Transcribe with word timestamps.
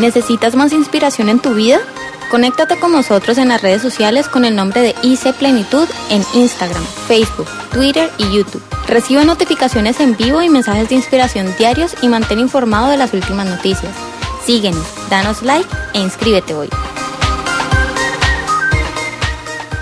¿Necesitas 0.00 0.56
más 0.56 0.72
inspiración 0.72 1.28
en 1.28 1.40
tu 1.40 1.52
vida? 1.52 1.78
Conéctate 2.30 2.78
con 2.78 2.90
nosotros 2.90 3.36
en 3.36 3.48
las 3.48 3.60
redes 3.60 3.82
sociales 3.82 4.28
con 4.28 4.46
el 4.46 4.56
nombre 4.56 4.80
de 4.80 4.94
IC 5.02 5.34
Plenitud 5.34 5.86
en 6.08 6.22
Instagram, 6.32 6.82
Facebook, 7.06 7.46
Twitter 7.70 8.10
y 8.16 8.34
YouTube. 8.34 8.62
Recibe 8.88 9.26
notificaciones 9.26 10.00
en 10.00 10.16
vivo 10.16 10.40
y 10.40 10.48
mensajes 10.48 10.88
de 10.88 10.94
inspiración 10.94 11.54
diarios 11.58 11.94
y 12.00 12.08
mantén 12.08 12.38
informado 12.38 12.88
de 12.88 12.96
las 12.96 13.12
últimas 13.12 13.46
noticias. 13.46 13.92
Síguenos, 14.42 14.86
danos 15.10 15.42
like 15.42 15.68
e 15.92 15.98
inscríbete 15.98 16.54
hoy. 16.54 16.70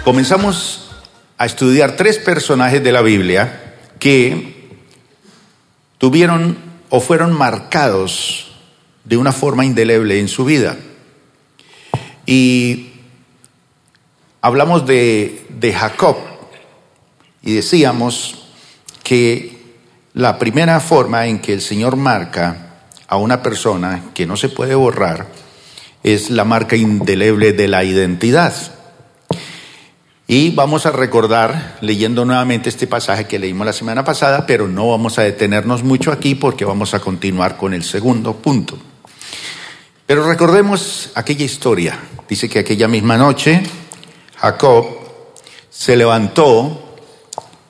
Comenzamos 0.02 0.90
a 1.36 1.46
estudiar 1.46 1.92
tres 1.92 2.18
personajes 2.18 2.82
de 2.82 2.90
la 2.90 3.02
Biblia 3.02 3.76
que 4.00 4.68
tuvieron 5.98 6.58
o 6.88 6.98
fueron 6.98 7.32
marcados 7.32 8.47
de 9.08 9.16
una 9.16 9.32
forma 9.32 9.64
indeleble 9.64 10.20
en 10.20 10.28
su 10.28 10.44
vida. 10.44 10.76
Y 12.26 12.90
hablamos 14.42 14.86
de, 14.86 15.46
de 15.48 15.72
Jacob 15.72 16.16
y 17.42 17.54
decíamos 17.54 18.44
que 19.02 19.56
la 20.12 20.38
primera 20.38 20.78
forma 20.80 21.26
en 21.26 21.38
que 21.38 21.54
el 21.54 21.62
Señor 21.62 21.96
marca 21.96 22.82
a 23.06 23.16
una 23.16 23.42
persona 23.42 24.10
que 24.12 24.26
no 24.26 24.36
se 24.36 24.50
puede 24.50 24.74
borrar 24.74 25.26
es 26.02 26.28
la 26.28 26.44
marca 26.44 26.76
indeleble 26.76 27.52
de 27.52 27.68
la 27.68 27.84
identidad. 27.84 28.54
Y 30.26 30.50
vamos 30.50 30.84
a 30.84 30.90
recordar 30.90 31.78
leyendo 31.80 32.26
nuevamente 32.26 32.68
este 32.68 32.86
pasaje 32.86 33.26
que 33.26 33.38
leímos 33.38 33.66
la 33.66 33.72
semana 33.72 34.04
pasada, 34.04 34.44
pero 34.44 34.68
no 34.68 34.90
vamos 34.90 35.18
a 35.18 35.22
detenernos 35.22 35.82
mucho 35.82 36.12
aquí 36.12 36.34
porque 36.34 36.66
vamos 36.66 36.92
a 36.92 37.00
continuar 37.00 37.56
con 37.56 37.72
el 37.72 37.82
segundo 37.82 38.36
punto. 38.36 38.78
Pero 40.06 40.26
recordemos 40.26 41.10
aquella 41.14 41.44
historia. 41.44 41.98
Dice 42.28 42.48
que 42.48 42.60
aquella 42.60 42.88
misma 42.88 43.16
noche 43.16 43.62
Jacob 44.36 44.86
se 45.70 45.96
levantó 45.96 46.96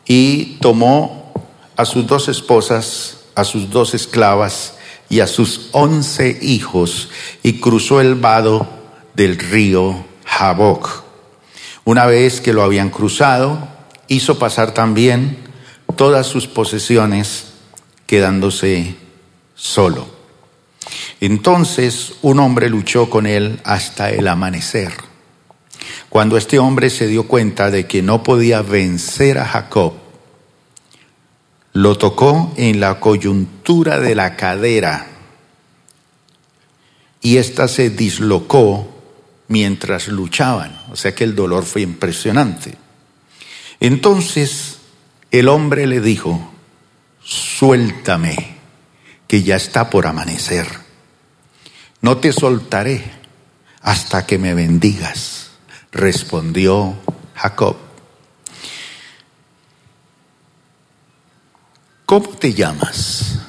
y 0.07 0.57
tomó 0.61 1.33
a 1.77 1.85
sus 1.85 2.07
dos 2.07 2.29
esposas, 2.29 3.19
a 3.35 3.45
sus 3.45 3.71
dos 3.71 3.95
esclavas 3.95 4.75
y 5.09 5.21
a 5.21 5.27
sus 5.27 5.69
once 5.73 6.39
hijos 6.43 7.09
y 7.43 7.61
cruzó 7.61 8.01
el 8.01 8.15
vado 8.15 8.69
del 9.15 9.39
río 9.39 10.05
Jaboc. 10.25 11.05
Una 11.85 12.07
vez 12.07 12.41
que 12.41 12.53
lo 12.53 12.63
habían 12.63 12.91
cruzado, 12.91 13.67
hizo 14.09 14.39
pasar 14.39 14.75
también 14.75 15.39
todas 15.97 16.27
sus 16.27 16.47
posesiones, 16.47 17.47
quedándose 18.07 18.97
solo. 19.55 20.18
Entonces 21.21 22.15
un 22.23 22.39
hombre 22.41 22.69
luchó 22.69 23.11
con 23.11 23.27
él 23.27 23.61
hasta 23.65 24.11
el 24.11 24.29
amanecer. 24.29 24.93
Cuando 26.09 26.37
este 26.37 26.59
hombre 26.59 26.91
se 26.91 27.07
dio 27.07 27.27
cuenta 27.27 27.71
de 27.71 27.87
que 27.87 28.03
no 28.03 28.23
podía 28.23 28.63
vencer 28.63 29.39
a 29.39 29.47
Jacob, 29.47 29.95
lo 31.73 31.99
tocó 31.99 32.53
en 32.57 32.81
la 32.81 32.99
coyuntura 32.99 34.01
de 34.01 34.15
la 34.15 34.37
cadera 34.37 35.07
y 37.21 37.37
ésta 37.37 37.69
se 37.69 37.91
dislocó 37.91 38.89
mientras 39.49 40.09
luchaban. 40.09 40.81
O 40.91 40.97
sea 40.97 41.15
que 41.15 41.25
el 41.25 41.35
dolor 41.35 41.65
fue 41.65 41.83
impresionante. 41.83 42.75
Entonces 43.81 44.79
el 45.31 45.49
hombre 45.49 45.87
le 45.87 46.01
dijo, 46.01 46.53
suéltame, 47.23 48.57
que 49.27 49.43
ya 49.43 49.57
está 49.57 49.91
por 49.91 50.07
amanecer 50.07 50.88
no 52.01 52.19
te 52.19 52.33
soltaré 52.33 53.19
hasta 53.81 54.27
que 54.27 54.39
me 54.39 54.55
bendigas, 54.55 55.51
respondió 55.93 56.95
Jacob. 57.35 57.77
¿Cómo 62.07 62.29
te 62.31 62.55
llamas? 62.55 63.41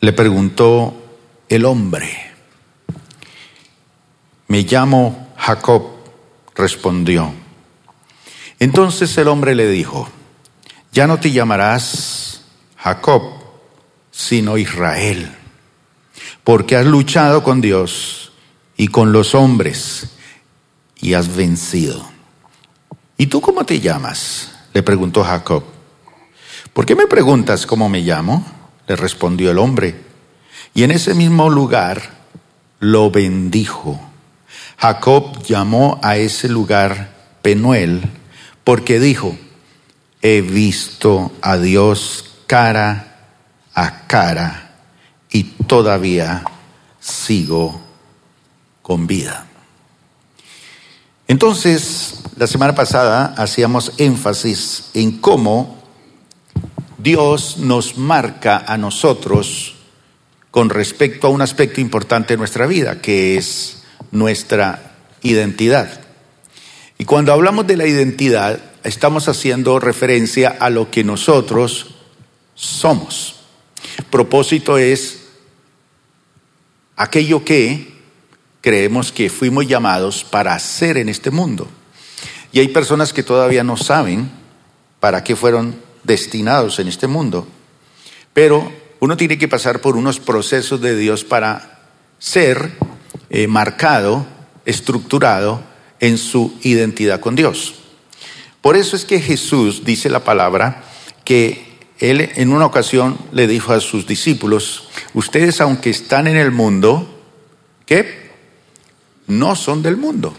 Le 0.00 0.12
preguntó 0.12 0.94
el 1.48 1.64
hombre. 1.64 2.32
Me 4.48 4.62
llamo 4.62 5.32
Jacob, 5.36 5.90
respondió. 6.54 7.32
Entonces 8.60 9.16
el 9.18 9.28
hombre 9.28 9.54
le 9.54 9.68
dijo, 9.68 10.08
ya 10.92 11.06
no 11.06 11.18
te 11.18 11.32
llamarás 11.32 12.42
Jacob, 12.76 13.22
sino 14.12 14.56
Israel 14.56 15.36
porque 16.44 16.76
has 16.76 16.84
luchado 16.84 17.42
con 17.42 17.62
Dios 17.62 18.32
y 18.76 18.88
con 18.88 19.12
los 19.12 19.34
hombres 19.34 20.10
y 21.00 21.14
has 21.14 21.34
vencido. 21.34 22.06
¿Y 23.16 23.26
tú 23.26 23.40
cómo 23.40 23.64
te 23.64 23.80
llamas? 23.80 24.50
le 24.74 24.82
preguntó 24.82 25.24
Jacob. 25.24 25.64
¿Por 26.72 26.84
qué 26.84 26.94
me 26.94 27.06
preguntas 27.06 27.66
cómo 27.66 27.88
me 27.88 28.00
llamo? 28.00 28.44
le 28.86 28.96
respondió 28.96 29.50
el 29.50 29.58
hombre. 29.58 29.94
Y 30.74 30.82
en 30.82 30.90
ese 30.90 31.14
mismo 31.14 31.48
lugar 31.48 32.02
lo 32.78 33.10
bendijo. 33.10 33.98
Jacob 34.76 35.42
llamó 35.44 35.98
a 36.02 36.18
ese 36.18 36.48
lugar 36.48 37.14
Penuel 37.40 38.02
porque 38.64 39.00
dijo, 39.00 39.38
he 40.20 40.42
visto 40.42 41.32
a 41.40 41.56
Dios 41.56 42.32
cara 42.46 43.30
a 43.74 44.06
cara 44.06 44.63
y 45.34 45.42
todavía 45.42 46.44
sigo 47.00 47.82
con 48.82 49.08
vida. 49.08 49.46
Entonces, 51.26 52.22
la 52.36 52.46
semana 52.46 52.76
pasada 52.76 53.34
hacíamos 53.36 53.94
énfasis 53.98 54.90
en 54.94 55.18
cómo 55.18 55.82
Dios 56.98 57.58
nos 57.58 57.98
marca 57.98 58.64
a 58.64 58.78
nosotros 58.78 59.74
con 60.52 60.70
respecto 60.70 61.26
a 61.26 61.30
un 61.30 61.42
aspecto 61.42 61.80
importante 61.80 62.34
de 62.34 62.38
nuestra 62.38 62.66
vida, 62.66 63.00
que 63.00 63.36
es 63.36 63.82
nuestra 64.12 64.94
identidad. 65.22 66.00
Y 66.96 67.06
cuando 67.06 67.32
hablamos 67.32 67.66
de 67.66 67.76
la 67.76 67.88
identidad, 67.88 68.60
estamos 68.84 69.26
haciendo 69.26 69.80
referencia 69.80 70.56
a 70.60 70.70
lo 70.70 70.92
que 70.92 71.02
nosotros 71.02 71.96
somos. 72.54 73.34
Propósito 74.10 74.78
es 74.78 75.23
aquello 76.96 77.44
que 77.44 77.94
creemos 78.60 79.12
que 79.12 79.28
fuimos 79.28 79.66
llamados 79.66 80.24
para 80.24 80.54
hacer 80.54 80.96
en 80.96 81.08
este 81.08 81.30
mundo. 81.30 81.68
Y 82.52 82.60
hay 82.60 82.68
personas 82.68 83.12
que 83.12 83.22
todavía 83.22 83.64
no 83.64 83.76
saben 83.76 84.30
para 85.00 85.24
qué 85.24 85.36
fueron 85.36 85.76
destinados 86.04 86.78
en 86.78 86.88
este 86.88 87.06
mundo. 87.06 87.46
Pero 88.32 88.72
uno 89.00 89.16
tiene 89.16 89.38
que 89.38 89.48
pasar 89.48 89.80
por 89.80 89.96
unos 89.96 90.20
procesos 90.20 90.80
de 90.80 90.96
Dios 90.96 91.24
para 91.24 91.80
ser 92.18 92.72
eh, 93.28 93.46
marcado, 93.48 94.26
estructurado 94.64 95.62
en 96.00 96.16
su 96.16 96.56
identidad 96.62 97.20
con 97.20 97.34
Dios. 97.34 97.74
Por 98.60 98.76
eso 98.76 98.96
es 98.96 99.04
que 99.04 99.20
Jesús 99.20 99.84
dice 99.84 100.08
la 100.08 100.24
palabra 100.24 100.84
que 101.24 101.73
él 101.98 102.30
en 102.34 102.52
una 102.52 102.66
ocasión 102.66 103.18
le 103.32 103.46
dijo 103.46 103.72
a 103.72 103.80
sus 103.80 104.06
discípulos, 104.06 104.88
ustedes 105.14 105.60
aunque 105.60 105.90
están 105.90 106.26
en 106.26 106.36
el 106.36 106.50
mundo, 106.50 107.20
¿qué? 107.86 108.30
No 109.26 109.54
son 109.56 109.82
del 109.82 109.96
mundo. 109.96 110.34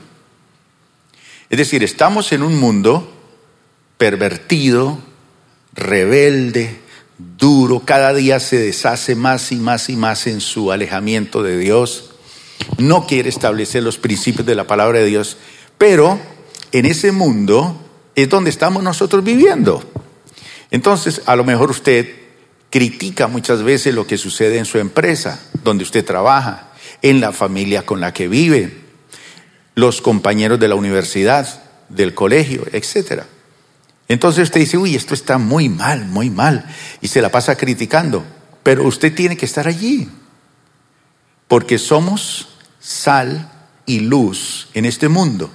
Es 1.49 1.57
decir, 1.57 1.83
estamos 1.83 2.31
en 2.31 2.43
un 2.43 2.59
mundo 2.59 3.11
pervertido, 3.97 4.99
rebelde, 5.73 6.79
duro, 7.17 7.81
cada 7.85 8.13
día 8.13 8.39
se 8.39 8.57
deshace 8.57 9.15
más 9.15 9.51
y 9.51 9.55
más 9.55 9.89
y 9.89 9.95
más 9.95 10.27
en 10.27 10.41
su 10.41 10.71
alejamiento 10.71 11.43
de 11.43 11.57
Dios, 11.57 12.11
no 12.77 13.05
quiere 13.07 13.29
establecer 13.29 13.83
los 13.83 13.97
principios 13.97 14.45
de 14.45 14.55
la 14.55 14.67
palabra 14.67 14.99
de 14.99 15.05
Dios, 15.05 15.37
pero 15.77 16.19
en 16.71 16.85
ese 16.85 17.11
mundo 17.11 17.79
es 18.15 18.29
donde 18.29 18.49
estamos 18.49 18.83
nosotros 18.83 19.23
viviendo. 19.23 19.83
Entonces, 20.71 21.21
a 21.25 21.35
lo 21.35 21.43
mejor 21.43 21.71
usted 21.71 22.07
critica 22.69 23.27
muchas 23.27 23.63
veces 23.63 23.93
lo 23.93 24.07
que 24.07 24.17
sucede 24.17 24.57
en 24.57 24.65
su 24.65 24.79
empresa, 24.79 25.39
donde 25.63 25.83
usted 25.83 26.03
trabaja, 26.03 26.71
en 27.01 27.21
la 27.21 27.31
familia 27.31 27.85
con 27.85 28.01
la 28.01 28.13
que 28.13 28.27
vive, 28.27 28.81
los 29.75 30.01
compañeros 30.01 30.59
de 30.59 30.67
la 30.67 30.75
universidad, 30.75 31.63
del 31.89 32.13
colegio, 32.13 32.65
etc. 32.71 33.23
Entonces 34.07 34.43
usted 34.43 34.59
dice, 34.59 34.77
uy, 34.77 34.95
esto 34.95 35.13
está 35.13 35.37
muy 35.37 35.69
mal, 35.69 36.05
muy 36.05 36.29
mal, 36.29 36.65
y 37.01 37.07
se 37.07 37.21
la 37.21 37.29
pasa 37.29 37.55
criticando, 37.55 38.25
pero 38.63 38.83
usted 38.83 39.13
tiene 39.13 39.37
que 39.37 39.45
estar 39.45 39.67
allí, 39.67 40.09
porque 41.47 41.77
somos 41.77 42.49
sal 42.79 43.51
y 43.85 43.99
luz 43.99 44.69
en 44.73 44.85
este 44.85 45.09
mundo. 45.09 45.49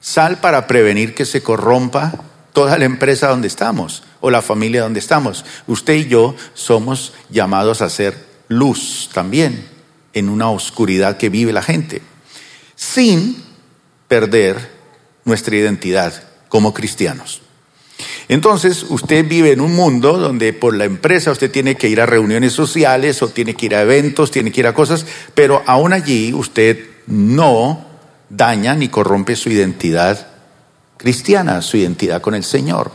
Sal 0.00 0.38
para 0.38 0.66
prevenir 0.66 1.14
que 1.14 1.24
se 1.24 1.42
corrompa 1.42 2.14
toda 2.52 2.78
la 2.78 2.84
empresa 2.84 3.28
donde 3.28 3.48
estamos 3.48 4.02
o 4.20 4.30
la 4.30 4.42
familia 4.42 4.82
donde 4.82 5.00
estamos. 5.00 5.44
Usted 5.66 5.94
y 5.94 6.08
yo 6.08 6.34
somos 6.54 7.12
llamados 7.30 7.82
a 7.82 7.90
ser 7.90 8.16
luz 8.48 9.10
también. 9.12 9.76
en 10.14 10.30
una 10.30 10.50
oscuridad 10.50 11.16
que 11.16 11.28
vive 11.28 11.52
la 11.52 11.62
gente, 11.62 12.02
sin 12.74 13.36
perder 14.08 14.70
nuestra 15.24 15.54
identidad 15.54 16.12
como 16.48 16.74
cristianos. 16.74 17.42
Entonces, 18.28 18.84
usted 18.88 19.26
vive 19.28 19.52
en 19.52 19.60
un 19.60 19.74
mundo 19.74 20.18
donde 20.18 20.52
por 20.52 20.74
la 20.74 20.84
empresa 20.84 21.30
usted 21.30 21.50
tiene 21.50 21.76
que 21.76 21.88
ir 21.88 22.00
a 22.00 22.06
reuniones 22.06 22.52
sociales 22.52 23.22
o 23.22 23.28
tiene 23.28 23.54
que 23.54 23.66
ir 23.66 23.74
a 23.74 23.82
eventos, 23.82 24.30
tiene 24.30 24.50
que 24.50 24.60
ir 24.60 24.66
a 24.66 24.74
cosas, 24.74 25.06
pero 25.34 25.62
aún 25.66 25.92
allí 25.92 26.32
usted 26.32 26.78
no 27.06 27.86
daña 28.28 28.74
ni 28.74 28.88
corrompe 28.88 29.36
su 29.36 29.50
identidad 29.50 30.28
cristiana, 30.96 31.62
su 31.62 31.76
identidad 31.76 32.20
con 32.20 32.34
el 32.34 32.44
Señor. 32.44 32.90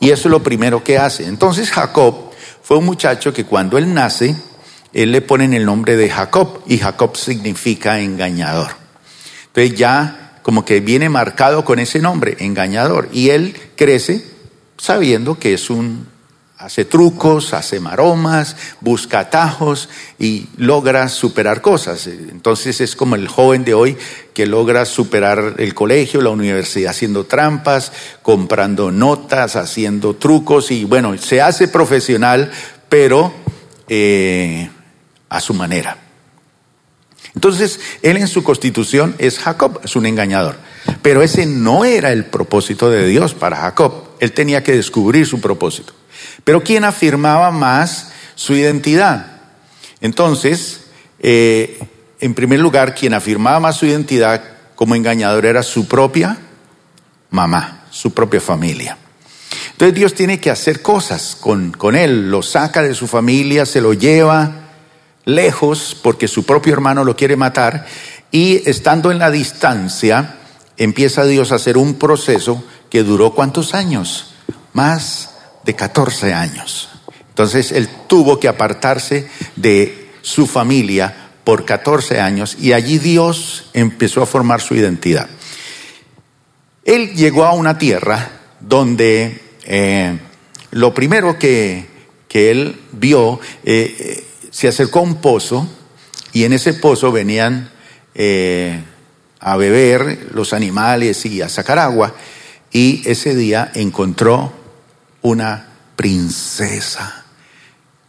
Y 0.00 0.10
eso 0.10 0.28
es 0.28 0.30
lo 0.30 0.42
primero 0.42 0.84
que 0.84 0.98
hace. 0.98 1.26
Entonces 1.26 1.70
Jacob 1.70 2.30
fue 2.62 2.78
un 2.78 2.84
muchacho 2.84 3.32
que 3.32 3.44
cuando 3.44 3.78
él 3.78 3.94
nace, 3.94 4.36
él 4.92 5.12
le 5.12 5.20
ponen 5.20 5.54
el 5.54 5.64
nombre 5.64 5.96
de 5.96 6.10
Jacob 6.10 6.62
y 6.66 6.78
Jacob 6.78 7.16
significa 7.16 8.00
engañador. 8.00 8.70
Entonces 9.48 9.78
ya 9.78 10.40
como 10.42 10.64
que 10.64 10.80
viene 10.80 11.08
marcado 11.08 11.64
con 11.64 11.78
ese 11.78 12.00
nombre, 12.00 12.36
engañador. 12.40 13.08
Y 13.12 13.30
él 13.30 13.56
crece 13.76 14.24
sabiendo 14.78 15.38
que 15.38 15.54
es 15.54 15.70
un 15.70 16.06
hace 16.58 16.86
trucos, 16.86 17.52
hace 17.52 17.80
maromas, 17.80 18.56
busca 18.80 19.20
atajos 19.20 19.88
y 20.18 20.46
logra 20.56 21.08
superar 21.08 21.60
cosas. 21.60 22.06
Entonces 22.06 22.80
es 22.80 22.96
como 22.96 23.14
el 23.14 23.28
joven 23.28 23.64
de 23.64 23.74
hoy 23.74 23.96
que 24.32 24.46
logra 24.46 24.84
superar 24.86 25.54
el 25.58 25.74
colegio, 25.74 26.22
la 26.22 26.30
universidad 26.30 26.90
haciendo 26.90 27.24
trampas, 27.24 27.92
comprando 28.22 28.90
notas, 28.90 29.56
haciendo 29.56 30.16
trucos 30.16 30.70
y 30.70 30.84
bueno, 30.84 31.16
se 31.18 31.42
hace 31.42 31.68
profesional, 31.68 32.50
pero 32.88 33.32
eh, 33.88 34.70
a 35.28 35.40
su 35.40 35.52
manera. 35.52 35.98
Entonces, 37.34 37.80
él 38.00 38.16
en 38.16 38.28
su 38.28 38.42
constitución 38.42 39.14
es 39.18 39.38
Jacob, 39.38 39.80
es 39.84 39.94
un 39.94 40.06
engañador. 40.06 40.56
Pero 41.02 41.22
ese 41.22 41.44
no 41.44 41.84
era 41.84 42.10
el 42.12 42.24
propósito 42.24 42.88
de 42.88 43.06
Dios 43.06 43.34
para 43.34 43.58
Jacob. 43.58 43.92
Él 44.20 44.32
tenía 44.32 44.62
que 44.62 44.72
descubrir 44.72 45.26
su 45.26 45.40
propósito. 45.40 45.92
Pero 46.44 46.62
¿quién 46.62 46.84
afirmaba 46.84 47.50
más 47.50 48.12
su 48.34 48.54
identidad? 48.54 49.26
Entonces, 50.00 50.86
eh, 51.20 51.78
en 52.20 52.34
primer 52.34 52.60
lugar, 52.60 52.94
quien 52.94 53.14
afirmaba 53.14 53.60
más 53.60 53.76
su 53.76 53.86
identidad 53.86 54.42
como 54.74 54.94
engañador 54.94 55.46
era 55.46 55.62
su 55.62 55.88
propia 55.88 56.38
mamá, 57.30 57.86
su 57.90 58.12
propia 58.12 58.40
familia. 58.40 58.98
Entonces 59.72 59.94
Dios 59.94 60.14
tiene 60.14 60.40
que 60.40 60.50
hacer 60.50 60.80
cosas 60.80 61.36
con, 61.38 61.72
con 61.72 61.96
él, 61.96 62.30
lo 62.30 62.42
saca 62.42 62.82
de 62.82 62.94
su 62.94 63.06
familia, 63.06 63.66
se 63.66 63.80
lo 63.80 63.92
lleva 63.92 64.66
lejos 65.24 65.96
porque 66.02 66.28
su 66.28 66.46
propio 66.46 66.72
hermano 66.72 67.04
lo 67.04 67.16
quiere 67.16 67.36
matar 67.36 67.86
y 68.30 68.68
estando 68.68 69.10
en 69.10 69.18
la 69.18 69.30
distancia 69.30 70.36
empieza 70.76 71.24
Dios 71.24 71.52
a 71.52 71.56
hacer 71.56 71.76
un 71.76 71.94
proceso 71.94 72.64
que 72.90 73.02
duró 73.02 73.34
cuántos 73.34 73.74
años? 73.74 74.34
Más 74.72 75.35
de 75.66 75.74
14 75.74 76.32
años. 76.32 76.88
Entonces 77.28 77.72
él 77.72 77.88
tuvo 78.06 78.40
que 78.40 78.48
apartarse 78.48 79.28
de 79.56 80.08
su 80.22 80.46
familia 80.46 81.30
por 81.44 81.64
14 81.64 82.20
años 82.20 82.56
y 82.58 82.72
allí 82.72 82.98
Dios 82.98 83.68
empezó 83.74 84.22
a 84.22 84.26
formar 84.26 84.60
su 84.62 84.74
identidad. 84.74 85.28
Él 86.84 87.14
llegó 87.14 87.44
a 87.44 87.52
una 87.52 87.76
tierra 87.76 88.30
donde 88.60 89.42
eh, 89.64 90.18
lo 90.70 90.94
primero 90.94 91.38
que, 91.38 91.86
que 92.28 92.50
él 92.50 92.80
vio, 92.92 93.40
eh, 93.64 93.96
eh, 93.98 94.24
se 94.50 94.68
acercó 94.68 95.00
a 95.00 95.02
un 95.02 95.16
pozo 95.16 95.68
y 96.32 96.44
en 96.44 96.52
ese 96.52 96.74
pozo 96.74 97.12
venían 97.12 97.70
a 99.40 99.56
beber 99.58 100.30
los 100.32 100.54
animales 100.54 101.26
y 101.26 101.42
a 101.42 101.50
sacar 101.50 101.78
agua 101.78 102.14
y 102.72 103.02
ese 103.04 103.34
día 103.34 103.70
encontró 103.74 104.52
una 105.26 105.66
princesa, 105.96 107.24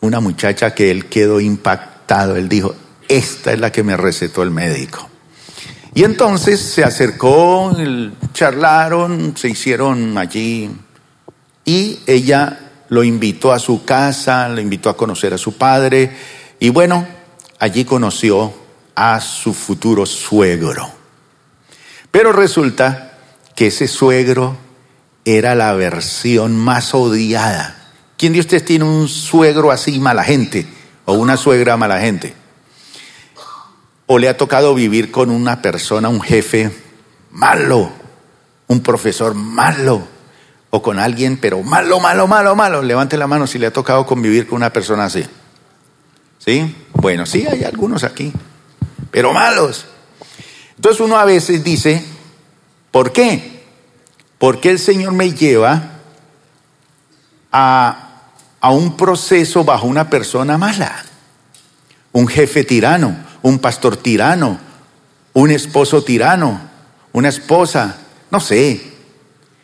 una 0.02 0.20
muchacha 0.20 0.76
que 0.76 0.92
él 0.92 1.08
quedó 1.08 1.40
impactado. 1.40 2.36
Él 2.36 2.48
dijo, 2.48 2.76
esta 3.08 3.54
es 3.54 3.60
la 3.60 3.72
que 3.72 3.82
me 3.82 3.98
recetó 3.98 4.44
el 4.44 4.52
médico. 4.52 5.10
Y 5.96 6.04
entonces 6.04 6.60
se 6.62 6.84
acercó, 6.84 7.76
charlaron, 8.34 9.36
se 9.36 9.50
hicieron 9.50 10.16
allí 10.20 10.70
y 11.66 12.00
ella 12.06 12.60
lo 12.90 13.04
invitó 13.04 13.52
a 13.52 13.58
su 13.58 13.84
casa, 13.84 14.48
lo 14.48 14.62
invitó 14.62 14.92
a 14.92 14.96
conocer 14.96 15.34
a 15.34 15.40
su 15.40 15.58
padre 15.58 16.16
y 16.60 16.70
bueno, 16.70 17.08
allí 17.58 17.84
conoció 17.84 18.54
a 18.94 19.20
su 19.22 19.56
futuro 19.56 20.06
suegro. 20.06 20.88
Pero 22.12 22.32
resulta 22.32 23.18
que 23.56 23.68
ese 23.68 23.88
suegro 23.88 24.67
era 25.28 25.56
la 25.56 25.74
versión 25.74 26.56
más 26.56 26.94
odiada. 26.94 27.76
¿Quién 28.16 28.32
de 28.32 28.40
ustedes 28.40 28.64
tiene 28.64 28.86
un 28.86 29.10
suegro 29.10 29.72
así 29.72 30.00
mala 30.00 30.24
gente 30.24 30.66
o 31.04 31.16
una 31.16 31.36
suegra 31.36 31.76
mala 31.76 32.00
gente? 32.00 32.34
¿O 34.06 34.20
le 34.20 34.30
ha 34.30 34.38
tocado 34.38 34.74
vivir 34.74 35.12
con 35.12 35.30
una 35.30 35.62
persona, 35.62 36.08
un 36.08 36.22
jefe 36.22 36.72
malo, 37.32 37.92
un 38.68 38.80
profesor 38.82 39.36
malo? 39.36 40.08
O 40.70 40.82
con 40.82 40.98
alguien, 40.98 41.36
pero 41.36 41.62
malo, 41.62 42.00
malo, 42.00 42.26
malo, 42.28 42.56
malo. 42.56 42.82
Levante 42.82 43.18
la 43.18 43.28
mano 43.28 43.48
si 43.48 43.60
le 43.60 43.68
ha 43.68 43.74
tocado 43.74 44.06
convivir 44.06 44.48
con 44.48 44.56
una 44.56 44.72
persona 44.72 45.06
así. 45.06 45.26
¿Sí? 46.40 46.74
Bueno, 46.94 47.26
sí, 47.26 47.46
hay 47.46 47.66
algunos 47.66 48.06
aquí, 48.06 48.32
pero 49.12 49.34
malos. 49.34 49.88
Entonces 50.78 51.02
uno 51.02 51.18
a 51.18 51.26
veces 51.26 51.66
dice, 51.66 52.02
¿por 52.92 53.12
qué? 53.12 53.57
¿Por 54.38 54.60
qué 54.60 54.70
el 54.70 54.80
Señor 54.80 55.14
me 55.14 55.34
lleva 55.34 55.94
a, 57.52 58.04
un 58.70 58.96
proceso 58.96 59.64
bajo 59.64 59.88
una 59.88 60.10
persona 60.10 60.58
mala? 60.58 61.04
Un 62.12 62.28
jefe 62.28 62.64
tirano, 62.64 63.16
un 63.42 63.60
pastor 63.60 63.98
tirano, 63.98 64.60
un 65.34 65.52
esposo 65.52 66.04
tirano, 66.04 66.62
una 67.14 67.30
esposa, 67.30 67.98
no 68.30 68.40
sé. 68.40 68.94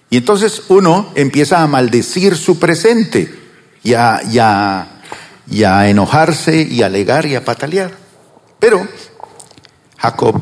Y 0.09 0.17
entonces 0.17 0.63
uno 0.69 1.11
empieza 1.15 1.61
a 1.61 1.67
maldecir 1.67 2.35
su 2.35 2.57
presente 2.57 3.41
y 3.83 3.93
a, 3.93 4.21
y 5.47 5.63
a 5.63 5.89
enojarse 5.89 6.61
y 6.61 6.81
a 6.81 6.87
alegar 6.87 7.25
y 7.25 7.35
a 7.35 7.45
patalear. 7.45 7.91
Pero 8.59 8.87
Jacob 9.97 10.41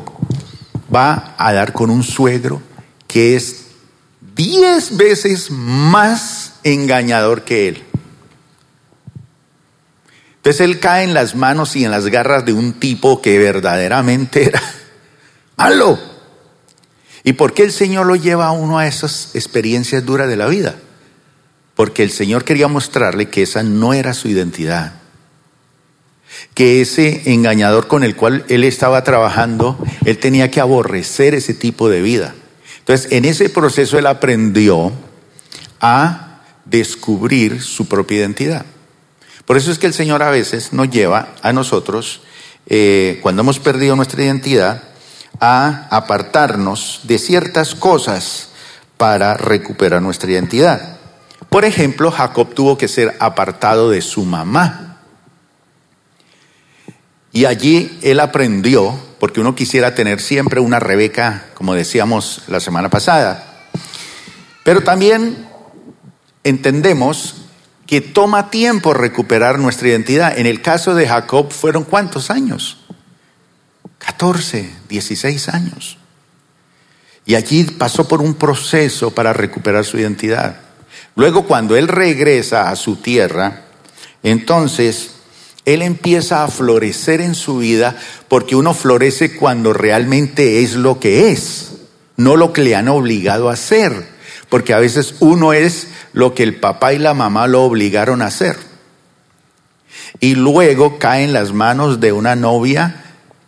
va 0.94 1.34
a 1.36 1.52
dar 1.52 1.72
con 1.72 1.90
un 1.90 2.02
suegro 2.02 2.62
que 3.06 3.36
es 3.36 3.61
diez 4.34 4.96
veces 4.96 5.50
más 5.50 6.54
engañador 6.64 7.42
que 7.42 7.68
él. 7.68 7.82
Entonces 10.36 10.60
él 10.60 10.80
cae 10.80 11.04
en 11.04 11.14
las 11.14 11.36
manos 11.36 11.76
y 11.76 11.84
en 11.84 11.92
las 11.92 12.06
garras 12.06 12.44
de 12.44 12.52
un 12.52 12.72
tipo 12.72 13.22
que 13.22 13.38
verdaderamente 13.38 14.44
era 14.44 14.60
malo. 15.56 15.98
¿Y 17.22 17.34
por 17.34 17.54
qué 17.54 17.62
el 17.62 17.72
Señor 17.72 18.06
lo 18.06 18.16
lleva 18.16 18.46
a 18.46 18.52
uno 18.52 18.78
a 18.78 18.88
esas 18.88 19.30
experiencias 19.34 20.04
duras 20.04 20.28
de 20.28 20.36
la 20.36 20.48
vida? 20.48 20.74
Porque 21.76 22.02
el 22.02 22.10
Señor 22.10 22.44
quería 22.44 22.66
mostrarle 22.66 23.28
que 23.28 23.42
esa 23.42 23.62
no 23.62 23.94
era 23.94 24.14
su 24.14 24.28
identidad. 24.28 24.94
Que 26.54 26.80
ese 26.80 27.32
engañador 27.32 27.86
con 27.86 28.02
el 28.02 28.16
cual 28.16 28.44
él 28.48 28.64
estaba 28.64 29.04
trabajando, 29.04 29.78
él 30.04 30.18
tenía 30.18 30.50
que 30.50 30.60
aborrecer 30.60 31.34
ese 31.34 31.54
tipo 31.54 31.88
de 31.88 32.02
vida. 32.02 32.34
Entonces, 32.82 33.12
en 33.12 33.24
ese 33.24 33.48
proceso 33.48 33.96
él 33.96 34.06
aprendió 34.06 34.92
a 35.80 36.40
descubrir 36.64 37.62
su 37.62 37.86
propia 37.86 38.18
identidad. 38.18 38.66
Por 39.46 39.56
eso 39.56 39.70
es 39.70 39.78
que 39.78 39.86
el 39.86 39.94
Señor 39.94 40.22
a 40.22 40.30
veces 40.30 40.72
nos 40.72 40.90
lleva 40.90 41.28
a 41.42 41.52
nosotros, 41.52 42.22
eh, 42.66 43.20
cuando 43.22 43.42
hemos 43.42 43.60
perdido 43.60 43.94
nuestra 43.94 44.22
identidad, 44.24 44.82
a 45.40 45.88
apartarnos 45.90 47.00
de 47.04 47.18
ciertas 47.18 47.74
cosas 47.74 48.50
para 48.96 49.34
recuperar 49.34 50.02
nuestra 50.02 50.30
identidad. 50.30 50.98
Por 51.48 51.64
ejemplo, 51.64 52.10
Jacob 52.10 52.54
tuvo 52.54 52.78
que 52.78 52.88
ser 52.88 53.16
apartado 53.18 53.90
de 53.90 54.00
su 54.00 54.24
mamá. 54.24 55.00
Y 57.32 57.44
allí 57.46 57.98
él 58.02 58.20
aprendió 58.20 58.94
porque 59.22 59.40
uno 59.40 59.54
quisiera 59.54 59.94
tener 59.94 60.20
siempre 60.20 60.58
una 60.58 60.80
Rebeca, 60.80 61.44
como 61.54 61.74
decíamos 61.74 62.42
la 62.48 62.58
semana 62.58 62.90
pasada. 62.90 63.68
Pero 64.64 64.82
también 64.82 65.46
entendemos 66.42 67.36
que 67.86 68.00
toma 68.00 68.50
tiempo 68.50 68.94
recuperar 68.94 69.60
nuestra 69.60 69.86
identidad. 69.86 70.36
En 70.36 70.46
el 70.46 70.60
caso 70.60 70.96
de 70.96 71.06
Jacob 71.06 71.52
fueron 71.52 71.84
cuántos 71.84 72.32
años? 72.32 72.78
14, 73.98 74.68
16 74.88 75.48
años. 75.50 75.98
Y 77.24 77.36
allí 77.36 77.62
pasó 77.62 78.08
por 78.08 78.20
un 78.22 78.34
proceso 78.34 79.14
para 79.14 79.32
recuperar 79.32 79.84
su 79.84 79.98
identidad. 79.98 80.62
Luego 81.14 81.46
cuando 81.46 81.76
él 81.76 81.86
regresa 81.86 82.70
a 82.70 82.74
su 82.74 82.96
tierra, 82.96 83.66
entonces 84.24 85.11
Él 85.64 85.82
empieza 85.82 86.42
a 86.42 86.48
florecer 86.48 87.20
en 87.20 87.34
su 87.34 87.58
vida 87.58 87.96
porque 88.28 88.56
uno 88.56 88.74
florece 88.74 89.36
cuando 89.36 89.72
realmente 89.72 90.62
es 90.62 90.74
lo 90.74 90.98
que 90.98 91.30
es, 91.30 91.72
no 92.16 92.36
lo 92.36 92.52
que 92.52 92.62
le 92.62 92.74
han 92.74 92.88
obligado 92.88 93.48
a 93.48 93.54
hacer, 93.54 94.06
porque 94.48 94.74
a 94.74 94.80
veces 94.80 95.14
uno 95.20 95.52
es 95.52 95.88
lo 96.12 96.34
que 96.34 96.42
el 96.42 96.56
papá 96.56 96.92
y 96.92 96.98
la 96.98 97.14
mamá 97.14 97.46
lo 97.46 97.62
obligaron 97.62 98.22
a 98.22 98.26
hacer. 98.26 98.56
Y 100.20 100.34
luego 100.34 100.98
cae 100.98 101.24
en 101.24 101.32
las 101.32 101.52
manos 101.52 102.00
de 102.00 102.12
una 102.12 102.36
novia 102.36 103.01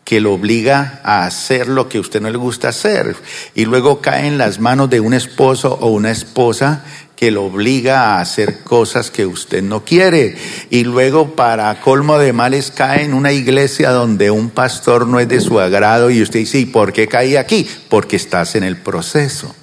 que 0.04 0.20
lo 0.20 0.34
obliga 0.34 1.00
a 1.02 1.24
hacer 1.24 1.66
lo 1.66 1.88
que 1.88 1.98
usted 1.98 2.20
no 2.20 2.30
le 2.30 2.36
gusta 2.36 2.68
hacer. 2.68 3.16
Y 3.54 3.64
luego 3.64 4.00
cae 4.00 4.26
en 4.26 4.38
las 4.38 4.60
manos 4.60 4.90
de 4.90 5.00
un 5.00 5.14
esposo 5.14 5.78
o 5.80 5.88
una 5.88 6.10
esposa 6.10 6.84
que 7.16 7.30
lo 7.30 7.44
obliga 7.44 8.16
a 8.16 8.20
hacer 8.20 8.60
cosas 8.60 9.10
que 9.10 9.24
usted 9.24 9.62
no 9.62 9.84
quiere. 9.84 10.36
Y 10.70 10.84
luego, 10.84 11.34
para 11.34 11.80
colmo 11.80 12.18
de 12.18 12.32
males, 12.32 12.70
cae 12.70 13.04
en 13.04 13.14
una 13.14 13.32
iglesia 13.32 13.90
donde 13.90 14.30
un 14.30 14.50
pastor 14.50 15.06
no 15.06 15.20
es 15.20 15.28
de 15.28 15.40
su 15.40 15.58
agrado 15.58 16.10
y 16.10 16.20
usted 16.20 16.40
dice, 16.40 16.58
¿y 16.58 16.66
por 16.66 16.92
qué 16.92 17.08
caí 17.08 17.36
aquí? 17.36 17.66
Porque 17.88 18.16
estás 18.16 18.56
en 18.56 18.64
el 18.64 18.76
proceso. 18.76 19.54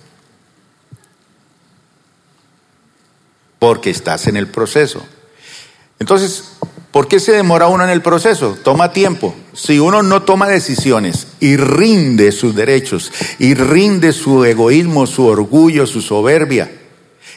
Porque 3.60 3.92
estás 3.92 4.26
en 4.28 4.38
el 4.38 4.48
proceso. 4.48 5.06
Entonces, 6.00 6.58
¿Por 6.92 7.08
qué 7.08 7.22
se 7.22 7.32
demora 7.32 7.68
uno 7.68 7.86
en 7.86 7.90
el 7.90 8.02
proceso? 8.02 8.58
Toma 8.62 8.92
tiempo. 8.92 9.34
Si 9.54 9.80
uno 9.80 10.04
no 10.04 10.24
toma 10.24 10.50
decisiones 10.50 11.28
y 11.40 11.56
rinde 11.56 12.34
sus 12.34 12.54
derechos 12.54 13.12
y 13.40 13.54
rinde 13.54 14.12
su 14.12 14.44
egoísmo, 14.44 15.08
su 15.08 15.26
orgullo, 15.26 15.88
su 15.88 16.02
soberbia, 16.02 16.70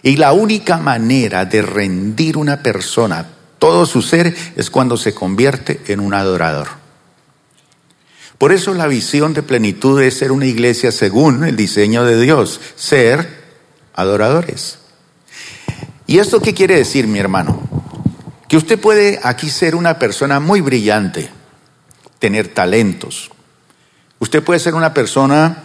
y 0.03 0.17
la 0.17 0.33
única 0.33 0.79
manera 0.79 1.45
de 1.45 1.63
rendir 1.63 2.37
una 2.37 2.63
persona, 2.63 3.31
todo 3.61 3.87
su 3.87 4.03
ser, 4.03 4.35
es 4.57 4.71
cuando 4.71 4.97
se 4.97 5.15
convierte 5.15 5.81
en 5.87 6.01
un 6.01 6.15
adorador. 6.15 6.69
Por 8.37 8.53
eso 8.53 8.75
la 8.75 8.89
visión 8.89 9.33
de 9.33 9.43
plenitud 9.43 10.03
es 10.03 10.19
ser 10.19 10.33
una 10.33 10.47
iglesia 10.47 10.91
según 10.91 11.45
el 11.45 11.57
diseño 11.57 12.05
de 12.05 12.21
Dios, 12.21 12.61
ser 12.75 13.45
adoradores. 13.95 14.79
¿Y 16.07 16.19
esto 16.19 16.41
qué 16.41 16.53
quiere 16.53 16.77
decir, 16.77 17.07
mi 17.07 17.21
hermano? 17.21 17.84
Que 18.55 18.59
usted 18.59 18.79
puede 18.79 19.19
aquí 19.25 19.51
ser 19.51 19.75
una 19.75 19.99
persona 19.99 20.39
muy 20.39 20.61
brillante, 20.61 21.29
tener 22.21 22.47
talentos. 22.47 23.33
Usted 24.21 24.45
puede 24.45 24.61
ser 24.61 24.75
una 24.75 24.95
persona 24.95 25.65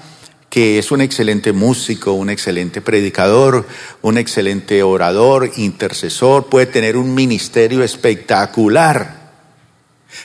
que 0.49 0.79
es 0.79 0.89
un 0.89 1.01
excelente 1.01 1.53
músico, 1.53 2.13
un 2.13 2.31
excelente 2.31 2.81
predicador, 2.81 3.67
un 4.01 4.17
excelente 4.17 4.81
orador, 4.81 5.51
intercesor, 5.57 6.47
puede 6.47 6.65
tener 6.65 6.97
un 6.97 7.13
ministerio 7.13 7.83
espectacular. 7.83 9.33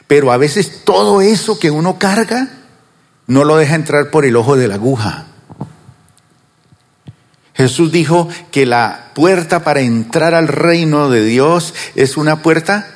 Pero 0.06 0.32
a 0.32 0.38
veces 0.38 0.84
todo 0.86 1.20
eso 1.20 1.58
que 1.58 1.70
uno 1.70 1.98
carga 1.98 2.48
no 3.26 3.44
lo 3.44 3.58
deja 3.58 3.74
entrar 3.74 4.10
por 4.10 4.24
el 4.24 4.36
ojo 4.36 4.56
de 4.56 4.68
la 4.68 4.76
aguja. 4.76 5.26
Jesús 7.54 7.92
dijo 7.92 8.28
que 8.50 8.66
la 8.66 9.12
puerta 9.14 9.62
para 9.62 9.80
entrar 9.80 10.34
al 10.34 10.48
reino 10.48 11.08
de 11.08 11.24
Dios 11.24 11.72
es 11.94 12.16
una 12.16 12.42
puerta 12.42 12.94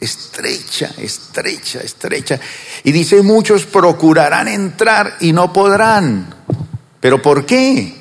estrecha, 0.00 0.90
estrecha, 0.96 1.80
estrecha. 1.80 2.40
Y 2.84 2.92
dice, 2.92 3.22
muchos 3.22 3.66
procurarán 3.66 4.48
entrar 4.48 5.16
y 5.20 5.32
no 5.32 5.52
podrán. 5.52 6.34
¿Pero 7.00 7.20
por 7.20 7.44
qué? 7.44 8.00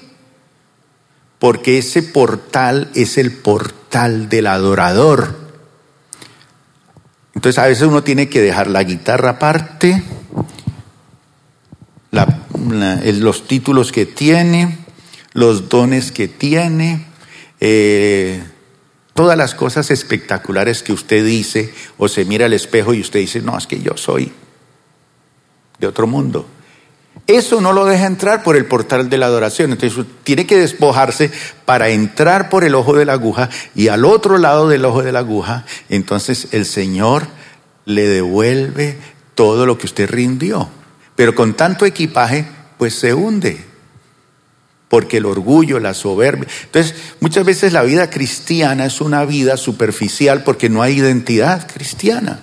Porque 1.40 1.78
ese 1.78 2.04
portal 2.04 2.90
es 2.96 3.18
el 3.18 3.34
portal 3.34 4.30
del 4.30 4.48
adorador. 4.48 5.38
Entonces 7.36 7.60
a 7.60 7.68
veces 7.68 7.88
uno 7.88 8.04
tiene 8.04 8.30
que 8.30 8.42
dejar 8.42 8.68
la 8.68 8.84
guitarra 8.84 9.32
aparte, 9.32 10.04
los 13.14 13.48
títulos 13.48 13.92
que 13.92 14.06
tiene, 14.06 14.79
los 15.34 15.70
dones 15.70 16.12
que 16.12 16.28
tiene, 16.28 17.06
eh, 17.60 18.42
todas 19.14 19.38
las 19.38 19.54
cosas 19.54 19.92
espectaculares 19.92 20.82
que 20.82 20.94
usted 20.94 21.26
dice 21.26 21.74
o 21.98 22.08
se 22.08 22.26
mira 22.26 22.46
al 22.46 22.54
espejo 22.54 22.94
y 22.94 23.02
usted 23.02 23.20
dice, 23.20 23.42
no, 23.42 23.58
es 23.58 23.68
que 23.68 23.82
yo 23.82 23.98
soy 23.98 24.32
de 25.80 25.88
otro 25.88 26.08
mundo. 26.08 26.46
Eso 27.28 27.62
no 27.62 27.74
lo 27.74 27.86
deja 27.86 28.08
entrar 28.08 28.44
por 28.44 28.56
el 28.56 28.66
portal 28.66 29.10
de 29.10 29.18
la 29.18 29.28
adoración. 29.28 29.72
Entonces 29.72 30.06
tiene 30.24 30.48
que 30.48 30.58
despojarse 30.58 31.32
para 31.66 31.90
entrar 31.90 32.50
por 32.50 32.64
el 32.64 32.76
ojo 32.76 32.96
de 32.96 33.06
la 33.06 33.14
aguja 33.14 33.50
y 33.76 33.90
al 33.90 34.06
otro 34.06 34.38
lado 34.38 34.68
del 34.68 34.86
ojo 34.86 35.04
de 35.04 35.12
la 35.12 35.20
aguja, 35.20 35.66
entonces 35.90 36.48
el 36.52 36.66
Señor 36.66 37.28
le 37.86 38.08
devuelve 38.08 38.98
todo 39.36 39.66
lo 39.66 39.78
que 39.78 39.86
usted 39.86 40.10
rindió. 40.10 40.70
Pero 41.16 41.36
con 41.36 41.54
tanto 41.54 41.86
equipaje, 41.86 42.48
pues 42.78 42.96
se 42.96 43.14
hunde 43.14 43.69
porque 44.90 45.18
el 45.18 45.26
orgullo, 45.26 45.80
la 45.80 45.94
soberbia. 45.94 46.48
Entonces, 46.64 46.96
muchas 47.20 47.46
veces 47.46 47.72
la 47.72 47.84
vida 47.84 48.10
cristiana 48.10 48.86
es 48.86 49.00
una 49.00 49.24
vida 49.24 49.56
superficial 49.56 50.44
porque 50.44 50.68
no 50.68 50.82
hay 50.82 50.98
identidad 50.98 51.72
cristiana. 51.72 52.40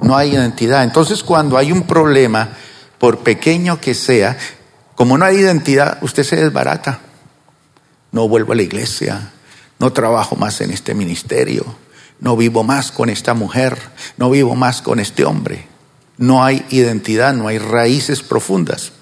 No 0.00 0.16
hay 0.16 0.30
identidad. 0.30 0.84
Entonces, 0.84 1.22
cuando 1.22 1.58
hay 1.58 1.72
un 1.72 1.82
problema, 1.82 2.50
por 2.98 3.18
pequeño 3.18 3.80
que 3.80 3.92
sea, 3.94 4.38
como 4.94 5.18
no 5.18 5.24
hay 5.24 5.38
identidad, 5.38 5.98
usted 6.02 6.22
se 6.22 6.36
desbarata. 6.36 7.00
No 8.12 8.28
vuelvo 8.28 8.52
a 8.52 8.56
la 8.56 8.62
iglesia, 8.62 9.32
no 9.80 9.92
trabajo 9.92 10.36
más 10.36 10.60
en 10.60 10.70
este 10.70 10.94
ministerio, 10.94 11.64
no 12.20 12.36
vivo 12.36 12.62
más 12.62 12.92
con 12.92 13.10
esta 13.10 13.34
mujer, 13.34 13.76
no 14.16 14.30
vivo 14.30 14.54
más 14.54 14.80
con 14.80 15.00
este 15.00 15.24
hombre. 15.24 15.66
No 16.18 16.44
hay 16.44 16.64
identidad, 16.70 17.34
no 17.34 17.48
hay 17.48 17.58
raíces 17.58 18.22
profundas 18.22 18.92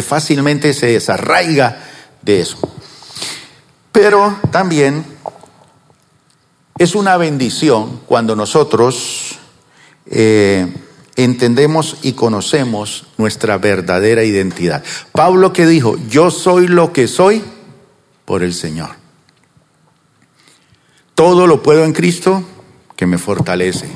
fácilmente 0.00 0.72
se 0.72 0.86
desarraiga 0.86 1.76
de 2.22 2.40
eso. 2.40 2.58
Pero 3.92 4.38
también 4.50 5.04
es 6.78 6.94
una 6.94 7.18
bendición 7.18 8.00
cuando 8.06 8.34
nosotros 8.34 9.38
eh, 10.06 10.66
entendemos 11.16 11.98
y 12.02 12.12
conocemos 12.12 13.04
nuestra 13.18 13.58
verdadera 13.58 14.24
identidad. 14.24 14.82
Pablo 15.12 15.52
que 15.52 15.66
dijo, 15.66 15.96
yo 16.08 16.30
soy 16.30 16.68
lo 16.68 16.92
que 16.92 17.06
soy 17.06 17.44
por 18.24 18.42
el 18.42 18.54
Señor. 18.54 18.90
Todo 21.14 21.46
lo 21.46 21.62
puedo 21.62 21.84
en 21.84 21.92
Cristo 21.92 22.42
que 22.96 23.06
me 23.06 23.18
fortalece. 23.18 23.90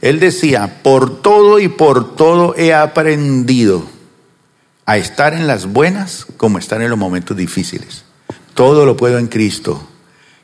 Él 0.00 0.18
decía, 0.18 0.80
por 0.82 1.20
todo 1.20 1.58
y 1.58 1.68
por 1.68 2.16
todo 2.16 2.54
he 2.56 2.72
aprendido 2.72 3.93
a 4.86 4.96
estar 4.96 5.34
en 5.34 5.46
las 5.46 5.66
buenas 5.66 6.26
como 6.36 6.58
estar 6.58 6.82
en 6.82 6.90
los 6.90 6.98
momentos 6.98 7.36
difíciles. 7.36 8.04
Todo 8.54 8.86
lo 8.86 8.96
puedo 8.96 9.18
en 9.18 9.28
Cristo 9.28 9.88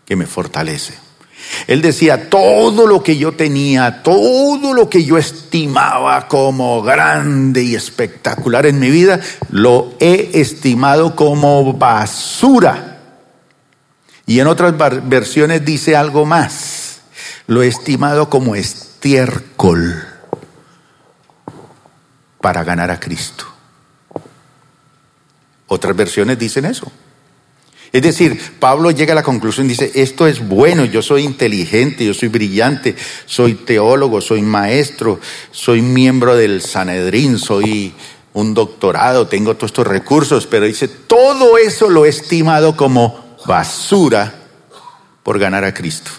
que 0.04 0.16
me 0.16 0.26
fortalece. 0.26 0.94
Él 1.66 1.82
decía, 1.82 2.28
todo 2.28 2.86
lo 2.86 3.02
que 3.02 3.16
yo 3.16 3.32
tenía, 3.32 4.02
todo 4.02 4.74
lo 4.74 4.88
que 4.88 5.04
yo 5.04 5.18
estimaba 5.18 6.28
como 6.28 6.82
grande 6.82 7.62
y 7.62 7.74
espectacular 7.74 8.66
en 8.66 8.78
mi 8.78 8.90
vida, 8.90 9.20
lo 9.50 9.94
he 10.00 10.30
estimado 10.34 11.16
como 11.16 11.72
basura. 11.72 12.98
Y 14.26 14.40
en 14.40 14.46
otras 14.46 14.74
versiones 15.08 15.64
dice 15.64 15.96
algo 15.96 16.24
más, 16.24 17.00
lo 17.46 17.62
he 17.62 17.68
estimado 17.68 18.30
como 18.30 18.54
estiércol 18.54 20.04
para 22.40 22.64
ganar 22.64 22.90
a 22.90 23.00
Cristo. 23.00 23.49
Otras 25.72 25.94
versiones 25.94 26.36
dicen 26.36 26.64
eso. 26.64 26.90
Es 27.92 28.02
decir, 28.02 28.40
Pablo 28.58 28.90
llega 28.90 29.12
a 29.12 29.14
la 29.14 29.22
conclusión, 29.22 29.68
dice, 29.68 29.92
esto 29.94 30.26
es 30.26 30.48
bueno, 30.48 30.84
yo 30.84 31.00
soy 31.00 31.22
inteligente, 31.22 32.04
yo 32.04 32.12
soy 32.12 32.28
brillante, 32.28 32.96
soy 33.24 33.54
teólogo, 33.54 34.20
soy 34.20 34.42
maestro, 34.42 35.20
soy 35.52 35.80
miembro 35.80 36.34
del 36.34 36.60
Sanedrín, 36.60 37.38
soy 37.38 37.94
un 38.32 38.52
doctorado, 38.52 39.28
tengo 39.28 39.54
todos 39.54 39.70
estos 39.70 39.86
recursos, 39.86 40.48
pero 40.48 40.66
dice, 40.66 40.88
todo 40.88 41.56
eso 41.56 41.88
lo 41.88 42.04
he 42.04 42.08
estimado 42.08 42.76
como 42.76 43.36
basura 43.46 44.34
por 45.22 45.38
ganar 45.38 45.64
a 45.64 45.72
Cristo. 45.72 46.10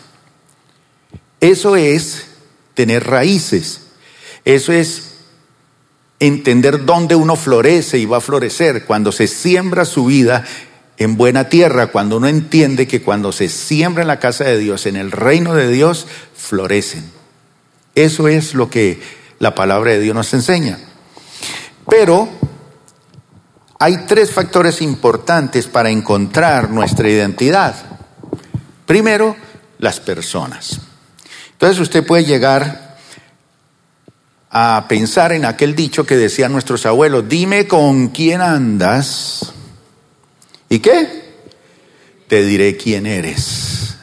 Eso 1.42 1.76
es 1.76 2.28
tener 2.74 3.06
raíces, 3.06 3.82
eso 4.46 4.72
es 4.72 5.11
entender 6.22 6.86
dónde 6.86 7.16
uno 7.16 7.36
florece 7.36 7.98
y 7.98 8.06
va 8.06 8.18
a 8.18 8.22
florecer, 8.22 8.86
cuando 8.86 9.12
se 9.12 9.28
siembra 9.28 9.86
su 9.86 10.06
vida 10.06 10.46
en 10.98 11.18
buena 11.18 11.50
tierra, 11.50 11.88
cuando 11.88 12.18
uno 12.18 12.28
entiende 12.28 12.88
que 12.88 13.02
cuando 13.02 13.32
se 13.32 13.50
siembra 13.50 14.04
en 14.04 14.08
la 14.08 14.20
casa 14.20 14.44
de 14.44 14.60
Dios, 14.60 14.86
en 14.86 14.98
el 14.98 15.12
reino 15.12 15.56
de 15.56 15.68
Dios, 15.68 16.06
florecen. 16.36 17.12
Eso 17.96 18.28
es 18.28 18.54
lo 18.54 18.70
que 18.70 19.02
la 19.40 19.56
palabra 19.56 19.92
de 19.92 20.00
Dios 20.00 20.16
nos 20.16 20.32
enseña. 20.36 20.78
Pero 21.90 22.30
hay 23.80 24.06
tres 24.08 24.32
factores 24.32 24.80
importantes 24.84 25.66
para 25.66 25.90
encontrar 25.90 26.70
nuestra 26.70 27.10
identidad. 27.10 27.76
Primero, 28.86 29.36
las 29.80 30.00
personas. 30.00 30.82
Entonces 31.54 31.80
usted 31.80 32.06
puede 32.06 32.26
llegar 32.26 32.91
a 34.52 34.86
pensar 34.90 35.32
en 35.32 35.46
aquel 35.46 35.76
dicho 35.76 36.06
que 36.06 36.18
decían 36.18 36.52
nuestros 36.52 36.86
abuelos, 36.86 37.28
dime 37.30 37.68
con 37.68 38.10
quién 38.10 38.42
andas 38.42 39.54
y 40.68 40.80
qué, 40.80 41.36
te 42.28 42.44
diré 42.44 42.76
quién 42.76 43.06
eres, 43.06 43.96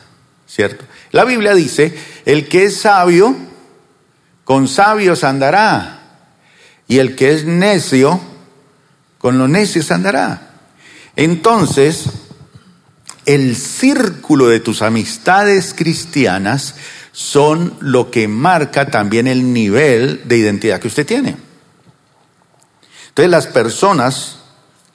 ¿cierto? 0.46 0.86
La 1.12 1.24
Biblia 1.24 1.54
dice, 1.54 1.94
el 2.24 2.48
que 2.48 2.64
es 2.64 2.78
sabio, 2.78 3.36
con 4.44 4.68
sabios 4.68 5.22
andará, 5.22 5.94
y 6.86 6.98
el 6.98 7.14
que 7.14 7.34
es 7.34 7.44
necio, 7.44 8.18
con 9.18 9.38
los 9.38 9.50
necios 9.50 9.90
andará. 9.90 10.52
Entonces, 11.14 12.06
el 13.26 13.54
círculo 13.56 14.48
de 14.48 14.60
tus 14.60 14.80
amistades 14.80 15.74
cristianas 15.74 16.76
son 17.12 17.76
lo 17.80 18.10
que 18.10 18.28
marca 18.28 18.86
también 18.90 19.26
el 19.26 19.52
nivel 19.52 20.22
de 20.26 20.36
identidad 20.36 20.80
que 20.80 20.88
usted 20.88 21.06
tiene. 21.06 21.36
Entonces 23.08 23.30
las 23.30 23.46
personas, 23.46 24.38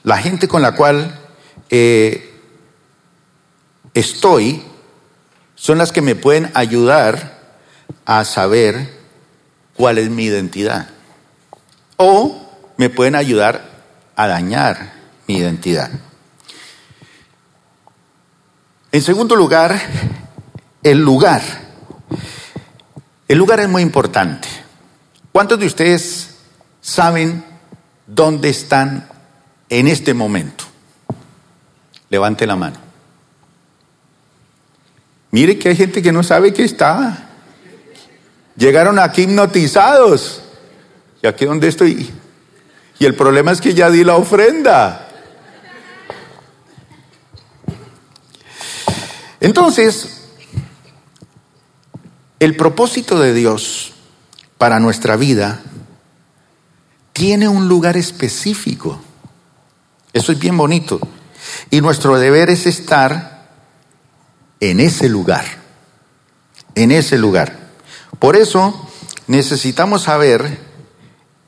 la 0.04 0.18
gente 0.18 0.48
con 0.48 0.62
la 0.62 0.76
cual 0.76 1.20
eh, 1.70 2.40
estoy, 3.94 4.64
son 5.56 5.78
las 5.78 5.92
que 5.92 6.02
me 6.02 6.16
pueden 6.16 6.52
ayudar 6.54 7.42
a 8.06 8.24
saber 8.26 8.90
cuál 9.76 9.98
es 9.98 10.10
mi 10.10 10.26
identidad. 10.26 10.90
O 11.98 12.50
me 12.78 12.90
pueden 12.90 13.16
ayudar 13.16 13.70
a 14.16 14.28
dañar 14.28 14.94
mi 15.28 15.38
identidad. 15.38 15.90
En 18.92 19.02
segundo 19.02 19.36
lugar, 19.36 19.80
el 20.84 21.00
lugar. 21.00 21.42
El 23.34 23.40
lugar 23.40 23.60
es 23.62 23.68
muy 23.68 23.82
importante. 23.82 24.48
¿Cuántos 25.32 25.58
de 25.58 25.66
ustedes 25.66 26.36
saben 26.82 27.44
dónde 28.06 28.50
están 28.50 29.10
en 29.70 29.88
este 29.88 30.14
momento? 30.14 30.66
Levante 32.12 32.46
la 32.46 32.56
mano. 32.56 32.78
Mire 35.32 35.58
que 35.58 35.70
hay 35.70 35.76
gente 35.76 36.04
que 36.04 36.12
no 36.12 36.22
sabe 36.22 36.54
que 36.54 36.64
está. 36.64 37.28
Llegaron 38.56 39.00
aquí 39.00 39.24
hipnotizados. 39.24 40.44
¿Y 41.24 41.26
aquí 41.26 41.46
dónde 41.46 41.70
estoy? 41.70 42.14
Y 43.00 43.06
el 43.08 43.16
problema 43.16 43.52
es 43.52 43.62
que 43.62 43.74
ya 43.74 43.90
di 43.90 44.04
la 44.04 44.16
ofrenda. 44.16 45.10
Entonces, 49.40 50.23
el 52.44 52.58
propósito 52.58 53.20
de 53.20 53.34
Dios 53.34 53.94
para 54.58 54.82
nuestra 54.82 55.16
vida 55.16 55.62
tiene 57.14 57.48
un 57.48 57.70
lugar 57.70 57.96
específico. 57.96 59.02
Eso 60.12 60.34
es 60.34 60.40
bien 60.40 60.58
bonito. 60.58 61.00
Y 61.70 61.80
nuestro 61.80 62.18
deber 62.18 62.50
es 62.50 62.66
estar 62.66 63.50
en 64.60 64.82
ese 64.82 65.08
lugar, 65.08 65.46
en 66.76 66.92
ese 66.92 67.18
lugar. 67.18 67.70
Por 68.20 68.36
eso 68.36 68.90
necesitamos 69.28 70.04
saber 70.04 70.60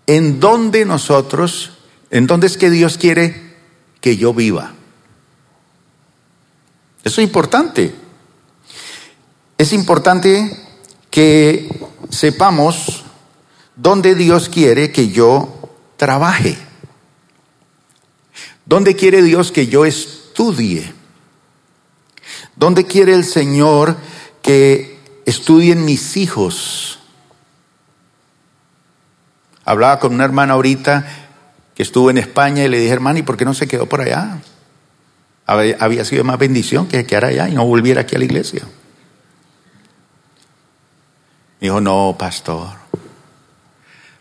en 0.07 0.39
dónde 0.39 0.85
nosotros, 0.85 1.73
en 2.09 2.25
dónde 2.25 2.47
es 2.47 2.57
que 2.57 2.69
Dios 2.69 2.97
quiere 2.97 3.57
que 3.99 4.15
yo 4.15 4.33
viva. 4.33 4.71
Eso 7.03 7.19
es 7.19 7.27
importante. 7.27 7.93
Es 9.57 9.73
importante 9.73 10.64
que 11.15 11.69
sepamos 12.09 13.05
dónde 13.77 14.15
Dios 14.15 14.49
quiere 14.49 14.91
que 14.91 15.07
yo 15.11 15.47
trabaje. 15.95 16.57
¿Dónde 18.65 18.97
quiere 18.97 19.21
Dios 19.21 19.53
que 19.53 19.67
yo 19.67 19.85
estudie? 19.85 20.91
¿Dónde 22.57 22.83
quiere 22.83 23.13
el 23.13 23.23
Señor 23.23 23.95
que 24.41 24.99
estudien 25.25 25.85
mis 25.85 26.17
hijos? 26.17 26.99
Hablaba 29.63 30.01
con 30.01 30.13
una 30.13 30.25
hermana 30.25 30.55
ahorita 30.55 31.07
que 31.75 31.83
estuvo 31.83 32.09
en 32.09 32.17
España 32.17 32.65
y 32.65 32.67
le 32.67 32.77
dije, 32.77 32.91
hermana, 32.91 33.19
¿y 33.19 33.23
por 33.23 33.37
qué 33.37 33.45
no 33.45 33.53
se 33.53 33.69
quedó 33.69 33.85
por 33.85 34.01
allá? 34.01 34.41
había 35.45 36.03
sido 36.03 36.25
más 36.25 36.37
bendición 36.39 36.89
que 36.89 37.05
quedara 37.05 37.29
allá 37.29 37.47
y 37.47 37.53
no 37.53 37.65
volviera 37.65 38.01
aquí 38.01 38.17
a 38.17 38.19
la 38.19 38.25
iglesia. 38.25 38.63
Dijo, 41.59 41.81
no, 41.81 42.15
pastor, 42.17 42.69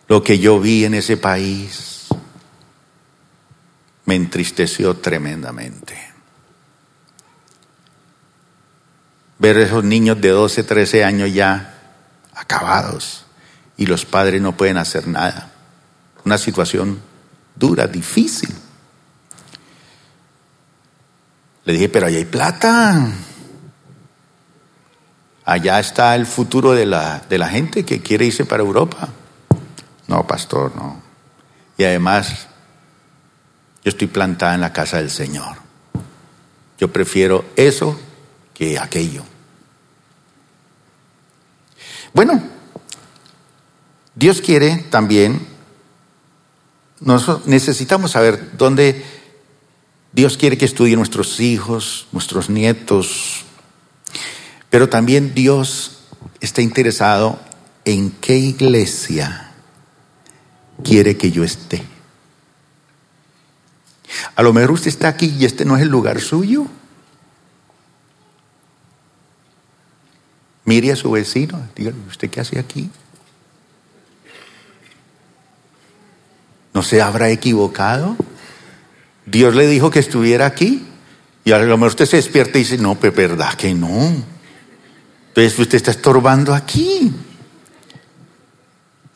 lo 0.09 0.23
que 0.23 0.38
yo 0.38 0.61
vi 0.61 0.85
en 0.85 0.94
ese 0.94 1.16
país 1.16 2.07
me 4.05 4.14
entristeció 4.14 4.97
tremendamente. 4.97 5.99
Ver 9.38 9.59
esos 9.59 9.85
niños 9.85 10.20
de 10.20 10.29
12, 10.29 10.62
13 10.64 11.05
años 11.05 11.33
ya 11.33 11.75
acabados 12.35 13.25
y 13.77 13.87
los 13.87 14.05
padres 14.05 14.40
no 14.40 14.57
pueden 14.57 14.77
hacer 14.77 15.09
nada. 15.09 15.51
Una 16.25 16.38
situación 16.38 17.01
dura, 17.55 17.87
difícil. 17.87 18.55
Le 21.64 21.73
dije, 21.73 21.88
pero 21.88 22.07
allá 22.07 22.18
hay 22.18 22.25
plata. 22.25 23.09
Allá 25.44 25.78
está 25.78 26.14
el 26.14 26.26
futuro 26.26 26.72
de 26.72 26.87
la, 26.87 27.22
de 27.28 27.38
la 27.38 27.48
gente 27.48 27.85
que 27.85 28.00
quiere 28.00 28.26
irse 28.26 28.44
para 28.44 28.62
Europa. 28.62 29.09
No, 30.07 30.26
pastor, 30.26 30.74
no. 30.74 31.02
Y 31.76 31.85
además, 31.85 32.46
yo 33.85 33.90
estoy 33.90 34.07
plantada 34.07 34.54
en 34.54 34.61
la 34.62 34.72
casa 34.72 34.98
del 34.98 35.11
Señor. 35.11 35.57
Yo 36.78 36.92
prefiero 36.92 37.44
eso 37.57 37.98
que 38.54 38.78
aquello. 38.78 39.22
Bueno, 42.14 42.42
Dios 44.14 44.40
quiere 44.40 44.78
también, 44.90 45.46
nosotros 47.00 47.46
necesitamos 47.46 48.12
saber 48.12 48.57
dónde 48.57 49.04
Dios 50.12 50.37
quiere 50.37 50.57
que 50.57 50.64
estudien 50.64 50.98
nuestros 50.98 51.40
hijos, 51.40 52.07
nuestros 52.12 52.48
nietos, 52.48 53.43
pero 54.74 54.88
también 54.88 55.34
Dios 55.34 56.00
está 56.40 56.60
interesado 56.60 57.38
en 57.84 58.10
qué 58.10 58.37
iglesia 58.37 59.52
quiere 60.82 61.16
que 61.16 61.30
yo 61.30 61.44
esté. 61.44 61.80
A 64.34 64.42
lo 64.42 64.52
mejor 64.52 64.72
usted 64.72 64.88
está 64.88 65.06
aquí 65.06 65.32
y 65.38 65.44
este 65.44 65.64
no 65.64 65.76
es 65.76 65.82
el 65.82 65.90
lugar 65.90 66.20
suyo. 66.20 66.66
Mire 70.64 70.90
a 70.90 70.96
su 70.96 71.08
vecino, 71.12 71.68
dígale, 71.76 71.98
¿usted 72.08 72.28
qué 72.28 72.40
hace 72.40 72.58
aquí? 72.58 72.90
¿No 76.72 76.82
se 76.82 77.00
habrá 77.00 77.30
equivocado? 77.30 78.16
Dios 79.24 79.54
le 79.54 79.68
dijo 79.68 79.92
que 79.92 80.00
estuviera 80.00 80.46
aquí. 80.46 80.84
Y 81.44 81.52
a 81.52 81.60
lo 81.60 81.76
mejor 81.76 81.90
usted 81.90 82.06
se 82.06 82.16
despierta 82.16 82.58
y 82.58 82.62
dice, 82.62 82.78
no, 82.78 82.96
pero 82.96 83.14
verdad 83.14 83.54
que 83.54 83.72
no. 83.72 84.34
Entonces 85.35 85.59
usted 85.59 85.75
está 85.75 85.90
estorbando 85.90 86.55
aquí. 86.55 87.12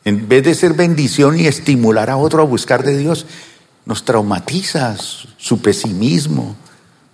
En 0.03 0.27
vez 0.27 0.43
de 0.43 0.53
ser 0.53 0.73
bendición 0.73 1.39
y 1.39 1.47
estimular 1.47 2.09
a 2.09 2.17
otro 2.17 2.41
a 2.41 2.45
buscar 2.45 2.83
de 2.83 2.97
Dios, 2.97 3.25
nos 3.85 4.03
traumatiza 4.03 4.97
su 5.37 5.61
pesimismo, 5.61 6.57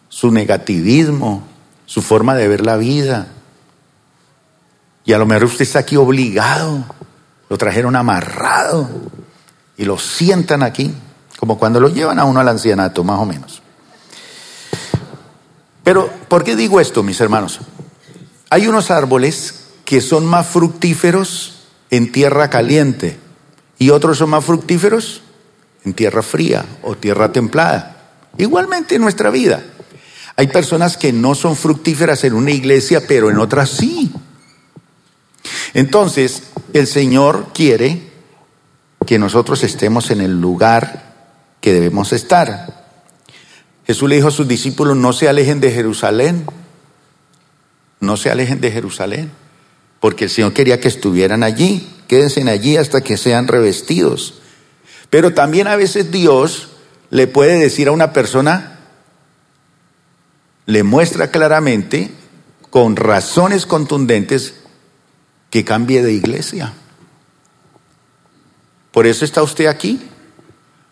su 0.09 0.31
negativismo, 0.31 1.43
su 1.85 2.01
forma 2.01 2.33
de 2.33 2.47
ver 2.47 2.65
la 2.65 2.77
vida. 2.77 3.27
Y 5.05 5.13
a 5.13 5.19
lo 5.19 5.27
mejor 5.27 5.43
usted 5.43 5.61
está 5.61 5.77
aquí 5.77 5.97
obligado, 5.97 6.83
lo 7.47 7.59
trajeron 7.59 7.95
amarrado 7.95 8.89
y 9.77 9.85
lo 9.85 9.99
sientan 9.99 10.63
aquí 10.63 10.91
como 11.39 11.59
cuando 11.59 11.79
lo 11.79 11.89
llevan 11.89 12.17
a 12.17 12.25
uno 12.25 12.39
al 12.39 12.47
ancianato, 12.47 13.03
más 13.03 13.19
o 13.19 13.25
menos. 13.25 13.61
Pero, 15.83 16.09
¿por 16.27 16.43
qué 16.43 16.55
digo 16.55 16.79
esto, 16.79 17.03
mis 17.03 17.21
hermanos? 17.21 17.59
Hay 18.55 18.67
unos 18.67 18.89
árboles 18.89 19.65
que 19.83 19.99
son 19.99 20.25
más 20.25 20.47
fructíferos 20.47 21.55
en 21.89 22.13
tierra 22.13 22.49
caliente 22.49 23.17
y 23.77 23.89
otros 23.89 24.19
son 24.19 24.29
más 24.29 24.45
fructíferos 24.45 25.23
en 25.83 25.93
tierra 25.93 26.21
fría 26.21 26.65
o 26.81 26.95
tierra 26.95 27.33
templada. 27.33 27.97
Igualmente 28.37 28.95
en 28.95 29.01
nuestra 29.01 29.29
vida. 29.29 29.61
Hay 30.37 30.47
personas 30.47 30.95
que 30.95 31.11
no 31.11 31.35
son 31.35 31.57
fructíferas 31.57 32.23
en 32.23 32.33
una 32.33 32.51
iglesia, 32.51 33.05
pero 33.05 33.29
en 33.29 33.39
otras 33.39 33.71
sí. 33.71 34.09
Entonces, 35.73 36.43
el 36.71 36.87
Señor 36.87 37.47
quiere 37.53 38.09
que 39.05 39.19
nosotros 39.19 39.65
estemos 39.65 40.11
en 40.11 40.21
el 40.21 40.39
lugar 40.39 41.13
que 41.59 41.73
debemos 41.73 42.13
estar. 42.13 42.85
Jesús 43.85 44.07
le 44.07 44.15
dijo 44.15 44.29
a 44.29 44.31
sus 44.31 44.47
discípulos, 44.47 44.95
no 44.95 45.11
se 45.11 45.27
alejen 45.27 45.59
de 45.59 45.71
Jerusalén, 45.71 46.45
no 48.05 48.17
se 48.17 48.29
alejen 48.29 48.61
de 48.61 48.71
Jerusalén. 48.71 49.31
porque 49.99 50.25
el 50.25 50.29
Señor 50.29 50.53
quería 50.53 50.79
que 50.79 50.87
estuvieran 50.87 51.41
allí. 51.41 51.89
Quédense 52.07 52.47
allí 52.47 52.77
hasta 52.77 53.01
que 53.01 53.17
sean 53.17 53.47
revestidos. 53.47 54.35
Pero 55.09 55.33
también 55.33 55.67
a 55.67 55.75
veces 55.75 56.11
Dios 56.11 56.69
le 57.09 57.25
puede 57.25 57.57
decir 57.57 57.87
a 57.87 57.91
una 57.91 58.13
persona, 58.13 58.79
le 60.67 60.83
muestra 60.83 61.31
claramente, 61.31 62.11
con 62.69 62.95
razones 62.95 63.65
contundentes, 63.65 64.53
que 65.49 65.65
cambie 65.65 66.03
de 66.03 66.13
iglesia. 66.13 66.73
Por 68.91 69.07
eso 69.07 69.25
está 69.25 69.41
usted 69.41 69.65
aquí. 69.65 69.99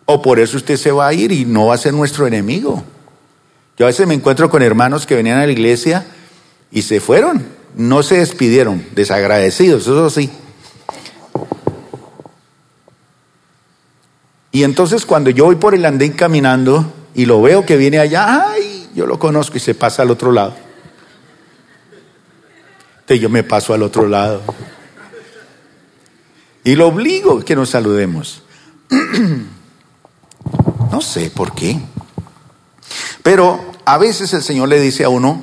O 0.06 0.22
por 0.22 0.40
eso 0.40 0.58
usted 0.58 0.78
se 0.78 0.92
va 0.92 1.08
a 1.08 1.14
ir 1.14 1.32
y 1.32 1.46
no 1.46 1.68
va 1.68 1.76
a 1.76 1.78
ser 1.78 1.94
nuestro 1.94 2.26
enemigo. 2.26 2.84
Yo 3.78 3.86
a 3.86 3.90
veces 3.90 4.08
me 4.08 4.14
encuentro 4.14 4.50
con 4.50 4.62
hermanos 4.62 5.06
que 5.06 5.16
venían 5.16 5.40
a 5.40 5.46
la 5.46 5.52
iglesia 5.52 6.06
y 6.74 6.82
se 6.82 7.00
fueron, 7.00 7.46
no 7.76 8.02
se 8.02 8.18
despidieron, 8.18 8.84
desagradecidos, 8.94 9.84
eso 9.84 10.10
sí. 10.10 10.30
Y 14.52 14.64
entonces 14.64 15.06
cuando 15.06 15.30
yo 15.30 15.46
voy 15.46 15.56
por 15.56 15.76
el 15.76 15.86
andén 15.86 16.14
caminando 16.14 16.92
y 17.14 17.26
lo 17.26 17.42
veo 17.42 17.66
que 17.66 17.78
viene 17.78 18.00
allá, 18.00 18.50
ay, 18.52 18.90
yo 18.96 19.06
lo 19.06 19.20
conozco 19.20 19.58
y 19.58 19.60
se 19.60 19.76
pasa 19.76 20.02
al 20.02 20.12
otro 20.12 20.32
lado. 20.32 20.56
Entonces 23.02 23.22
yo 23.22 23.30
me 23.30 23.44
paso 23.44 23.74
al 23.74 23.84
otro 23.84 24.08
lado. 24.08 24.42
Y 26.64 26.76
lo 26.76 26.88
obligo 26.88 27.46
que 27.46 27.56
nos 27.56 27.70
saludemos. 27.70 28.42
No 30.92 31.02
sé 31.02 31.32
por 31.32 31.56
qué. 31.56 31.80
Pero 33.24 33.60
a 33.84 33.98
veces 33.98 34.32
el 34.34 34.44
Señor 34.44 34.70
le 34.70 34.80
dice 34.80 35.04
a 35.04 35.10
uno, 35.10 35.42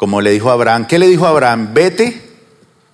como 0.00 0.22
le 0.22 0.30
dijo 0.30 0.50
Abraham, 0.50 0.86
¿qué 0.86 0.98
le 0.98 1.08
dijo 1.08 1.26
a 1.26 1.28
Abraham? 1.28 1.74
Vete 1.74 2.22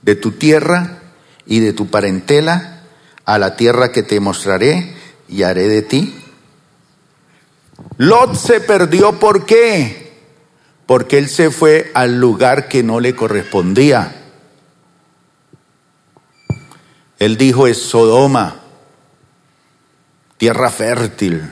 de 0.03 0.17
tu 0.17 0.33
tierra 0.33 1.03
y 1.47 1.61
de 1.61 1.73
tu 1.73 1.87
parentela 1.87 2.83
a 3.25 3.39
la 3.39 3.55
tierra 3.55 3.93
que 3.93 4.03
te 4.03 4.19
mostraré 4.19 4.97
y 5.29 5.45
haré 5.45 5.69
de 5.69 5.83
ti. 5.83 6.17
Lot 7.97 8.35
se 8.35 8.59
perdió, 8.59 9.21
¿por 9.21 9.47
qué? 9.47 10.15
Porque 10.87 11.19
él 11.19 11.29
se 11.29 11.53
fue 11.53 11.93
al 11.95 12.19
lugar 12.19 12.67
que 12.67 12.83
no 12.83 12.99
le 12.99 13.15
correspondía. 13.15 14.25
Él 17.21 17.37
dijo 17.37 17.69
es 17.69 17.81
Sodoma, 17.81 18.63
tierra 20.39 20.71
fértil. 20.71 21.49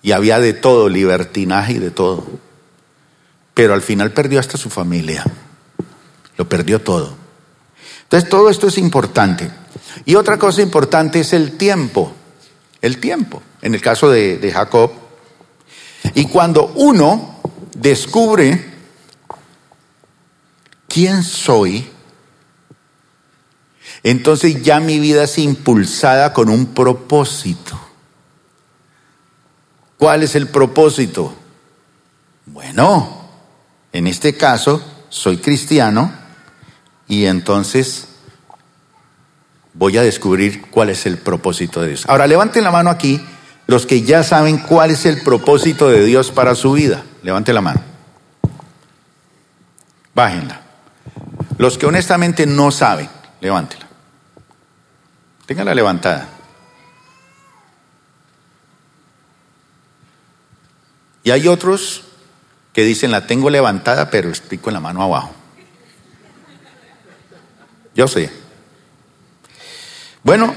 Y 0.00 0.12
había 0.12 0.40
de 0.40 0.54
todo, 0.54 0.88
libertinaje 0.88 1.74
y 1.74 1.78
de 1.78 1.90
todo. 1.90 2.45
Pero 3.56 3.72
al 3.72 3.80
final 3.80 4.12
perdió 4.12 4.38
hasta 4.38 4.58
su 4.58 4.68
familia. 4.68 5.24
Lo 6.36 6.46
perdió 6.46 6.82
todo. 6.82 7.16
Entonces 8.02 8.28
todo 8.28 8.50
esto 8.50 8.68
es 8.68 8.76
importante. 8.76 9.50
Y 10.04 10.14
otra 10.14 10.38
cosa 10.38 10.60
importante 10.60 11.20
es 11.20 11.32
el 11.32 11.56
tiempo. 11.56 12.12
El 12.82 12.98
tiempo. 13.00 13.42
En 13.62 13.74
el 13.74 13.80
caso 13.80 14.10
de, 14.10 14.50
Jacob. 14.52 14.90
Y 16.14 16.26
cuando 16.26 16.66
uno 16.74 17.40
descubre 17.74 18.74
quién 20.86 21.22
soy, 21.22 21.88
entonces 24.02 24.62
ya 24.62 24.80
mi 24.80 25.00
vida 25.00 25.24
es 25.24 25.38
impulsada 25.38 26.34
con 26.34 26.50
un 26.50 26.74
propósito. 26.74 27.80
¿Cuál 29.96 30.24
es 30.24 30.34
el 30.34 30.48
propósito? 30.48 31.34
Bueno, 32.44 33.25
en 33.96 34.06
este 34.06 34.36
caso 34.36 34.82
soy 35.08 35.38
cristiano 35.38 36.12
y 37.08 37.24
entonces 37.24 38.08
voy 39.72 39.96
a 39.96 40.02
descubrir 40.02 40.66
cuál 40.70 40.90
es 40.90 41.06
el 41.06 41.16
propósito 41.16 41.80
de 41.80 41.88
Dios. 41.88 42.04
Ahora 42.06 42.26
levanten 42.26 42.62
la 42.62 42.70
mano 42.70 42.90
aquí 42.90 43.24
los 43.66 43.86
que 43.86 44.02
ya 44.02 44.22
saben 44.22 44.58
cuál 44.58 44.90
es 44.90 45.06
el 45.06 45.22
propósito 45.22 45.88
de 45.88 46.04
Dios 46.04 46.30
para 46.30 46.54
su 46.54 46.72
vida. 46.72 47.04
Levanten 47.22 47.54
la 47.54 47.62
mano. 47.62 47.80
Bájenla. 50.14 50.60
Los 51.56 51.78
que 51.78 51.86
honestamente 51.86 52.44
no 52.46 52.70
saben, 52.70 53.08
levántela. 53.40 53.86
Ténganla 55.46 55.74
levantada. 55.74 56.28
Y 61.24 61.30
hay 61.30 61.48
otros 61.48 62.05
que 62.76 62.84
dicen, 62.84 63.10
la 63.10 63.26
tengo 63.26 63.48
levantada, 63.48 64.10
pero 64.10 64.28
explico 64.28 64.68
en 64.68 64.74
la 64.74 64.80
mano 64.80 65.02
abajo. 65.02 65.32
Yo 67.94 68.06
sé. 68.06 68.30
Bueno, 70.22 70.54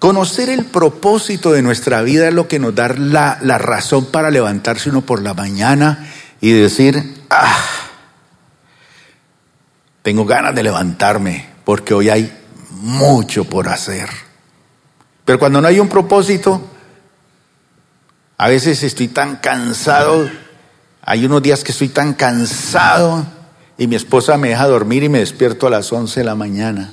conocer 0.00 0.50
el 0.50 0.64
propósito 0.64 1.52
de 1.52 1.62
nuestra 1.62 2.02
vida 2.02 2.26
es 2.26 2.34
lo 2.34 2.48
que 2.48 2.58
nos 2.58 2.74
da 2.74 2.88
la, 2.88 3.38
la 3.42 3.58
razón 3.58 4.06
para 4.06 4.32
levantarse 4.32 4.90
uno 4.90 5.02
por 5.02 5.22
la 5.22 5.34
mañana 5.34 6.04
y 6.40 6.50
decir, 6.50 7.22
ah, 7.30 7.64
tengo 10.02 10.24
ganas 10.24 10.52
de 10.52 10.64
levantarme 10.64 11.48
porque 11.62 11.94
hoy 11.94 12.08
hay 12.08 12.36
mucho 12.70 13.44
por 13.44 13.68
hacer. 13.68 14.10
Pero 15.24 15.38
cuando 15.38 15.60
no 15.60 15.68
hay 15.68 15.78
un 15.78 15.88
propósito, 15.88 16.60
a 18.40 18.48
veces 18.48 18.82
estoy 18.84 19.08
tan 19.08 19.36
cansado, 19.36 20.30
hay 21.02 21.26
unos 21.26 21.42
días 21.42 21.62
que 21.62 21.72
estoy 21.72 21.90
tan 21.90 22.14
cansado 22.14 23.26
y 23.76 23.86
mi 23.86 23.96
esposa 23.96 24.38
me 24.38 24.48
deja 24.48 24.66
dormir 24.66 25.02
y 25.02 25.10
me 25.10 25.18
despierto 25.18 25.66
a 25.66 25.70
las 25.70 25.92
11 25.92 26.20
de 26.20 26.24
la 26.24 26.34
mañana. 26.34 26.90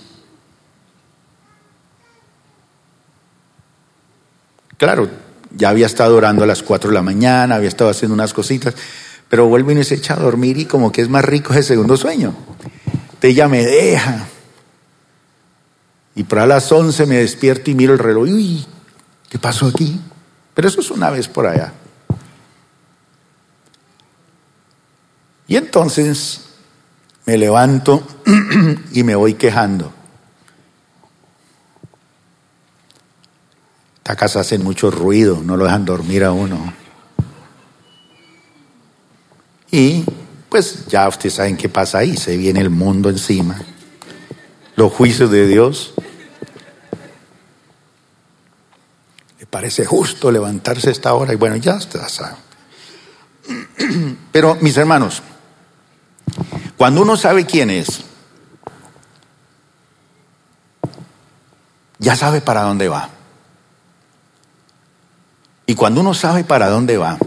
Claro, 4.75 5.09
ya 5.55 5.69
había 5.69 5.85
estado 5.85 6.17
orando 6.17 6.43
a 6.43 6.47
las 6.47 6.61
4 6.61 6.89
de 6.89 6.93
la 6.93 7.01
mañana, 7.01 7.55
había 7.55 7.69
estado 7.69 7.91
haciendo 7.91 8.13
unas 8.13 8.33
cositas, 8.33 8.73
pero 9.29 9.47
vuelvo 9.47 9.71
y 9.71 9.75
me 9.75 9.85
se 9.85 9.95
echa 9.95 10.15
a 10.15 10.19
dormir 10.19 10.57
y 10.57 10.65
como 10.65 10.91
que 10.91 11.01
es 11.01 11.07
más 11.07 11.23
rico 11.23 11.53
ese 11.53 11.63
segundo 11.63 11.95
sueño. 11.95 12.35
ella 13.21 13.47
me 13.47 13.63
deja. 13.63 14.27
Y 16.13 16.23
para 16.23 16.45
las 16.45 16.69
11 16.69 17.05
me 17.05 17.19
despierto 17.19 17.71
y 17.71 17.73
miro 17.73 17.93
el 17.93 17.99
reloj. 17.99 18.23
Uy, 18.23 18.65
¿qué 19.29 19.39
pasó 19.39 19.67
aquí? 19.67 19.97
Pero 20.57 20.69
eso 20.69 20.81
es 20.81 20.89
una 20.89 21.11
vez 21.11 21.27
por 21.27 21.45
allá. 21.45 21.71
Y 25.47 25.55
entonces 25.55 26.45
me 27.27 27.37
levanto 27.37 28.01
y 28.91 29.03
me 29.03 29.13
voy 29.13 29.35
quejando. 29.35 29.93
Esta 33.97 34.15
casa 34.15 34.39
hace 34.39 34.57
mucho 34.57 34.89
ruido, 34.89 35.43
no 35.43 35.57
lo 35.57 35.65
dejan 35.65 35.85
dormir 35.85 36.23
a 36.23 36.31
uno. 36.31 36.73
Y 39.69 40.05
pues 40.49 40.87
ya 40.87 41.07
ustedes 41.07 41.35
saben 41.35 41.55
qué 41.55 41.69
pasa 41.69 41.99
ahí, 41.99 42.17
se 42.17 42.35
viene 42.35 42.61
el 42.61 42.71
mundo 42.71 43.11
encima, 43.11 43.61
los 44.75 44.91
juicios 44.91 45.29
de 45.29 45.45
Dios. 45.45 45.93
Parece 49.49 49.85
justo 49.85 50.31
levantarse 50.31 50.91
esta 50.91 51.13
hora 51.13 51.33
y 51.33 51.35
bueno, 51.35 51.55
ya 51.55 51.75
está. 51.75 52.37
Pero 54.31 54.55
mis 54.61 54.75
hermanos, 54.77 55.21
cuando 56.77 57.01
uno 57.01 57.17
sabe 57.17 57.45
quién 57.45 57.69
es, 57.69 58.01
ya 61.99 62.15
sabe 62.15 62.41
para 62.41 62.61
dónde 62.61 62.89
va. 62.89 63.09
Y 65.65 65.75
cuando 65.75 66.01
uno 66.01 66.13
sabe 66.13 66.43
para 66.43 66.69
dónde 66.69 66.97
va, 66.97 67.17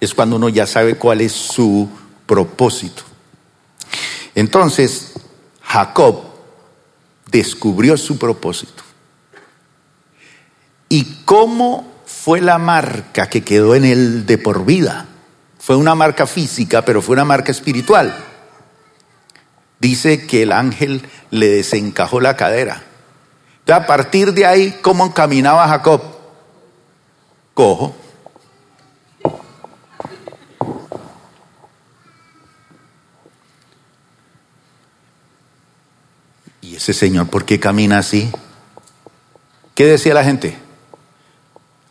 es 0.00 0.14
cuando 0.14 0.36
uno 0.36 0.48
ya 0.48 0.66
sabe 0.66 0.96
cuál 0.96 1.20
es 1.20 1.32
su 1.32 1.88
propósito. 2.26 3.02
Entonces, 4.34 5.12
Jacob 5.62 6.22
descubrió 7.30 7.96
su 7.96 8.18
propósito. 8.18 8.82
¿Y 10.88 11.22
cómo 11.24 11.92
fue 12.06 12.40
la 12.40 12.58
marca 12.58 13.28
que 13.28 13.42
quedó 13.42 13.74
en 13.74 13.84
él 13.84 14.26
de 14.26 14.38
por 14.38 14.64
vida? 14.64 15.06
Fue 15.58 15.76
una 15.76 15.94
marca 15.94 16.26
física, 16.26 16.84
pero 16.84 17.02
fue 17.02 17.14
una 17.14 17.24
marca 17.24 17.50
espiritual. 17.50 18.14
Dice 19.80 20.26
que 20.26 20.42
el 20.44 20.52
ángel 20.52 21.02
le 21.30 21.48
desencajó 21.48 22.20
la 22.20 22.36
cadera. 22.36 22.82
Entonces, 23.60 23.84
a 23.84 23.86
partir 23.86 24.32
de 24.32 24.46
ahí, 24.46 24.78
¿cómo 24.80 25.12
caminaba 25.12 25.66
Jacob? 25.66 26.02
Cojo. 27.52 27.96
¿Y 36.60 36.76
ese 36.76 36.92
señor 36.92 37.28
por 37.28 37.44
qué 37.44 37.58
camina 37.58 37.98
así? 37.98 38.30
¿Qué 39.74 39.86
decía 39.86 40.14
la 40.14 40.24
gente? 40.24 40.65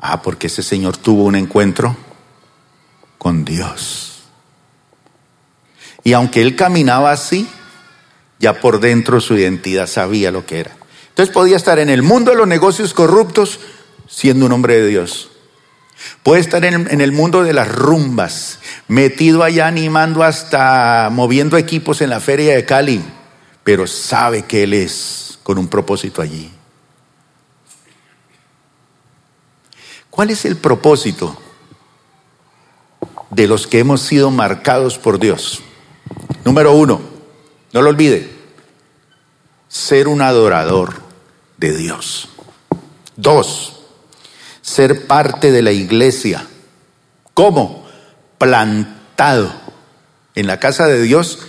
Ah, 0.07 0.21
porque 0.21 0.47
ese 0.47 0.61
señor 0.61 0.97
tuvo 0.97 1.23
un 1.23 1.35
encuentro 1.35 1.97
con 3.17 3.43
Dios. 3.43 4.21
Y 6.03 6.13
aunque 6.13 6.43
él 6.43 6.55
caminaba 6.55 7.11
así, 7.11 7.49
ya 8.37 8.61
por 8.61 8.79
dentro 8.79 9.19
su 9.19 9.35
identidad 9.35 9.87
sabía 9.87 10.29
lo 10.29 10.45
que 10.45 10.59
era. 10.59 10.77
Entonces 11.09 11.33
podía 11.33 11.57
estar 11.57 11.79
en 11.79 11.89
el 11.89 12.03
mundo 12.03 12.29
de 12.29 12.37
los 12.37 12.47
negocios 12.47 12.93
corruptos 12.93 13.59
siendo 14.07 14.45
un 14.45 14.51
hombre 14.51 14.79
de 14.79 14.87
Dios. 14.87 15.31
Puede 16.21 16.41
estar 16.41 16.63
en, 16.65 17.01
el 17.01 17.11
mundo 17.11 17.43
de 17.43 17.53
las 17.53 17.67
rumbas, 17.67 18.59
metido 18.87 19.41
allá 19.41 19.65
animando 19.65 20.21
hasta 20.21 21.09
moviendo 21.11 21.57
equipos 21.57 22.01
en 22.01 22.11
la 22.11 22.19
feria 22.19 22.53
de 22.53 22.63
Cali, 22.63 23.03
pero 23.63 23.87
sabe 23.87 24.43
que 24.43 24.63
Él 24.63 24.73
es 24.73 25.39
con 25.41 25.57
un 25.57 25.67
propósito 25.67 26.21
allí. 26.21 26.54
¿Cuál 30.15 30.29
es 30.29 30.45
el 30.45 30.55
propósito 30.55 31.35
de 33.31 33.47
los 33.47 33.67
que 33.67 33.79
hemos 33.79 33.99
sido 33.99 34.31
marcados 34.31 34.97
por 34.97 35.19
Dios? 35.19 35.59
Número 36.45 36.71
uno, 36.71 37.01
no 37.73 37.81
lo 37.81 37.89
olvide, 37.89 38.29
ser 39.67 40.07
un 40.07 40.21
adorador 40.21 41.01
de 41.57 41.75
Dios. 41.75 42.29
Dos, 43.17 43.81
ser 44.61 45.05
parte 45.05 45.51
de 45.51 45.61
la 45.61 45.73
iglesia. 45.73 46.47
¿Cómo? 47.33 47.85
Plantado 48.37 49.51
en 50.33 50.47
la 50.47 50.61
casa 50.61 50.87
de 50.87 51.01
Dios 51.01 51.39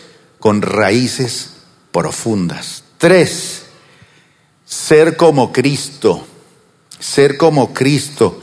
con 0.41 0.61
raíces 0.61 1.53
profundas. 1.93 2.83
Tres, 2.99 3.67
ser 4.65 5.17
como 5.17 5.53
Cristo. 5.53 6.27
Ser 6.99 7.37
como 7.37 7.73
Cristo. 7.73 8.43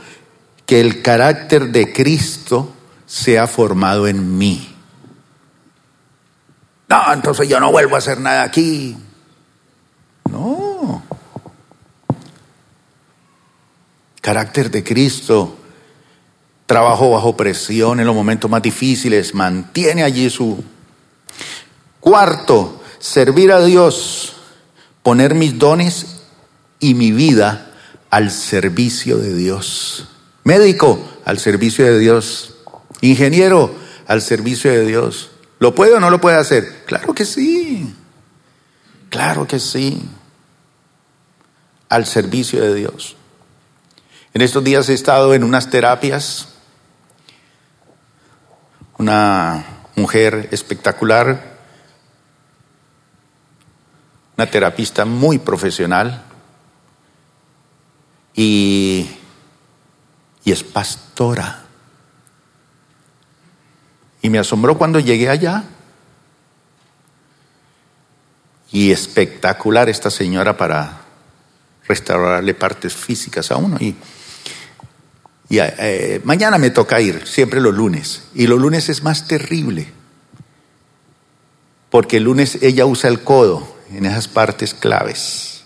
Que 0.66 0.80
el 0.80 1.02
carácter 1.02 1.68
de 1.68 1.92
Cristo 1.92 2.72
sea 3.06 3.46
formado 3.46 4.06
en 4.06 4.38
mí. 4.38 4.74
No, 6.88 7.12
entonces 7.12 7.48
yo 7.48 7.60
no 7.60 7.72
vuelvo 7.72 7.96
a 7.96 7.98
hacer 7.98 8.20
nada 8.20 8.42
aquí. 8.42 8.96
No. 10.30 11.02
Carácter 14.20 14.70
de 14.70 14.84
Cristo. 14.84 15.58
Trabajo 16.66 17.10
bajo 17.10 17.36
presión 17.36 18.00
en 18.00 18.06
los 18.06 18.14
momentos 18.14 18.50
más 18.50 18.62
difíciles. 18.62 19.34
Mantiene 19.34 20.02
allí 20.02 20.30
su... 20.30 20.62
Cuarto, 22.00 22.82
servir 22.98 23.52
a 23.52 23.62
Dios. 23.64 24.36
Poner 25.02 25.34
mis 25.34 25.58
dones 25.58 26.22
y 26.80 26.94
mi 26.94 27.12
vida 27.12 27.70
al 28.10 28.30
servicio 28.30 29.18
de 29.18 29.34
Dios. 29.34 30.08
Médico, 30.44 31.02
al 31.24 31.38
servicio 31.38 31.84
de 31.84 31.98
Dios. 31.98 32.54
Ingeniero, 33.00 33.74
al 34.06 34.22
servicio 34.22 34.70
de 34.70 34.86
Dios. 34.86 35.30
¿Lo 35.58 35.74
puede 35.74 35.94
o 35.94 36.00
no 36.00 36.10
lo 36.10 36.20
puede 36.20 36.36
hacer? 36.36 36.84
Claro 36.84 37.14
que 37.14 37.24
sí. 37.24 37.94
Claro 39.08 39.46
que 39.46 39.58
sí. 39.58 40.08
Al 41.88 42.06
servicio 42.06 42.62
de 42.62 42.74
Dios. 42.74 43.16
En 44.34 44.42
estos 44.42 44.62
días 44.62 44.88
he 44.88 44.94
estado 44.94 45.34
en 45.34 45.44
unas 45.44 45.70
terapias. 45.70 46.48
Una 48.98 49.64
mujer 49.96 50.48
espectacular, 50.50 51.56
una 54.36 54.50
terapista 54.50 55.04
muy 55.04 55.38
profesional 55.38 56.22
y, 58.34 59.08
y 60.44 60.52
es 60.52 60.62
pastora. 60.62 61.64
Y 64.20 64.30
me 64.30 64.38
asombró 64.38 64.76
cuando 64.76 65.00
llegué 65.00 65.28
allá. 65.28 65.64
Y 68.70 68.90
espectacular 68.90 69.88
esta 69.88 70.10
señora 70.10 70.56
para 70.56 71.00
restaurarle 71.86 72.54
partes 72.54 72.94
físicas 72.94 73.50
a 73.50 73.56
uno. 73.56 73.78
Y, 73.80 73.96
eh, 75.50 76.20
mañana 76.24 76.58
me 76.58 76.70
toca 76.70 77.00
ir, 77.00 77.26
siempre 77.26 77.60
los 77.60 77.74
lunes. 77.74 78.24
Y 78.34 78.46
los 78.46 78.58
lunes 78.58 78.88
es 78.88 79.02
más 79.02 79.28
terrible. 79.28 79.92
Porque 81.90 82.16
el 82.16 82.24
lunes 82.24 82.58
ella 82.62 82.86
usa 82.86 83.08
el 83.08 83.22
codo 83.22 83.76
en 83.90 84.04
esas 84.06 84.28
partes 84.28 84.74
claves. 84.74 85.64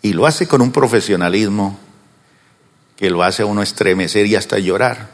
Y 0.00 0.12
lo 0.14 0.26
hace 0.26 0.46
con 0.46 0.62
un 0.62 0.72
profesionalismo 0.72 1.78
que 2.96 3.10
lo 3.10 3.22
hace 3.22 3.42
a 3.42 3.46
uno 3.46 3.62
estremecer 3.62 4.26
y 4.26 4.36
hasta 4.36 4.58
llorar. 4.58 5.10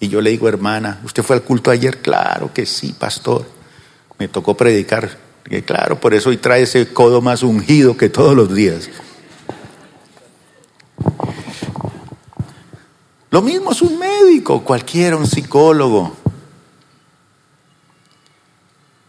Y 0.00 0.08
yo 0.08 0.20
le 0.20 0.30
digo, 0.30 0.48
hermana, 0.48 1.00
¿usted 1.04 1.22
fue 1.22 1.36
al 1.36 1.42
culto 1.42 1.70
ayer? 1.70 1.98
Claro 2.02 2.52
que 2.52 2.66
sí, 2.66 2.94
pastor. 2.98 3.46
Me 4.18 4.28
tocó 4.28 4.56
predicar. 4.56 5.18
Claro, 5.66 6.00
por 6.00 6.14
eso 6.14 6.30
hoy 6.30 6.38
trae 6.38 6.62
ese 6.62 6.92
codo 6.92 7.20
más 7.20 7.42
ungido 7.42 7.96
que 7.96 8.08
todos 8.08 8.34
los 8.34 8.54
días. 8.54 8.88
Lo 13.30 13.42
mismo 13.42 13.72
es 13.72 13.82
un 13.82 13.98
médico, 13.98 14.62
cualquiera, 14.62 15.16
un 15.16 15.26
psicólogo. 15.26 16.16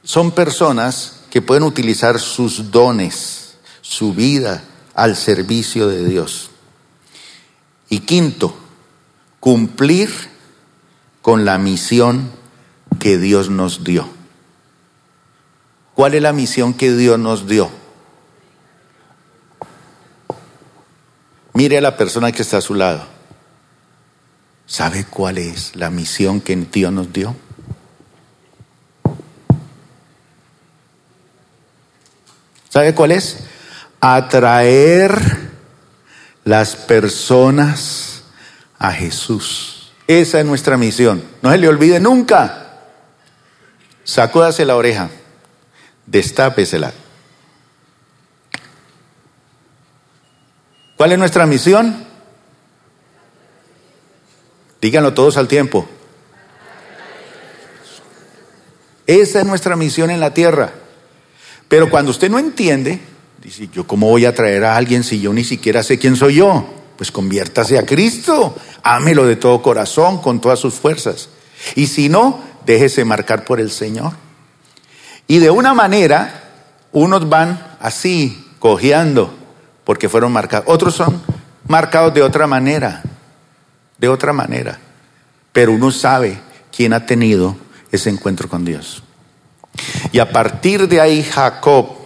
Son 0.04 0.32
personas 0.32 1.22
que 1.30 1.42
pueden 1.42 1.64
utilizar 1.64 2.20
sus 2.20 2.72
dones, 2.72 3.58
su 3.82 4.14
vida 4.14 4.64
al 4.94 5.16
servicio 5.16 5.88
de 5.88 6.06
Dios. 6.06 6.50
Y 7.90 8.00
quinto, 8.00 8.56
cumplir 9.40 10.10
con 11.22 11.46
la 11.46 11.58
misión 11.58 12.32
que 13.00 13.18
Dios 13.18 13.50
nos 13.50 13.84
dio. 13.84 14.08
¿Cuál 15.94 16.14
es 16.16 16.22
la 16.22 16.34
misión 16.34 16.74
que 16.74 16.92
Dios 16.92 17.18
nos 17.20 17.48
dio? 17.48 17.70
Mire 21.54 21.78
a 21.78 21.82
la 21.82 21.96
persona 21.96 22.32
que 22.32 22.42
está 22.42 22.58
a 22.58 22.62
su 22.62 22.74
lado. 22.74 23.06
¿Sabe 24.66 25.06
cuál 25.06 25.38
es 25.38 25.76
la 25.76 25.90
misión 25.90 26.42
que 26.42 26.56
Dios 26.56 26.92
nos 26.92 27.14
dio? 27.14 27.36
¿Sabe 32.70 32.94
cuál 32.94 33.14
es? 33.14 33.38
Atraer 34.02 35.45
las 36.46 36.76
personas 36.76 38.24
a 38.78 38.94
Jesús. 38.94 39.92
Esa 40.08 40.40
es 40.40 40.46
nuestra 40.46 40.78
misión. 40.78 41.24
No 41.42 41.52
se 41.52 41.58
le 41.58 41.68
olvide 41.68 42.00
nunca. 42.00 42.84
Sacúdase 44.04 44.64
la 44.64 44.76
oreja. 44.76 45.10
Destápesela. 46.06 46.94
¿Cuál 50.96 51.12
es 51.12 51.20
nuestra 51.20 51.48
misión? 51.48 52.06
Díganlo 54.80 55.16
todos 55.16 55.38
al 55.38 55.48
tiempo. 55.48 55.90
Esa 59.08 59.40
es 59.40 59.46
nuestra 59.46 59.76
misión 59.76 60.12
en 60.12 60.20
la 60.20 60.34
tierra. 60.34 60.74
Pero 61.68 61.90
cuando 61.90 62.12
usted 62.12 62.30
no 62.30 62.38
entiende, 62.38 63.02
dice, 63.46 63.70
¿yo 63.72 63.86
cómo 63.86 64.10
voy 64.10 64.26
a 64.26 64.34
traer 64.34 64.66
a 64.66 64.76
alguien 64.76 65.04
si 65.04 65.20
yo 65.22 65.32
ni 65.32 65.44
siquiera 65.44 65.84
sé 65.84 66.00
quién 66.00 66.16
soy 66.16 66.36
yo? 66.36 66.66
Pues 66.98 67.12
conviértase 67.12 67.78
a 67.78 67.86
Cristo, 67.86 68.56
ámelo 68.82 69.26
de 69.26 69.36
todo 69.36 69.62
corazón, 69.62 70.20
con 70.20 70.42
todas 70.42 70.60
sus 70.60 70.74
fuerzas. 70.74 71.30
Y 71.76 71.88
si 71.88 72.10
no, 72.10 72.40
déjese 72.66 73.06
marcar 73.06 73.46
por 73.46 73.60
el 73.60 73.70
Señor. 73.70 74.14
Y 75.28 75.38
de 75.38 75.52
una 75.52 75.76
manera, 75.76 76.44
unos 76.92 77.30
van 77.30 77.78
así, 77.80 78.48
cojeando, 78.58 79.32
porque 79.84 80.10
fueron 80.10 80.32
marcados. 80.32 80.68
Otros 80.68 80.96
son 80.96 81.22
marcados 81.68 82.14
de 82.16 82.24
otra 82.24 82.48
manera, 82.48 83.04
de 84.00 84.08
otra 84.08 84.34
manera. 84.34 84.80
Pero 85.52 85.72
uno 85.72 85.92
sabe 85.92 86.40
quién 86.76 86.94
ha 86.94 87.06
tenido 87.06 87.56
ese 87.92 88.10
encuentro 88.10 88.50
con 88.50 88.66
Dios. 88.66 89.04
Y 90.12 90.18
a 90.18 90.32
partir 90.32 90.88
de 90.88 91.00
ahí 91.00 91.22
Jacob 91.24 92.05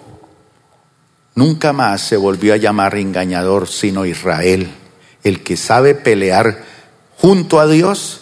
nunca 1.40 1.72
más 1.72 2.02
se 2.02 2.18
volvió 2.18 2.54
a 2.54 2.58
llamar 2.58 2.96
engañador, 2.98 3.70
sino 3.70 4.06
Israel 4.06 4.70
el 5.24 5.42
que 5.42 5.58
sabe 5.58 5.96
pelear 5.96 6.64
junto 7.18 7.60
a 7.60 7.68
Dios 7.68 8.22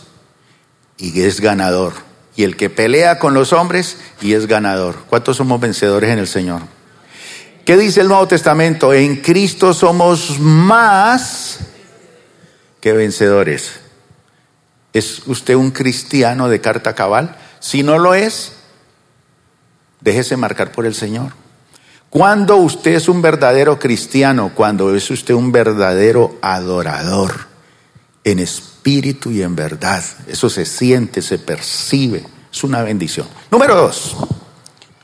y 0.97 1.21
es 1.21 1.41
ganador. 1.41 1.93
Y 2.35 2.43
el 2.43 2.55
que 2.55 2.69
pelea 2.69 3.17
con 3.17 3.33
los 3.33 3.51
hombres 3.53 3.97
y 4.21 4.33
es 4.33 4.45
ganador. 4.45 4.95
¿Cuántos 5.09 5.37
somos 5.37 5.59
vencedores 5.59 6.11
en 6.11 6.19
el 6.19 6.27
Señor? 6.27 6.61
¿Qué 7.65 7.75
dice 7.75 8.01
el 8.01 8.07
Nuevo 8.07 8.27
Testamento? 8.27 8.93
En 8.93 9.17
Cristo 9.17 9.73
somos 9.73 10.39
más 10.39 11.59
que 12.79 12.93
vencedores. 12.93 13.79
¿Es 14.93 15.23
usted 15.25 15.55
un 15.55 15.71
cristiano 15.71 16.47
de 16.49 16.61
carta 16.61 16.93
cabal? 16.93 17.35
Si 17.59 17.81
no 17.81 17.97
lo 17.97 18.13
es, 18.13 18.53
déjese 20.01 20.37
marcar 20.37 20.71
por 20.71 20.85
el 20.85 20.93
Señor. 20.93 21.46
Cuando 22.17 22.55
usted 22.55 22.95
es 22.95 23.09
un 23.09 23.21
verdadero 23.21 23.77
cristiano, 23.77 24.51
cuando 24.55 24.95
es 24.95 25.07
usted 25.11 25.35
un 25.35 25.51
verdadero 25.51 26.39
adorador, 26.41 27.31
en 28.23 28.39
espíritu 28.39 29.29
y 29.29 29.43
en 29.43 29.55
verdad, 29.55 30.03
eso 30.25 30.49
se 30.49 30.65
siente, 30.65 31.21
se 31.21 31.37
percibe, 31.37 32.25
Es 32.51 32.63
una 32.63 32.81
bendición. 32.81 33.27
Número 33.51 33.75
dos. 33.75 34.17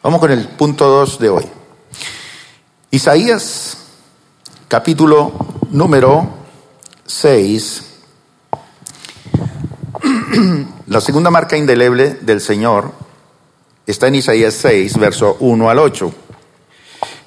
Vamos 0.02 0.20
con 0.20 0.32
el 0.32 0.48
punto 0.48 0.88
dos 0.88 1.20
de 1.20 1.30
hoy. 1.30 1.46
Isaías, 2.90 3.78
capítulo 4.68 5.34
número 5.70 6.28
6. 7.06 7.84
La 10.88 11.00
segunda 11.00 11.30
marca 11.30 11.56
indeleble 11.56 12.16
del 12.22 12.42
Señor 12.42 12.92
está 13.86 14.08
en 14.08 14.16
Isaías 14.16 14.56
6, 14.56 14.98
verso 14.98 15.38
1 15.42 15.70
al 15.70 15.78
8. 15.78 16.23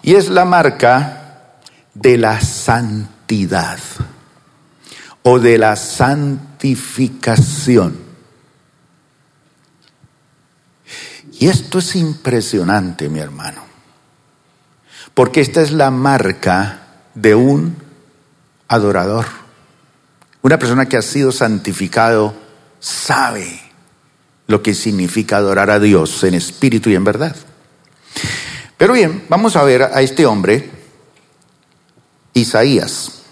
Y 0.06 0.14
es 0.14 0.30
la 0.30 0.44
marca 0.44 1.58
de 1.92 2.16
la 2.16 2.40
santidad 2.40 3.80
o 5.24 5.40
de 5.40 5.58
la 5.58 5.74
santificación. 5.74 7.96
Y 11.32 11.48
esto 11.48 11.80
es 11.80 11.96
impresionante, 11.96 13.08
mi 13.08 13.18
hermano, 13.18 13.62
porque 15.12 15.40
esta 15.40 15.60
es 15.60 15.72
la 15.72 15.90
marca 15.90 16.82
de 17.16 17.34
un 17.34 17.74
adorador. 18.68 19.26
Una 20.40 20.60
persona 20.60 20.86
que 20.86 20.98
ha 20.98 21.02
sido 21.02 21.32
santificado 21.32 22.32
sabe 22.78 23.60
lo 24.46 24.62
que 24.62 24.72
significa 24.72 25.38
adorar 25.38 25.68
a 25.68 25.80
Dios 25.80 26.22
en 26.22 26.34
espíritu 26.34 26.90
y 26.90 26.94
en 26.94 27.02
verdad. 27.02 27.34
Pero 28.76 28.92
bien, 28.92 29.24
vamos 29.28 29.56
a 29.56 29.64
ver 29.64 29.82
a 29.82 30.02
este 30.02 30.26
hombre, 30.26 30.70
Isaías. 32.34 33.22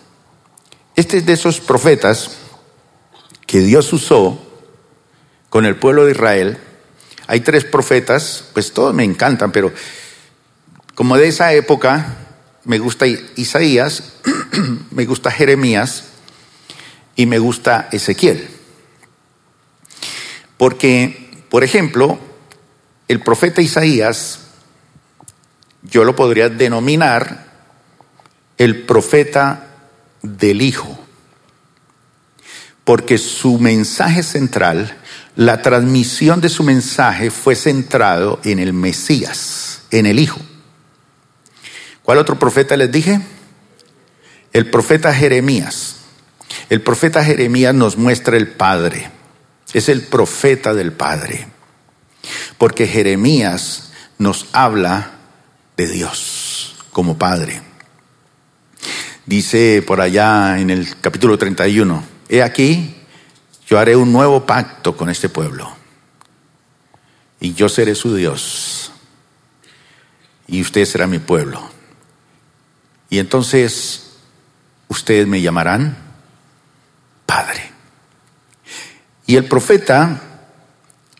Este 0.96 1.18
es 1.18 1.26
de 1.26 1.34
esos 1.34 1.60
profetas 1.60 2.38
que 3.46 3.60
Dios 3.60 3.92
usó 3.92 4.40
con 5.50 5.66
el 5.66 5.76
pueblo 5.76 6.06
de 6.06 6.12
Israel. 6.12 6.58
Hay 7.26 7.40
tres 7.40 7.64
profetas, 7.64 8.44
pues 8.54 8.72
todos 8.72 8.94
me 8.94 9.04
encantan, 9.04 9.52
pero 9.52 9.72
como 10.94 11.16
de 11.16 11.28
esa 11.28 11.52
época 11.52 12.16
me 12.64 12.78
gusta 12.78 13.06
Isaías, 13.06 14.14
me 14.90 15.04
gusta 15.04 15.30
Jeremías 15.30 16.04
y 17.16 17.26
me 17.26 17.38
gusta 17.38 17.88
Ezequiel. 17.92 18.48
Porque, 20.56 21.44
por 21.50 21.64
ejemplo, 21.64 22.18
el 23.08 23.20
profeta 23.20 23.60
Isaías, 23.60 24.43
yo 25.94 26.02
lo 26.02 26.16
podría 26.16 26.48
denominar 26.48 27.46
el 28.58 28.82
profeta 28.82 29.68
del 30.22 30.60
Hijo, 30.60 30.98
porque 32.82 33.16
su 33.16 33.60
mensaje 33.60 34.24
central, 34.24 34.98
la 35.36 35.62
transmisión 35.62 36.40
de 36.40 36.48
su 36.48 36.64
mensaje 36.64 37.30
fue 37.30 37.54
centrado 37.54 38.40
en 38.42 38.58
el 38.58 38.72
Mesías, 38.72 39.82
en 39.92 40.06
el 40.06 40.18
Hijo. 40.18 40.40
¿Cuál 42.02 42.18
otro 42.18 42.40
profeta 42.40 42.76
les 42.76 42.90
dije? 42.90 43.20
El 44.52 44.70
profeta 44.70 45.14
Jeremías. 45.14 45.98
El 46.70 46.82
profeta 46.82 47.24
Jeremías 47.24 47.72
nos 47.72 47.96
muestra 47.96 48.36
el 48.36 48.48
Padre. 48.48 49.12
Es 49.72 49.88
el 49.88 50.02
profeta 50.02 50.74
del 50.74 50.92
Padre. 50.92 51.46
Porque 52.58 52.88
Jeremías 52.88 53.92
nos 54.18 54.46
habla 54.52 55.13
de 55.76 55.88
Dios 55.88 56.76
como 56.92 57.18
Padre. 57.18 57.62
Dice 59.26 59.82
por 59.86 60.00
allá 60.00 60.58
en 60.58 60.70
el 60.70 61.00
capítulo 61.00 61.38
31, 61.38 62.04
he 62.28 62.42
aquí, 62.42 62.94
yo 63.66 63.78
haré 63.78 63.96
un 63.96 64.12
nuevo 64.12 64.44
pacto 64.44 64.96
con 64.96 65.08
este 65.08 65.28
pueblo 65.28 65.74
y 67.40 67.54
yo 67.54 67.68
seré 67.68 67.94
su 67.94 68.14
Dios 68.14 68.92
y 70.46 70.60
usted 70.60 70.84
será 70.84 71.06
mi 71.06 71.18
pueblo. 71.18 71.70
Y 73.08 73.18
entonces 73.18 74.16
ustedes 74.88 75.26
me 75.26 75.40
llamarán 75.40 75.96
Padre. 77.26 77.70
Y 79.26 79.36
el 79.36 79.46
profeta 79.46 80.20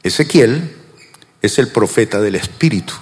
Ezequiel 0.02 0.76
es 1.40 1.58
el 1.58 1.68
profeta 1.68 2.20
del 2.20 2.34
Espíritu. 2.34 2.94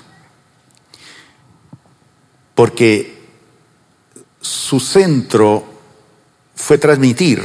Porque 2.63 3.13
su 4.41 4.79
centro 4.79 5.65
fue 6.55 6.79
transmitir 6.79 7.43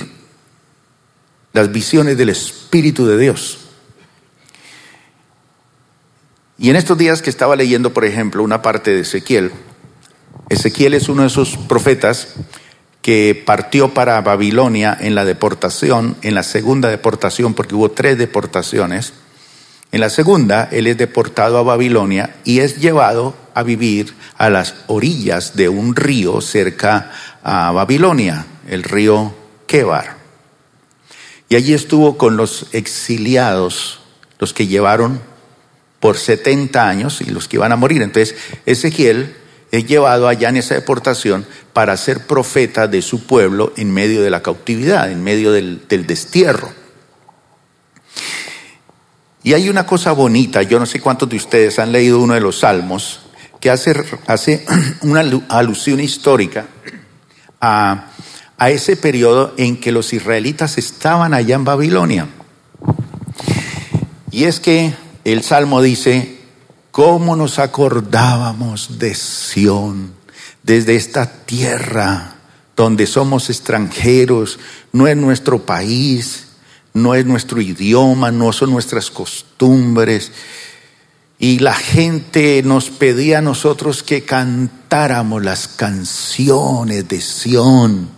las 1.54 1.72
visiones 1.72 2.20
del 2.20 2.30
Espíritu 2.30 3.08
de 3.08 3.18
Dios. 3.18 3.58
Y 6.60 6.70
en 6.70 6.76
estos 6.76 7.00
días 7.00 7.24
que 7.24 7.32
estaba 7.32 7.56
leyendo, 7.56 7.96
por 7.96 8.06
ejemplo, 8.06 8.44
una 8.44 8.62
parte 8.62 8.92
de 8.92 9.00
Ezequiel, 9.00 9.52
Ezequiel 10.50 10.94
es 10.94 11.10
uno 11.10 11.24
de 11.24 11.30
esos 11.30 11.58
profetas 11.58 12.36
que 13.02 13.42
partió 13.44 13.96
para 13.96 14.22
Babilonia 14.22 14.96
en 15.02 15.16
la 15.16 15.26
deportación, 15.26 16.16
en 16.22 16.36
la 16.36 16.44
segunda 16.44 16.90
deportación, 16.90 17.56
porque 17.56 17.74
hubo 17.74 17.90
tres 17.90 18.20
deportaciones. 18.20 19.14
En 19.92 20.02
la 20.02 20.10
segunda, 20.10 20.68
él 20.72 20.88
es 20.88 20.98
deportado 20.98 21.58
a 21.58 21.64
Babilonia 21.64 22.36
y 22.44 22.60
es 22.60 22.78
llevado 22.78 23.36
a 23.54 23.64
vivir 23.64 24.14
a 24.38 24.50
las 24.50 24.76
orillas 24.88 25.56
de 25.56 25.70
un 25.70 25.96
río 25.96 26.42
cerca 26.42 27.12
a 27.42 27.72
Babilonia, 27.72 28.46
el 28.70 28.84
río 28.84 29.34
Kebar. 29.66 30.18
Y 31.50 31.56
allí 31.56 31.74
estuvo 31.74 32.18
con 32.18 32.36
los 32.36 32.68
exiliados, 32.74 34.00
los 34.40 34.54
que 34.54 34.68
llevaron 34.68 35.22
por 36.02 36.18
70 36.18 36.88
años 36.88 37.22
y 37.22 37.26
los 37.26 37.48
que 37.48 37.56
iban 37.56 37.72
a 37.72 37.78
morir. 37.78 38.02
Entonces, 38.02 38.36
Ezequiel 38.66 39.36
es 39.72 39.86
llevado 39.86 40.28
allá 40.28 40.50
en 40.50 40.58
esa 40.58 40.76
deportación 40.76 41.46
para 41.72 41.96
ser 41.96 42.28
profeta 42.28 42.88
de 42.88 43.02
su 43.02 43.26
pueblo 43.26 43.74
en 43.78 43.94
medio 43.94 44.22
de 44.22 44.30
la 44.30 44.42
cautividad, 44.42 45.10
en 45.10 45.24
medio 45.24 45.54
del 45.54 45.88
destierro. 46.06 46.72
Y 49.48 49.54
hay 49.54 49.70
una 49.70 49.86
cosa 49.86 50.12
bonita, 50.12 50.62
yo 50.64 50.78
no 50.78 50.86
sé 50.86 51.00
cuántos 51.00 51.30
de 51.30 51.38
ustedes 51.38 51.80
han 51.80 51.94
leído 51.94 52.20
uno 52.20 52.34
de 52.34 52.42
los 52.42 52.60
salmos, 52.60 53.22
que 53.62 53.70
hace, 53.70 53.94
hace 54.28 54.66
una 55.04 55.22
alusión 55.48 56.02
histórica 56.02 56.66
a, 57.62 58.08
a 58.58 58.70
ese 58.72 58.98
periodo 58.98 59.54
en 59.56 59.80
que 59.80 59.94
los 59.94 60.12
israelitas 60.12 60.78
estaban 60.78 61.34
allá 61.34 61.56
en 61.56 61.64
Babilonia. 61.64 62.28
Y 64.32 64.44
es 64.44 64.60
que 64.60 64.94
el 65.24 65.44
Salmo 65.44 65.82
dice, 65.82 66.42
¿cómo 66.92 67.38
nos 67.38 67.58
acordábamos 67.58 69.00
de 69.00 69.16
Sión, 69.16 70.12
desde 70.62 70.98
esta 70.98 71.46
tierra 71.46 72.36
donde 72.76 73.08
somos 73.08 73.50
extranjeros, 73.50 74.60
no 74.92 75.08
es 75.08 75.16
nuestro 75.16 75.66
país, 75.66 76.47
no 76.98 77.16
es 77.16 77.26
nuestro 77.26 77.62
idioma, 77.62 78.32
no 78.32 78.52
son 78.52 78.72
nuestras 78.72 79.10
costumbres? 79.10 80.32
Y 81.40 81.60
la 81.60 81.74
gente 81.74 82.62
nos 82.64 82.90
pedía 82.90 83.38
a 83.38 83.42
nosotros 83.42 84.04
que 84.04 84.26
cantáramos 84.26 85.44
las 85.44 85.68
canciones 85.68 87.08
de 87.08 87.22
Sión. 87.22 88.10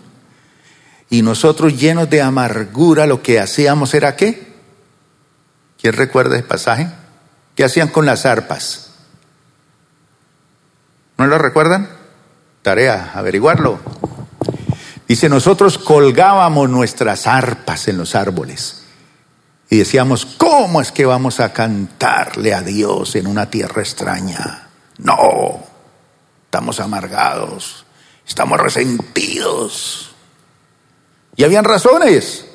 Y 1.09 1.21
nosotros 1.21 1.79
llenos 1.79 2.09
de 2.09 2.21
amargura 2.21 3.05
lo 3.05 3.21
que 3.21 3.39
hacíamos 3.39 3.93
era 3.93 4.15
qué? 4.15 4.53
¿Quién 5.81 5.93
recuerda 5.93 6.35
ese 6.37 6.47
pasaje? 6.47 6.87
¿Qué 7.55 7.63
hacían 7.63 7.89
con 7.89 8.05
las 8.05 8.25
arpas? 8.25 8.91
¿No 11.17 11.27
lo 11.27 11.37
recuerdan? 11.37 11.89
Tarea, 12.61 13.11
averiguarlo. 13.13 13.79
Dice, 15.09 15.27
nosotros 15.27 15.79
colgábamos 15.79 16.69
nuestras 16.69 17.25
arpas 17.25 17.87
en 17.87 17.97
los 17.97 18.13
árboles 18.13 18.83
y 19.67 19.79
decíamos, 19.79 20.23
¿cómo 20.23 20.81
es 20.81 20.91
que 20.91 21.03
vamos 21.03 21.39
a 21.39 21.51
cantarle 21.51 22.53
a 22.53 22.61
Dios 22.61 23.15
en 23.15 23.25
una 23.25 23.49
tierra 23.49 23.81
extraña? 23.81 24.69
No, 24.99 25.63
estamos 26.45 26.79
amargados, 26.79 27.87
estamos 28.27 28.59
resentidos. 28.59 30.11
Y 31.35 31.43
habían 31.43 31.65
razones. 31.65 32.45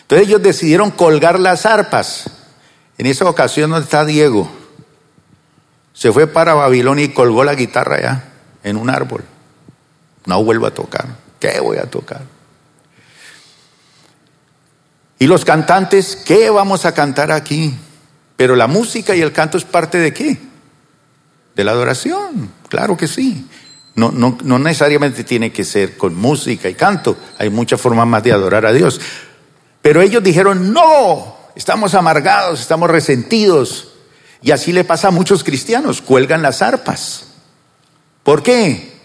Entonces 0.00 0.26
ellos 0.26 0.42
decidieron 0.42 0.90
colgar 0.90 1.38
las 1.38 1.66
arpas. 1.66 2.28
En 2.98 3.06
esa 3.06 3.30
ocasión, 3.30 3.70
¿dónde 3.70 3.84
está 3.84 4.04
Diego? 4.04 4.50
Se 5.92 6.10
fue 6.10 6.26
para 6.26 6.54
Babilonia 6.54 7.04
y 7.04 7.14
colgó 7.14 7.44
la 7.44 7.54
guitarra 7.54 7.96
allá, 7.96 8.24
en 8.64 8.76
un 8.76 8.90
árbol. 8.90 9.22
No 10.24 10.42
vuelvo 10.42 10.66
a 10.66 10.74
tocar. 10.74 11.25
¿Qué 11.46 11.60
voy 11.60 11.76
a 11.78 11.84
tocar? 11.84 12.22
Y 15.18 15.26
los 15.28 15.44
cantantes, 15.44 16.16
¿qué 16.16 16.50
vamos 16.50 16.84
a 16.84 16.92
cantar 16.92 17.30
aquí? 17.30 17.72
Pero 18.36 18.56
la 18.56 18.66
música 18.66 19.14
y 19.14 19.20
el 19.20 19.32
canto 19.32 19.56
es 19.56 19.64
parte 19.64 19.98
de 19.98 20.12
qué? 20.12 20.38
De 21.54 21.64
la 21.64 21.70
adoración, 21.70 22.50
claro 22.68 22.96
que 22.96 23.06
sí. 23.06 23.48
No, 23.94 24.10
no, 24.10 24.36
no 24.42 24.58
necesariamente 24.58 25.22
tiene 25.22 25.52
que 25.52 25.64
ser 25.64 25.96
con 25.96 26.16
música 26.16 26.68
y 26.68 26.74
canto, 26.74 27.16
hay 27.38 27.48
muchas 27.48 27.80
formas 27.80 28.08
más 28.08 28.24
de 28.24 28.32
adorar 28.32 28.66
a 28.66 28.72
Dios. 28.72 29.00
Pero 29.80 30.02
ellos 30.02 30.24
dijeron, 30.24 30.72
no, 30.72 31.36
estamos 31.54 31.94
amargados, 31.94 32.60
estamos 32.60 32.90
resentidos. 32.90 33.92
Y 34.42 34.50
así 34.50 34.72
le 34.72 34.82
pasa 34.82 35.08
a 35.08 35.12
muchos 35.12 35.44
cristianos, 35.44 36.02
cuelgan 36.02 36.42
las 36.42 36.60
arpas. 36.60 37.28
¿Por 38.24 38.42
qué? 38.42 38.95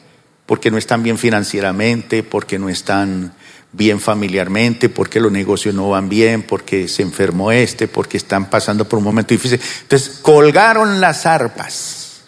Porque 0.46 0.72
no 0.72 0.78
están 0.78 1.04
bien 1.04 1.18
financieramente, 1.18 2.24
porque 2.24 2.60
no 2.60 2.70
están 2.70 3.34
bien 3.74 4.00
familiarmente, 4.00 4.89
porque 4.89 5.20
los 5.20 5.32
negocios 5.32 5.74
no 5.74 5.89
van 5.89 6.10
bien, 6.10 6.44
porque 6.44 6.88
se 6.88 7.04
enfermó 7.04 7.52
este, 7.52 7.88
porque 7.88 8.18
están 8.18 8.50
pasando 8.50 8.88
por 8.88 9.00
un 9.00 9.06
momento 9.06 9.34
difícil. 9.34 9.60
Entonces, 9.84 10.20
colgaron 10.22 11.00
las 11.00 11.26
arpas. 11.26 12.22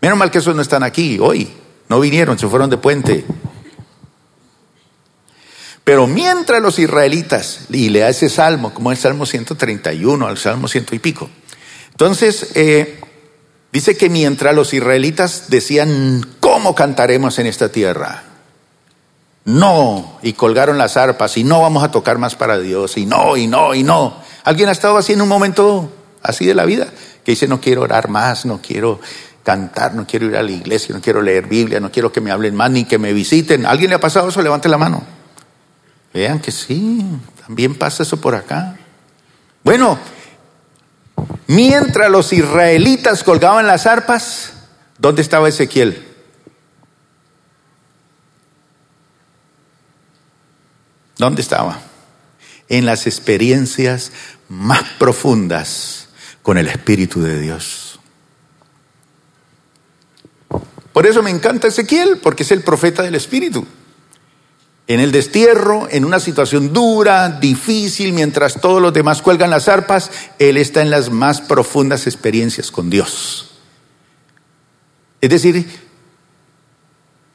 Menos 0.00 0.18
mal 0.18 0.30
que 0.30 0.38
esos 0.38 0.56
no 0.56 0.62
están 0.62 0.82
aquí 0.82 1.18
hoy, 1.20 1.48
no 1.88 2.00
vinieron, 2.00 2.38
se 2.38 2.48
fueron 2.48 2.70
de 2.70 2.78
puente. 2.78 3.24
Pero 5.84 6.06
mientras 6.06 6.62
los 6.62 6.78
israelitas, 6.78 7.66
y 7.70 7.88
le 7.90 8.00
da 8.00 8.08
ese 8.08 8.28
salmo, 8.28 8.72
como 8.72 8.90
el 8.90 8.98
Salmo 8.98 9.26
131, 9.26 10.26
al 10.26 10.38
Salmo 10.38 10.68
ciento 10.68 10.94
y 10.94 10.98
pico. 10.98 11.28
Entonces, 11.90 12.52
eh, 12.54 13.00
dice 13.72 13.96
que 13.96 14.08
mientras 14.08 14.54
los 14.54 14.72
israelitas 14.74 15.44
decían, 15.48 16.26
¿cómo 16.40 16.74
cantaremos 16.74 17.38
en 17.38 17.46
esta 17.46 17.70
tierra? 17.70 18.24
No, 19.44 20.18
y 20.22 20.34
colgaron 20.34 20.78
las 20.78 20.96
arpas, 20.96 21.36
y 21.36 21.44
no 21.44 21.62
vamos 21.62 21.82
a 21.82 21.90
tocar 21.90 22.18
más 22.18 22.36
para 22.36 22.58
Dios, 22.58 22.96
y 22.96 23.06
no, 23.06 23.36
y 23.36 23.46
no, 23.46 23.74
y 23.74 23.82
no. 23.82 24.16
¿Alguien 24.44 24.68
ha 24.68 24.72
estado 24.72 24.96
así 24.96 25.14
en 25.14 25.22
un 25.22 25.28
momento 25.28 25.92
así 26.22 26.46
de 26.46 26.54
la 26.54 26.64
vida? 26.64 26.86
Que 27.24 27.32
dice, 27.32 27.48
no 27.48 27.60
quiero 27.60 27.82
orar 27.82 28.08
más, 28.08 28.44
no 28.46 28.60
quiero 28.62 29.00
cantar, 29.42 29.94
no 29.94 30.06
quiero 30.06 30.26
ir 30.26 30.36
a 30.36 30.42
la 30.42 30.50
iglesia, 30.50 30.94
no 30.94 31.00
quiero 31.00 31.22
leer 31.22 31.46
Biblia, 31.46 31.80
no 31.80 31.90
quiero 31.90 32.12
que 32.12 32.20
me 32.20 32.30
hablen 32.30 32.54
más, 32.54 32.70
ni 32.70 32.84
que 32.84 32.98
me 32.98 33.12
visiten. 33.12 33.66
¿Alguien 33.66 33.90
le 33.90 33.96
ha 33.96 34.00
pasado 34.00 34.28
eso? 34.28 34.42
Levante 34.42 34.68
la 34.68 34.78
mano. 34.78 35.02
Vean 36.12 36.40
que 36.40 36.50
sí, 36.50 37.04
también 37.46 37.76
pasa 37.76 38.02
eso 38.02 38.20
por 38.20 38.34
acá. 38.34 38.76
Bueno, 39.62 39.98
mientras 41.46 42.10
los 42.10 42.32
israelitas 42.32 43.24
colgaban 43.24 43.66
las 43.66 43.86
arpas, 43.86 44.52
¿dónde 44.98 45.22
estaba 45.22 45.48
Ezequiel? 45.48 46.06
¿Dónde 51.18 51.42
estaba? 51.42 51.80
En 52.68 52.86
las 52.86 53.06
experiencias 53.06 54.12
más 54.48 54.82
profundas 54.98 56.08
con 56.42 56.56
el 56.56 56.68
Espíritu 56.68 57.20
de 57.20 57.38
Dios. 57.40 58.00
Por 60.92 61.06
eso 61.06 61.22
me 61.22 61.30
encanta 61.30 61.68
Ezequiel, 61.68 62.18
porque 62.22 62.42
es 62.42 62.50
el 62.52 62.62
profeta 62.62 63.02
del 63.02 63.14
Espíritu 63.14 63.66
en 64.90 64.98
el 64.98 65.12
destierro, 65.12 65.86
en 65.88 66.04
una 66.04 66.18
situación 66.18 66.72
dura, 66.72 67.28
difícil, 67.28 68.12
mientras 68.12 68.60
todos 68.60 68.82
los 68.82 68.92
demás 68.92 69.22
cuelgan 69.22 69.48
las 69.48 69.68
arpas, 69.68 70.10
él 70.40 70.56
está 70.56 70.82
en 70.82 70.90
las 70.90 71.10
más 71.10 71.40
profundas 71.40 72.08
experiencias 72.08 72.72
con 72.72 72.90
Dios. 72.90 73.52
Es 75.20 75.30
decir, 75.30 75.64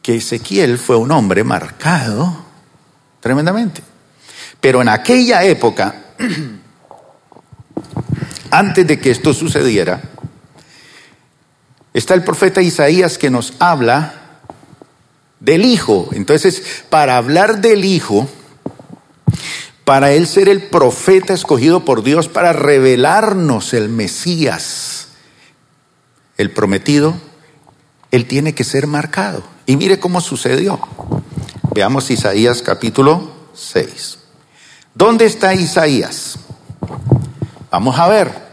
que 0.01 0.17
Ezequiel 0.17 0.77
fue 0.77 0.97
un 0.97 1.11
hombre 1.11 1.45
marcado 1.45 2.43
tremendamente. 3.21 3.81
Pero 4.59 4.81
en 4.81 4.89
aquella 4.89 5.45
época, 5.45 5.95
antes 8.51 8.85
de 8.85 8.99
que 8.99 9.11
esto 9.11 9.33
sucediera, 9.33 10.01
está 11.93 12.15
el 12.15 12.23
profeta 12.25 12.61
Isaías 12.61 13.17
que 13.17 13.29
nos 13.29 13.53
habla 13.59 14.24
del 15.39 15.65
Hijo. 15.65 16.09
Entonces, 16.13 16.83
para 16.89 17.17
hablar 17.17 17.61
del 17.61 17.85
Hijo, 17.85 18.27
para 19.85 20.11
Él 20.11 20.27
ser 20.27 20.49
el 20.49 20.63
profeta 20.63 21.33
escogido 21.33 21.85
por 21.85 22.03
Dios 22.03 22.27
para 22.27 22.53
revelarnos 22.53 23.73
el 23.73 23.89
Mesías, 23.89 25.09
el 26.37 26.51
prometido, 26.51 27.13
Él 28.11 28.25
tiene 28.25 28.55
que 28.55 28.63
ser 28.63 28.87
marcado. 28.87 29.43
Y 29.67 29.77
mire 29.77 29.99
cómo 29.99 30.21
sucedió. 30.21 30.79
Veamos 31.73 32.09
Isaías 32.09 32.61
capítulo 32.61 33.31
6. 33.53 34.19
¿Dónde 34.93 35.25
está 35.25 35.53
Isaías? 35.53 36.39
Vamos 37.69 37.99
a 37.99 38.07
ver. 38.07 38.45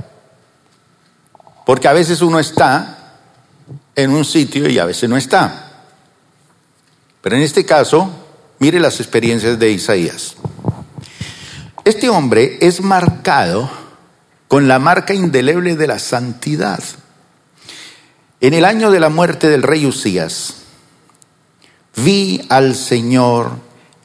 Porque 1.65 1.89
a 1.89 1.93
veces 1.93 2.21
uno 2.21 2.41
está 2.41 3.17
en 3.95 4.11
un 4.11 4.25
sitio 4.25 4.69
y 4.69 4.79
a 4.79 4.85
veces 4.85 5.09
no 5.09 5.17
está. 5.17 5.72
Pero 7.23 7.37
en 7.37 7.43
este 7.43 7.65
caso, 7.65 8.11
mire 8.59 8.81
las 8.81 9.01
experiencias 9.01 9.59
de 9.59 9.71
Isaías. 9.71 10.35
Este 11.85 12.09
hombre 12.09 12.59
es 12.61 12.81
marcado 12.81 13.71
con 14.49 14.69
la 14.69 14.79
marca 14.79 15.15
indeleble 15.15 15.77
de 15.77 15.87
la 15.87 15.99
santidad. 15.99 16.83
En 18.41 18.55
el 18.55 18.65
año 18.65 18.91
de 18.91 19.01
la 19.01 19.09
muerte 19.09 19.49
del 19.49 19.63
rey 19.63 19.87
Usías, 19.87 20.57
vi 21.97 22.45
al 22.49 22.75
Señor 22.75 23.53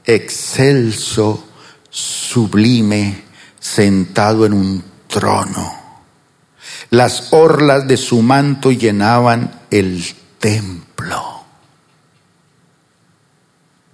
excelso, 0.05 1.43
sublime, 1.89 3.23
sentado 3.59 4.45
en 4.45 4.53
un 4.53 4.83
trono. 5.07 5.73
Las 6.91 7.33
orlas 7.33 7.87
de 7.87 7.97
su 7.97 8.21
manto 8.21 8.71
llenaban 8.71 9.61
el 9.69 10.05
templo. 10.39 11.36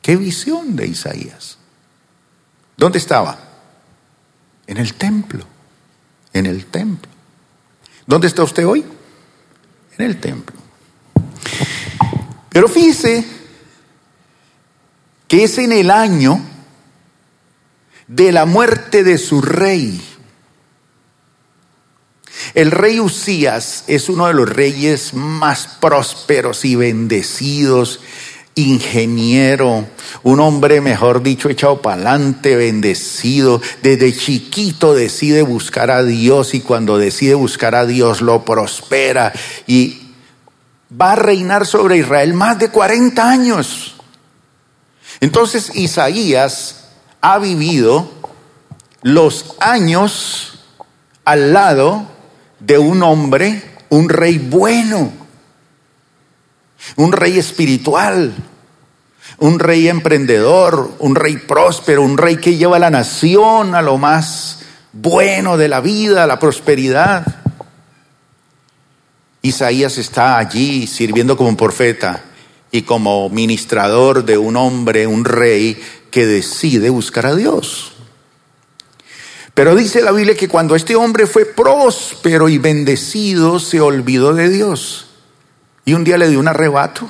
Qué 0.04 0.18
visión 0.18 0.76
de 0.76 0.86
Isaías. 0.86 1.58
¿Dónde 2.76 2.98
estaba? 2.98 3.40
En 4.68 4.78
el 4.78 4.96
templo. 4.96 5.46
En 6.34 6.46
el 6.46 6.66
templo. 6.66 7.10
¿Dónde 8.06 8.28
está 8.28 8.44
usted 8.44 8.68
hoy? 8.68 8.84
En 9.98 10.06
el 10.06 10.20
templo. 10.20 10.58
Pero 12.50 12.68
fíjese 12.68 13.26
que 15.30 15.46
es 15.46 15.58
en 15.58 15.72
el 15.72 15.90
año 15.90 16.42
de 18.08 18.34
la 18.34 18.46
muerte 18.46 19.06
de 19.06 19.18
su 19.18 19.42
rey. 19.42 20.06
El 22.56 22.72
rey 22.72 23.00
Usías 23.00 23.86
es 23.88 24.10
uno 24.10 24.28
de 24.28 24.34
los 24.34 24.50
reyes 24.50 25.14
más 25.14 25.66
prósperos 25.80 26.66
y 26.66 26.76
bendecidos 26.76 28.02
ingeniero, 28.56 29.86
un 30.24 30.40
hombre, 30.40 30.82
mejor 30.82 31.24
dicho, 31.24 31.50
echado 31.50 31.82
para 31.82 31.96
adelante, 31.96 32.56
bendecido, 32.56 33.62
desde 33.82 34.16
chiquito 34.16 34.94
decide 34.94 35.42
buscar 35.42 35.92
a 35.92 36.04
Dios 36.04 36.54
y 36.54 36.62
cuando 36.62 36.98
decide 36.98 37.34
buscar 37.34 37.76
a 37.76 37.86
Dios 37.86 38.22
lo 38.22 38.46
prospera 38.46 39.34
y 39.66 40.14
va 41.00 41.14
a 41.14 41.16
reinar 41.16 41.66
sobre 41.66 41.98
Israel 41.98 42.34
más 42.34 42.60
de 42.60 42.70
40 42.70 43.30
años. 43.30 43.96
Entonces 45.20 45.72
Isaías 45.76 46.90
ha 47.22 47.40
vivido 47.40 48.12
los 49.02 49.56
años 49.60 50.60
al 51.26 51.54
lado 51.54 52.08
de 52.60 52.78
un 52.78 53.04
hombre, 53.04 53.64
un 53.90 54.10
rey 54.10 54.38
bueno 54.38 55.23
un 56.96 57.12
rey 57.12 57.38
espiritual, 57.38 58.34
un 59.40 59.60
rey 59.60 59.88
emprendedor, 59.88 60.96
un 61.00 61.16
rey 61.16 61.38
próspero, 61.38 62.02
un 62.02 62.18
rey 62.18 62.38
que 62.38 62.56
lleva 62.56 62.78
a 62.78 62.80
la 62.80 62.90
nación 62.90 63.76
a 63.76 63.82
lo 63.82 63.98
más 63.98 64.60
bueno 64.92 65.58
de 65.58 65.68
la 65.68 65.82
vida, 65.82 66.24
a 66.24 66.28
la 66.28 66.40
prosperidad. 66.40 67.26
Isaías 69.42 69.98
está 69.98 70.38
allí 70.38 70.88
sirviendo 70.88 71.36
como 71.36 71.58
profeta 71.58 72.24
y 72.72 72.84
como 72.84 73.30
ministrador 73.30 74.24
de 74.24 74.38
un 74.38 74.56
hombre, 74.56 75.06
un 75.06 75.26
rey 75.26 75.82
que 76.10 76.26
decide 76.26 76.90
buscar 76.90 77.26
a 77.26 77.36
Dios. 77.36 77.94
Pero 79.54 79.76
dice 79.76 80.02
la 80.02 80.12
Biblia 80.12 80.36
que 80.36 80.48
cuando 80.48 80.76
este 80.76 80.96
hombre 80.96 81.28
fue 81.28 81.46
próspero 81.46 82.50
y 82.50 82.58
bendecido, 82.58 83.60
se 83.60 83.82
olvidó 83.82 84.34
de 84.34 84.50
Dios. 84.50 85.13
Y 85.86 85.94
un 85.94 86.04
día 86.04 86.18
le 86.18 86.30
dio 86.30 86.40
un 86.40 86.48
arrebato. 86.48 87.10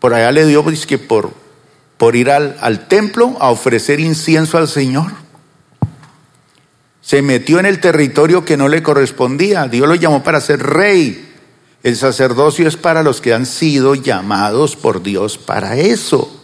Por 0.00 0.14
allá 0.14 0.32
le 0.32 0.46
dio, 0.46 0.62
pues, 0.62 0.86
que 0.86 0.98
por, 0.98 1.32
por 1.96 2.16
ir 2.16 2.30
al, 2.30 2.56
al 2.60 2.88
templo 2.88 3.36
a 3.40 3.50
ofrecer 3.50 4.00
incienso 4.00 4.58
al 4.58 4.68
Señor. 4.68 5.12
Se 7.00 7.22
metió 7.22 7.58
en 7.58 7.66
el 7.66 7.80
territorio 7.80 8.44
que 8.44 8.56
no 8.56 8.68
le 8.68 8.82
correspondía. 8.82 9.66
Dios 9.68 9.88
lo 9.88 9.94
llamó 9.94 10.22
para 10.22 10.40
ser 10.40 10.62
rey. 10.62 11.24
El 11.82 11.96
sacerdocio 11.96 12.66
es 12.66 12.76
para 12.76 13.02
los 13.02 13.20
que 13.20 13.32
han 13.32 13.46
sido 13.46 13.94
llamados 13.94 14.76
por 14.76 15.02
Dios 15.02 15.38
para 15.38 15.76
eso. 15.76 16.34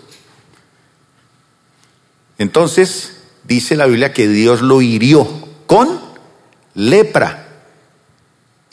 Entonces, 2.39 3.17
dice 3.45 3.77
la 3.77 3.87
Biblia 3.87 4.13
que 4.13 4.29
Dios 4.29 4.63
lo 4.63 4.81
hirió 4.81 5.29
con 5.67 6.01
lepra 6.75 7.44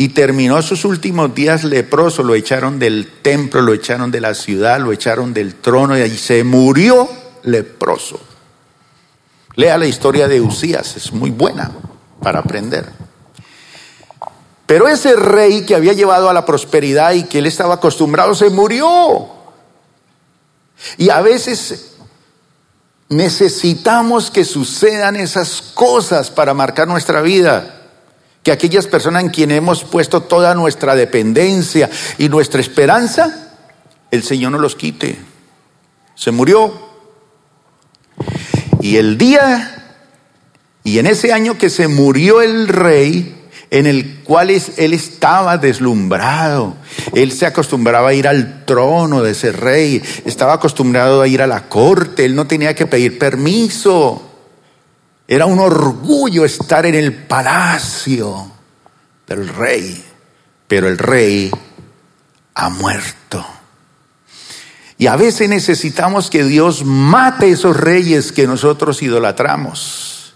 y 0.01 0.09
terminó 0.09 0.59
sus 0.63 0.83
últimos 0.83 1.35
días 1.35 1.63
leproso, 1.63 2.23
lo 2.23 2.33
echaron 2.33 2.79
del 2.79 3.21
templo, 3.21 3.61
lo 3.61 3.71
echaron 3.71 4.09
de 4.09 4.19
la 4.19 4.33
ciudad, 4.33 4.79
lo 4.79 4.91
echaron 4.91 5.31
del 5.31 5.53
trono 5.53 5.95
y 5.95 6.17
se 6.17 6.43
murió 6.43 7.07
leproso. 7.43 8.19
Lea 9.53 9.77
la 9.77 9.85
historia 9.85 10.27
de 10.27 10.41
Usías, 10.41 10.97
es 10.97 11.13
muy 11.13 11.29
buena 11.29 11.69
para 12.19 12.39
aprender. 12.39 12.91
Pero 14.65 14.87
ese 14.87 15.15
rey 15.15 15.67
que 15.67 15.75
había 15.75 15.93
llevado 15.93 16.31
a 16.31 16.33
la 16.33 16.47
prosperidad 16.47 17.11
y 17.11 17.25
que 17.25 17.37
él 17.37 17.45
estaba 17.45 17.75
acostumbrado 17.75 18.33
se 18.33 18.49
murió. 18.49 19.29
Y 20.97 21.11
a 21.11 21.21
veces 21.21 21.91
necesitamos 23.07 24.31
que 24.31 24.45
sucedan 24.45 25.15
esas 25.15 25.61
cosas 25.61 26.31
para 26.31 26.55
marcar 26.55 26.87
nuestra 26.87 27.21
vida. 27.21 27.80
Que 28.43 28.51
aquellas 28.51 28.87
personas 28.87 29.23
en 29.23 29.29
quienes 29.29 29.57
hemos 29.57 29.83
puesto 29.83 30.21
toda 30.21 30.55
nuestra 30.55 30.95
dependencia 30.95 31.89
y 32.17 32.29
nuestra 32.29 32.61
esperanza, 32.61 33.51
el 34.09 34.23
Señor 34.23 34.51
nos 34.51 34.61
los 34.61 34.75
quite. 34.75 35.17
Se 36.15 36.31
murió. 36.31 36.89
Y 38.81 38.97
el 38.97 39.17
día, 39.17 39.95
y 40.83 40.97
en 40.97 41.07
ese 41.07 41.33
año 41.33 41.57
que 41.57 41.69
se 41.69 41.87
murió 41.87 42.41
el 42.41 42.67
rey, 42.67 43.41
en 43.71 43.87
el 43.87 44.19
cual 44.19 44.49
él 44.49 44.93
estaba 44.93 45.57
deslumbrado. 45.57 46.75
Él 47.15 47.31
se 47.31 47.45
acostumbraba 47.45 48.09
a 48.09 48.13
ir 48.13 48.27
al 48.27 48.65
trono 48.65 49.23
de 49.23 49.31
ese 49.31 49.53
rey, 49.53 50.03
estaba 50.25 50.53
acostumbrado 50.53 51.21
a 51.21 51.27
ir 51.27 51.41
a 51.41 51.47
la 51.47 51.69
corte, 51.69 52.25
él 52.25 52.35
no 52.35 52.45
tenía 52.45 52.75
que 52.75 52.85
pedir 52.85 53.17
permiso. 53.17 54.30
Era 55.31 55.45
un 55.45 55.59
orgullo 55.59 56.43
estar 56.43 56.85
en 56.85 56.93
el 56.93 57.13
palacio 57.13 58.51
del 59.25 59.47
rey, 59.47 60.03
pero 60.67 60.89
el 60.89 60.97
rey 60.97 61.49
ha 62.53 62.67
muerto. 62.67 63.45
Y 64.97 65.07
a 65.07 65.15
veces 65.15 65.47
necesitamos 65.47 66.29
que 66.29 66.43
Dios 66.43 66.83
mate 66.83 67.49
esos 67.49 67.77
reyes 67.77 68.33
que 68.33 68.45
nosotros 68.45 69.01
idolatramos. 69.01 70.33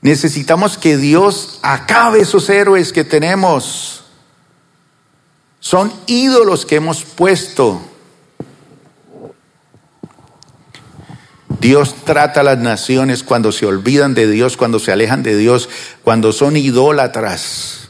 Necesitamos 0.00 0.78
que 0.78 0.96
Dios 0.96 1.60
acabe 1.62 2.22
esos 2.22 2.50
héroes 2.50 2.92
que 2.92 3.04
tenemos. 3.04 4.02
Son 5.60 5.92
ídolos 6.08 6.66
que 6.66 6.74
hemos 6.74 7.04
puesto. 7.04 7.80
Dios 11.64 11.94
trata 12.04 12.40
a 12.40 12.42
las 12.42 12.58
naciones 12.58 13.22
cuando 13.22 13.50
se 13.50 13.64
olvidan 13.64 14.12
de 14.12 14.30
Dios, 14.30 14.58
cuando 14.58 14.78
se 14.78 14.92
alejan 14.92 15.22
de 15.22 15.34
Dios, 15.34 15.70
cuando 16.02 16.30
son 16.30 16.58
idólatras. 16.58 17.88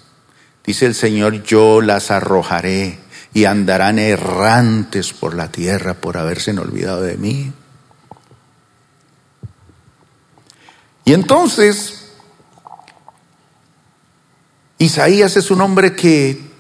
Dice 0.65 0.87
el 0.87 0.95
Señor, 0.95 1.43
yo 1.43 1.81
las 1.81 2.13
arrojaré 2.13 3.01
y 3.33 3.47
andarán 3.47 3.99
errantes 3.99 5.13
por 5.13 5.35
la 5.35 5.51
tierra 5.51 5.95
por 5.95 6.19
haberse 6.19 6.53
olvidado 6.53 7.03
de 7.03 7.17
mí. 7.17 7.53
Y 11.05 11.13
entonces 11.13 12.13
Isaías 14.79 15.37
es 15.37 15.51
un 15.51 15.61
hombre 15.61 15.97
que 15.97 16.55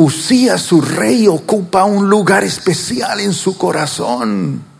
Usía 0.00 0.58
su 0.58 0.80
rey 0.80 1.28
ocupa 1.28 1.84
un 1.84 2.08
lugar 2.08 2.42
especial 2.42 3.20
en 3.20 3.32
su 3.32 3.56
corazón. 3.56 4.77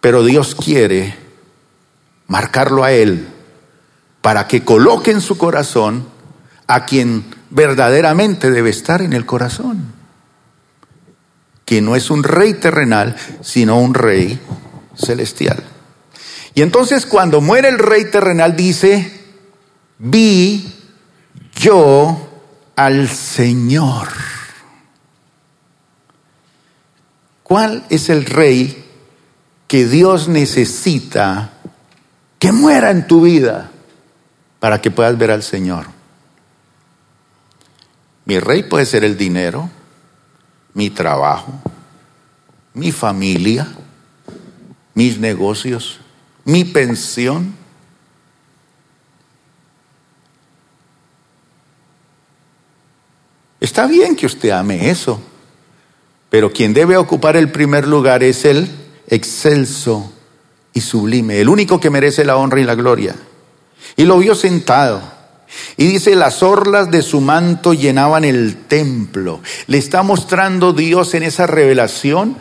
Pero 0.00 0.24
Dios 0.24 0.54
quiere 0.54 1.14
marcarlo 2.26 2.84
a 2.84 2.92
él 2.92 3.28
para 4.20 4.46
que 4.46 4.64
coloque 4.64 5.10
en 5.10 5.20
su 5.20 5.36
corazón 5.36 6.06
a 6.66 6.86
quien 6.86 7.24
verdaderamente 7.50 8.50
debe 8.50 8.70
estar 8.70 9.02
en 9.02 9.12
el 9.12 9.26
corazón. 9.26 9.92
Que 11.64 11.80
no 11.80 11.96
es 11.96 12.10
un 12.10 12.22
rey 12.22 12.54
terrenal, 12.54 13.16
sino 13.42 13.78
un 13.78 13.94
rey 13.94 14.40
celestial. 14.96 15.62
Y 16.54 16.62
entonces 16.62 17.06
cuando 17.06 17.40
muere 17.40 17.68
el 17.68 17.78
rey 17.78 18.06
terrenal 18.10 18.56
dice, 18.56 19.20
vi 19.98 20.72
yo 21.54 22.28
al 22.76 23.08
Señor. 23.08 24.08
¿Cuál 27.42 27.84
es 27.90 28.08
el 28.08 28.24
rey 28.24 28.89
que 29.70 29.86
Dios 29.86 30.26
necesita 30.26 31.52
que 32.40 32.50
muera 32.50 32.90
en 32.90 33.06
tu 33.06 33.20
vida 33.20 33.70
para 34.58 34.80
que 34.80 34.90
puedas 34.90 35.16
ver 35.16 35.30
al 35.30 35.44
Señor? 35.44 35.86
Mi 38.24 38.40
rey 38.40 38.64
puede 38.64 38.84
ser 38.84 39.04
el 39.04 39.16
dinero, 39.16 39.70
mi 40.74 40.90
trabajo, 40.90 41.52
mi 42.74 42.90
familia, 42.90 43.68
mis 44.94 45.20
negocios, 45.20 46.00
mi 46.44 46.64
pensión. 46.64 47.54
Está 53.60 53.86
bien 53.86 54.16
que 54.16 54.26
usted 54.26 54.50
ame 54.50 54.90
eso, 54.90 55.22
pero 56.28 56.52
quien 56.52 56.74
debe 56.74 56.96
ocupar 56.96 57.36
el 57.36 57.52
primer 57.52 57.86
lugar 57.86 58.24
es 58.24 58.44
el 58.44 58.79
excelso 59.08 60.12
y 60.72 60.80
sublime, 60.80 61.40
el 61.40 61.48
único 61.48 61.80
que 61.80 61.90
merece 61.90 62.24
la 62.24 62.36
honra 62.36 62.60
y 62.60 62.64
la 62.64 62.74
gloria. 62.74 63.14
Y 63.96 64.04
lo 64.04 64.18
vio 64.18 64.34
sentado. 64.34 65.00
Y 65.76 65.86
dice, 65.86 66.14
las 66.14 66.42
orlas 66.42 66.90
de 66.90 67.02
su 67.02 67.20
manto 67.20 67.74
llenaban 67.74 68.24
el 68.24 68.64
templo. 68.68 69.40
Le 69.66 69.78
está 69.78 70.02
mostrando 70.02 70.72
Dios 70.72 71.14
en 71.14 71.24
esa 71.24 71.46
revelación. 71.46 72.36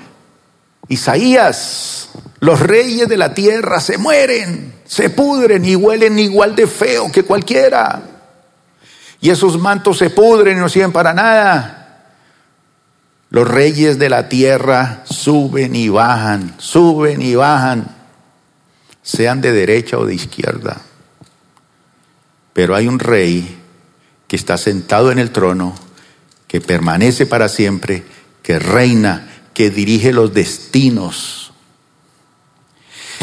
Isaías, 0.90 2.10
los 2.40 2.60
reyes 2.60 3.08
de 3.08 3.18
la 3.18 3.34
tierra 3.34 3.80
se 3.80 3.98
mueren, 3.98 4.74
se 4.86 5.10
pudren 5.10 5.66
y 5.66 5.76
huelen 5.76 6.20
igual 6.20 6.56
de 6.56 6.68
feo 6.68 7.12
que 7.12 7.24
cualquiera. 7.24 8.02
Y 9.22 9.30
esos 9.30 9.60
mantos 9.60 9.98
se 9.98 10.10
pudren 10.10 10.58
y 10.58 10.62
no 10.62 10.70
sirven 10.70 10.92
para 10.92 11.14
nada. 11.14 11.79
Los 13.30 13.48
reyes 13.48 14.00
de 14.00 14.10
la 14.10 14.28
tierra 14.28 15.04
suben 15.10 15.76
y 15.76 15.90
bajan, 15.90 16.56
suben 16.58 17.22
y 17.22 17.36
bajan, 17.36 17.96
sean 19.04 19.40
de 19.42 19.52
derecha 19.52 19.98
o 19.98 20.06
de 20.06 20.16
izquierda. 20.16 20.82
Pero 22.54 22.76
hay 22.76 22.88
un 22.88 22.98
rey 22.98 23.58
que 24.28 24.36
está 24.36 24.58
sentado 24.58 25.12
en 25.12 25.20
el 25.20 25.32
trono, 25.32 25.76
que 26.48 26.60
permanece 26.60 27.28
para 27.28 27.50
siempre, 27.50 28.04
que 28.42 28.58
reina, 28.58 29.30
que 29.54 29.70
dirige 29.70 30.12
los 30.12 30.34
destinos. 30.34 31.52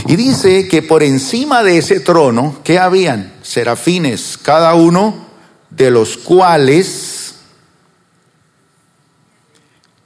Y 0.07 0.14
dice 0.14 0.68
que 0.68 0.82
por 0.82 1.02
encima 1.02 1.64
de 1.64 1.78
ese 1.78 1.98
trono, 1.98 2.61
¿qué 2.62 2.78
habían? 2.78 3.32
Serafines, 3.42 4.38
cada 4.40 4.74
uno 4.74 5.26
de 5.70 5.90
los 5.90 6.16
cuales 6.16 7.16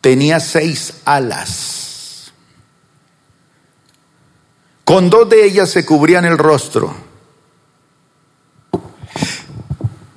tenía 0.01 0.40
seis 0.40 0.94
alas. 1.05 2.32
Con 4.84 5.11
dos 5.11 5.28
de 5.28 5.44
ellas 5.44 5.70
se 5.70 5.84
cubrían 5.84 6.24
el 6.24 6.38
rostro. 6.38 6.94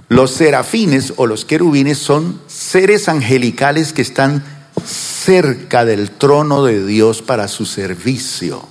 Los 0.10 0.32
serafines 0.32 1.14
o 1.18 1.28
los 1.28 1.46
querubines 1.46 1.98
son 1.98 2.42
seres 2.48 3.10
angelicales 3.10 3.94
que 3.94 4.02
están 4.02 4.44
cerca 4.86 5.86
del 5.86 6.12
trono 6.12 6.64
de 6.64 6.86
Dios 6.86 7.22
para 7.22 7.48
su 7.48 7.66
servicio. 7.66 8.68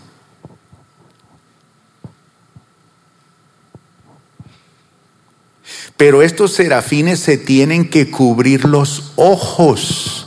Pero 5.97 6.23
estos 6.23 6.53
serafines 6.53 7.21
se 7.21 7.39
tienen 7.39 7.89
que 7.89 8.11
cubrir 8.11 8.65
los 8.65 9.13
ojos 9.17 10.22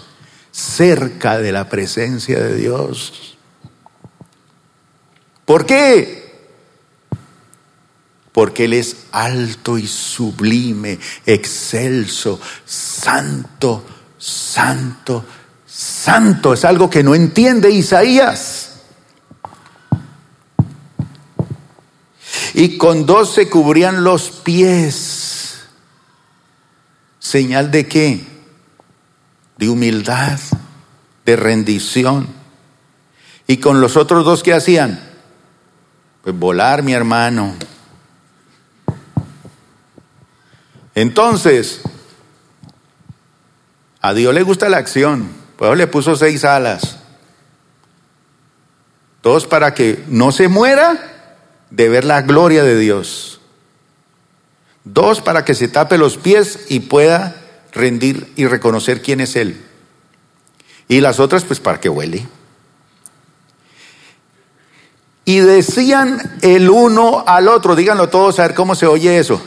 cerca 0.55 1.37
de 1.37 1.51
la 1.51 1.67
presencia 1.67 2.39
de 2.39 2.55
Dios. 2.55 3.37
¿Por 5.43 5.65
qué? 5.65 6.23
Porque 8.31 8.65
Él 8.65 8.73
es 8.73 8.97
alto 9.11 9.77
y 9.77 9.87
sublime, 9.87 10.99
excelso, 11.25 12.39
santo, 12.65 13.83
santo, 14.17 15.25
santo. 15.65 16.53
Es 16.53 16.63
algo 16.63 16.89
que 16.89 17.03
no 17.03 17.15
entiende 17.15 17.69
Isaías. 17.69 18.81
Y 22.53 22.77
con 22.77 23.05
dos 23.05 23.33
se 23.33 23.49
cubrían 23.49 24.03
los 24.03 24.29
pies 24.29 25.25
¿Señal 27.25 27.71
de 27.71 27.87
qué? 27.87 28.34
De 29.57 29.69
humildad, 29.69 30.39
de 31.25 31.35
rendición. 31.35 32.27
¿Y 33.47 33.57
con 33.57 33.81
los 33.81 33.95
otros 33.97 34.25
dos 34.25 34.43
qué 34.43 34.53
hacían? 34.53 34.99
Pues 36.23 36.37
volar, 36.37 36.83
mi 36.83 36.93
hermano. 36.93 37.53
Entonces, 40.95 41.81
a 44.01 44.13
Dios 44.13 44.33
le 44.33 44.43
gusta 44.43 44.69
la 44.69 44.77
acción. 44.77 45.29
Pues 45.57 45.77
le 45.77 45.87
puso 45.87 46.15
seis 46.15 46.43
alas. 46.43 46.97
Dos, 49.21 49.47
para 49.47 49.73
que 49.73 50.03
no 50.07 50.31
se 50.31 50.47
muera 50.47 51.13
de 51.69 51.89
ver 51.89 52.05
la 52.05 52.21
gloria 52.21 52.63
de 52.63 52.77
Dios. 52.77 53.39
Dos, 54.83 55.21
para 55.21 55.43
que 55.45 55.55
se 55.55 55.67
tape 55.67 55.97
los 55.97 56.17
pies 56.17 56.65
y 56.69 56.81
pueda 56.81 57.44
rendir 57.75 58.31
y 58.35 58.47
reconocer 58.47 59.01
quién 59.01 59.21
es 59.21 59.35
Él. 59.35 59.61
Y 60.87 61.01
las 61.01 61.19
otras, 61.19 61.43
pues 61.43 61.59
para 61.59 61.79
que 61.79 61.89
huele. 61.89 62.25
Y 65.25 65.39
decían 65.39 66.37
el 66.41 66.69
uno 66.69 67.23
al 67.25 67.47
otro, 67.47 67.75
díganlo 67.75 68.09
todos 68.09 68.39
a 68.39 68.43
ver 68.43 68.53
cómo 68.53 68.75
se 68.75 68.85
oye 68.85 69.17
eso. 69.17 69.41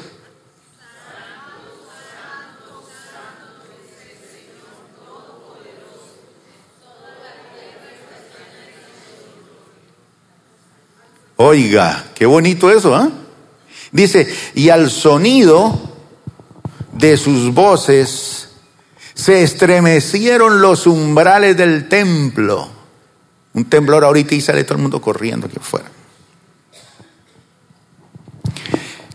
Oiga, 11.41 12.05
qué 12.17 12.27
bonito 12.27 12.69
eso, 12.69 12.97
¿ah? 12.97 13.09
Dice, 13.93 14.27
y 14.57 14.71
al 14.71 14.91
sonido 14.91 15.88
de 16.99 17.17
sus 17.17 17.55
voces 17.55 18.49
se 19.15 19.43
estremecieron 19.43 20.61
los 20.61 20.87
umbrales 20.87 21.57
del 21.57 21.89
templo. 21.89 22.69
Un 23.55 23.65
temblor 23.65 24.05
ahorita 24.05 24.35
y 24.35 24.41
sale 24.41 24.65
todo 24.65 24.75
el 24.75 24.83
mundo 24.83 25.01
corriendo 25.01 25.47
aquí 25.47 25.57
afuera. 25.59 25.91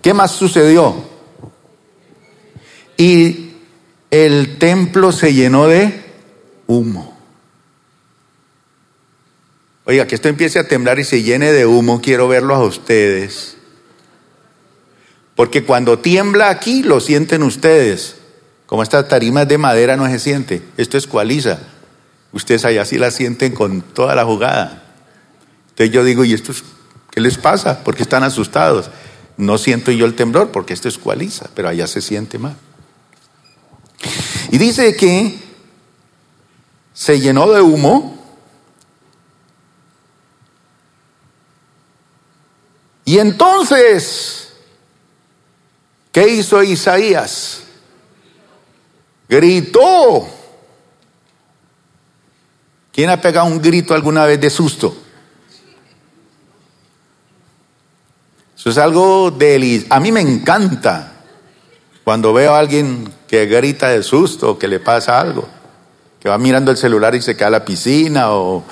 ¿Qué 0.01 0.13
más 0.13 0.31
sucedió? 0.31 0.95
Y 2.97 3.53
el 4.11 4.57
templo 4.57 5.11
se 5.11 5.33
llenó 5.33 5.67
de 5.67 6.03
humo. 6.67 7.17
Oiga, 9.85 10.07
que 10.07 10.15
esto 10.15 10.29
empiece 10.29 10.59
a 10.59 10.67
temblar 10.67 10.99
y 10.99 11.03
se 11.03 11.23
llene 11.23 11.51
de 11.51 11.65
humo, 11.65 12.01
quiero 12.01 12.27
verlo 12.27 12.55
a 12.55 12.63
ustedes. 12.63 13.57
Porque 15.35 15.63
cuando 15.63 15.99
tiembla 15.99 16.49
aquí, 16.49 16.83
lo 16.83 16.99
sienten 16.99 17.43
ustedes. 17.43 18.17
Como 18.65 18.83
estas 18.83 19.07
tarimas 19.07 19.47
de 19.47 19.57
madera 19.57 19.97
no 19.97 20.07
se 20.07 20.19
siente. 20.19 20.61
Esto 20.77 20.97
es 20.97 21.07
cualiza. 21.07 21.59
Ustedes 22.31 22.65
allá 22.65 22.85
sí 22.85 22.97
la 22.97 23.11
sienten 23.11 23.53
con 23.53 23.81
toda 23.81 24.15
la 24.15 24.25
jugada. 24.25 24.83
Entonces 25.69 25.91
yo 25.91 26.03
digo, 26.03 26.23
¿y 26.23 26.33
esto 26.33 26.53
qué 27.11 27.21
les 27.21 27.37
pasa? 27.37 27.83
Porque 27.83 28.03
están 28.03 28.23
asustados. 28.23 28.89
No 29.37 29.57
siento 29.57 29.91
yo 29.91 30.05
el 30.05 30.15
temblor 30.15 30.51
porque 30.51 30.73
esto 30.73 30.87
es 30.87 30.97
cualiza, 30.97 31.49
pero 31.55 31.69
allá 31.69 31.87
se 31.87 32.01
siente 32.01 32.37
más. 32.37 32.53
Y 34.51 34.57
dice 34.57 34.95
que 34.95 35.39
se 36.93 37.19
llenó 37.19 37.51
de 37.51 37.61
humo 37.61 38.23
Y 43.05 43.19
entonces, 43.19 44.42
¿qué 46.13 46.29
hizo 46.29 46.63
Isaías? 46.63 47.63
Gritó. 49.27 50.25
¿Quién 52.93 53.09
ha 53.09 53.19
pegado 53.19 53.47
un 53.47 53.61
grito 53.61 53.93
alguna 53.93 54.25
vez 54.25 54.39
de 54.39 54.49
susto? 54.49 54.95
Eso 58.55 58.69
es 58.69 58.77
algo 58.77 59.31
de... 59.31 59.85
A 59.89 59.99
mí 59.99 60.11
me 60.13 60.21
encanta 60.21 61.11
cuando 62.03 62.31
veo 62.31 62.53
a 62.53 62.59
alguien 62.59 63.11
que 63.27 63.45
grita 63.47 63.89
de 63.89 64.03
susto 64.03 64.59
que 64.59 64.67
le 64.67 64.79
pasa 64.79 65.19
algo, 65.19 65.47
que 66.19 66.29
va 66.29 66.37
mirando 66.37 66.69
el 66.69 66.77
celular 66.77 67.15
y 67.15 67.21
se 67.21 67.35
cae 67.35 67.47
a 67.47 67.51
la 67.51 67.65
piscina 67.65 68.31
o 68.31 68.63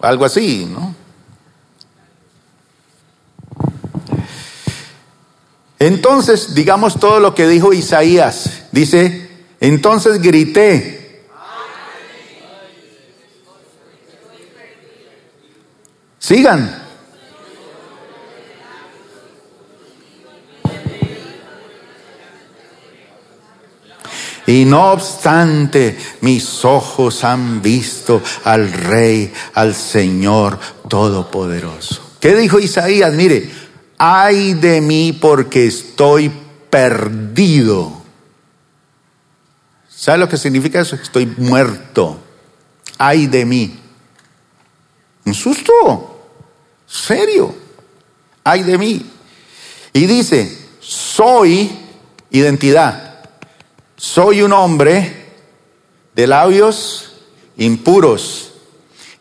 algo 0.00 0.24
así, 0.24 0.66
¿no? 0.66 1.03
Entonces, 5.78 6.54
digamos 6.54 6.98
todo 6.98 7.20
lo 7.20 7.34
que 7.34 7.46
dijo 7.46 7.72
Isaías. 7.72 8.64
Dice, 8.72 9.28
entonces 9.60 10.20
grité. 10.20 11.24
Sigan. 16.18 16.84
Y 24.46 24.66
no 24.66 24.92
obstante, 24.92 25.96
mis 26.20 26.64
ojos 26.64 27.24
han 27.24 27.62
visto 27.62 28.22
al 28.44 28.70
Rey, 28.72 29.32
al 29.54 29.74
Señor 29.74 30.58
Todopoderoso. 30.88 32.02
¿Qué 32.20 32.34
dijo 32.34 32.58
Isaías? 32.58 33.12
Mire, 33.14 33.50
ay 33.98 34.54
de 34.54 34.80
mí 34.80 35.12
porque 35.12 35.66
estoy 35.66 36.30
perdido. 36.70 37.92
¿Sabe 39.88 40.18
lo 40.18 40.28
que 40.28 40.36
significa 40.36 40.80
eso? 40.80 40.96
Estoy 40.96 41.26
muerto. 41.26 42.18
Ay 42.98 43.26
de 43.26 43.44
mí. 43.44 43.78
Un 45.24 45.34
susto. 45.34 46.28
Serio. 46.86 47.54
Ay 48.42 48.62
de 48.62 48.76
mí. 48.76 49.10
Y 49.92 50.06
dice, 50.06 50.58
soy 50.80 51.70
identidad. 52.30 53.20
Soy 53.96 54.42
un 54.42 54.52
hombre 54.52 55.32
de 56.14 56.26
labios 56.26 57.14
impuros 57.56 58.52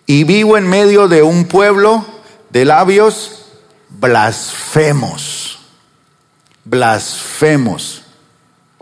y 0.05 0.23
vivo 0.23 0.57
en 0.57 0.67
medio 0.67 1.07
de 1.07 1.23
un 1.23 1.45
pueblo 1.45 2.05
de 2.49 2.65
labios 2.65 3.42
blasfemos. 3.99 5.59
Blasfemos. 6.65 8.03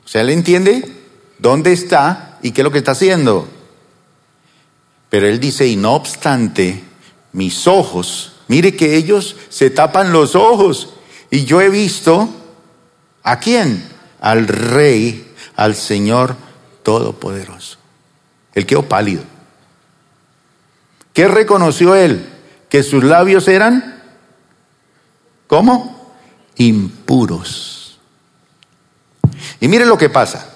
O 0.04 0.08
sea, 0.08 0.24
¿le 0.24 0.34
entiende 0.34 0.92
dónde 1.40 1.74
está 1.74 2.38
y 2.42 2.52
qué 2.52 2.62
es 2.62 2.64
lo 2.64 2.72
que 2.72 2.80
está 2.80 2.92
haciendo? 2.92 3.48
Pero 5.10 5.28
él 5.28 5.40
dice, 5.40 5.68
y 5.68 5.76
no 5.76 5.94
obstante, 5.94 6.84
mis 7.34 7.68
ojos, 7.68 8.34
mire 8.48 8.76
que 8.76 8.96
ellos 8.96 9.36
se 9.50 9.70
tapan 9.70 10.12
los 10.12 10.36
ojos. 10.36 10.94
Y 11.30 11.46
yo 11.46 11.62
he 11.62 11.70
visto, 11.70 12.30
¿a 13.24 13.40
quién? 13.40 13.88
Al 14.22 14.48
Rey, 14.48 15.34
al 15.56 15.76
Señor 15.76 16.36
Todopoderoso. 16.84 17.78
Él 18.54 18.66
quedó 18.66 18.88
pálido. 18.88 19.24
¿Qué 21.14 21.28
reconoció 21.28 21.96
él? 21.96 22.28
Que 22.70 22.84
sus 22.84 23.04
labios 23.04 23.48
eran 23.48 24.01
¿Cómo? 25.52 26.14
Impuros. 26.56 28.00
Y 29.60 29.68
miren 29.68 29.90
lo 29.90 29.98
que 29.98 30.08
pasa. 30.08 30.48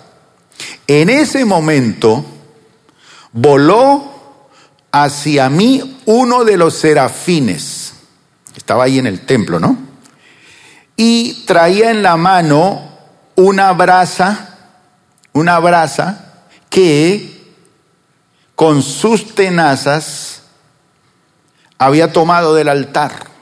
En 0.88 1.10
ese 1.10 1.43
momento 1.43 2.24
voló 3.34 4.48
hacia 4.93 5.50
mí 5.50 6.00
uno 6.06 6.46
de 6.46 6.56
los 6.56 6.76
serafines. 6.76 7.96
Estaba 8.56 8.86
ahí 8.86 8.98
en 8.98 9.06
el 9.06 9.26
templo, 9.26 9.60
¿no? 9.60 9.78
Y 10.96 11.43
traía 11.46 11.91
en 11.91 12.02
la 12.02 12.16
mano 12.16 12.89
una 13.36 13.74
brasa, 13.74 14.56
una 15.34 15.60
brasa 15.60 16.46
que 16.70 17.54
con 18.56 18.82
sus 18.82 19.36
tenazas 19.36 20.43
había 21.78 22.14
tomado 22.14 22.56
del 22.56 22.70
altar 22.70 23.34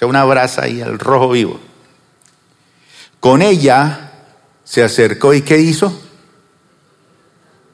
sea, 0.00 0.08
una 0.08 0.24
brasa 0.24 0.62
ahí 0.62 0.80
al 0.80 0.98
rojo 0.98 1.28
vivo. 1.28 1.60
Con 3.20 3.42
ella 3.42 4.12
se 4.64 4.82
acercó 4.82 5.34
y 5.34 5.42
¿qué 5.42 5.58
hizo? 5.58 6.00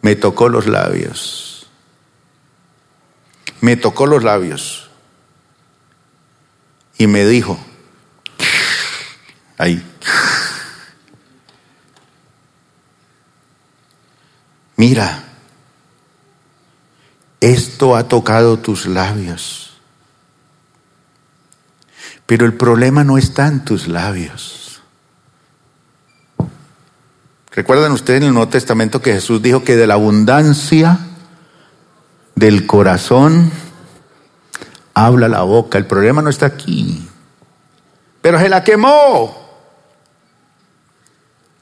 Me 0.03 0.17
tocó 0.17 0.49
los 0.49 0.67
labios. 0.67 1.69
Me 3.61 3.77
tocó 3.77 4.07
los 4.07 4.25
labios. 4.25 4.91
Y 6.99 7.07
me 7.07 7.25
dijo, 7.25 7.61
ahí, 9.57 9.81
mira, 14.75 15.23
esto 17.41 17.95
ha 17.95 18.09
tocado 18.09 18.59
tus 18.59 18.87
labios 18.87 19.66
pero 22.27 22.45
el 22.45 22.55
problema 22.55 23.05
no 23.05 23.19
está 23.19 23.47
en 23.47 23.65
tus 23.65 23.87
labios. 23.87 24.83
¿Recuerdan 27.53 27.93
ustedes 27.93 28.21
en 28.21 28.29
el 28.29 28.35
Nuevo 28.35 28.51
Testamento 28.51 29.01
que 29.01 29.15
Jesús 29.15 29.41
dijo 29.41 29.65
que 29.65 29.77
de 29.77 29.87
la 29.87 29.95
abundancia 29.95 30.99
del 32.35 32.67
corazón 32.67 33.51
habla 34.93 35.29
la 35.29 35.43
boca? 35.43 35.79
El 35.79 35.87
problema 35.87 36.21
no 36.21 36.29
está 36.29 36.47
aquí. 36.47 37.09
Pero 38.21 38.39
se 38.39 38.51
la 38.51 38.63
quemó. 38.63 39.47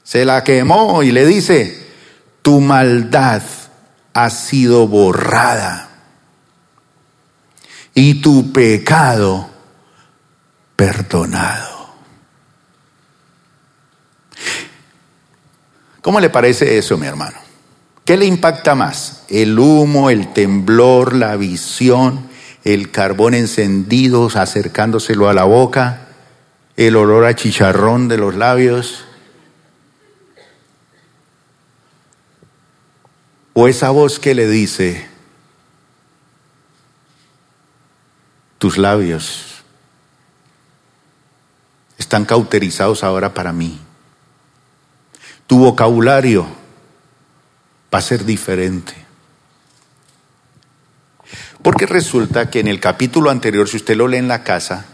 Se 0.03 0.25
la 0.25 0.43
quemó 0.43 1.01
y 1.01 1.11
le 1.11 1.25
dice, 1.25 1.87
tu 2.41 2.59
maldad 2.59 3.41
ha 4.13 4.29
sido 4.29 4.87
borrada 4.87 5.89
y 7.93 8.21
tu 8.21 8.51
pecado 8.51 9.54
perdonado. 10.75 11.93
¿Cómo 16.01 16.19
le 16.19 16.29
parece 16.29 16.77
eso, 16.77 16.97
mi 16.97 17.07
hermano? 17.07 17.37
¿Qué 18.03 18.17
le 18.17 18.25
impacta 18.25 18.75
más? 18.75 19.23
¿El 19.27 19.57
humo, 19.57 20.11
el 20.11 20.33
temblor, 20.33 21.15
la 21.15 21.35
visión, 21.35 22.29
el 22.63 22.91
carbón 22.91 23.33
encendido 23.33 24.29
acercándoselo 24.33 25.29
a 25.29 25.33
la 25.33 25.45
boca, 25.45 26.07
el 26.77 26.95
olor 26.95 27.25
a 27.25 27.35
chicharrón 27.35 28.07
de 28.07 28.17
los 28.17 28.35
labios? 28.35 29.05
¿O 33.53 33.67
esa 33.67 33.89
voz 33.89 34.19
que 34.19 34.35
le 34.35 34.47
dice, 34.47 35.07
tus 38.59 38.77
labios 38.77 39.54
están 41.97 42.25
cauterizados 42.25 43.03
ahora 43.03 43.33
para 43.33 43.51
mí? 43.53 43.79
Tu 45.47 45.57
vocabulario 45.57 46.45
va 47.93 47.99
a 47.99 48.01
ser 48.01 48.25
diferente. 48.25 48.93
Porque 51.61 51.85
resulta 51.85 52.49
que 52.49 52.59
en 52.59 52.67
el 52.67 52.79
capítulo 52.79 53.29
anterior, 53.29 53.67
si 53.67 53.77
usted 53.77 53.95
lo 53.95 54.07
lee 54.07 54.17
en 54.17 54.27
la 54.27 54.43
casa, 54.43 54.85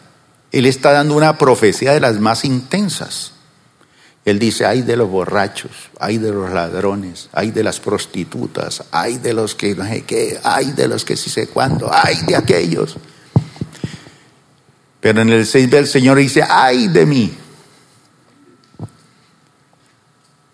él 0.52 0.66
está 0.66 0.91
dando 0.91 1.16
una 1.16 1.38
profecía 1.38 1.93
de 1.93 1.99
las 1.99 2.20
más 2.20 2.45
intensas. 2.45 3.34
Él 4.24 4.38
dice, 4.38 4.66
ay 4.66 4.82
de 4.84 4.95
los 4.95 5.10
borrachos, 5.10 5.72
ay 5.99 6.18
de 6.18 6.32
los 6.32 6.52
ladrones, 6.52 7.30
ay 7.34 7.52
de 7.52 7.64
las 7.64 7.80
prostitutas, 7.80 8.84
ay 8.91 9.18
de 9.18 9.34
los 9.34 9.56
que 9.56 9.74
no 9.74 9.84
sé 9.84 10.04
qué, 10.04 10.39
ay 10.43 10.74
de 10.74 10.88
los 10.88 11.04
que 11.04 11.18
sí 11.18 11.30
sé 11.30 11.47
cuándo, 11.47 11.89
ay 11.91 12.22
de 12.28 12.36
aquellos. 12.36 12.97
Pero 15.02 15.22
en 15.22 15.30
el 15.30 15.45
6 15.47 15.70
del 15.70 15.88
Señor 15.88 16.20
dice, 16.20 16.43
ay 16.47 16.88
de 16.88 17.06
mí. 17.06 17.38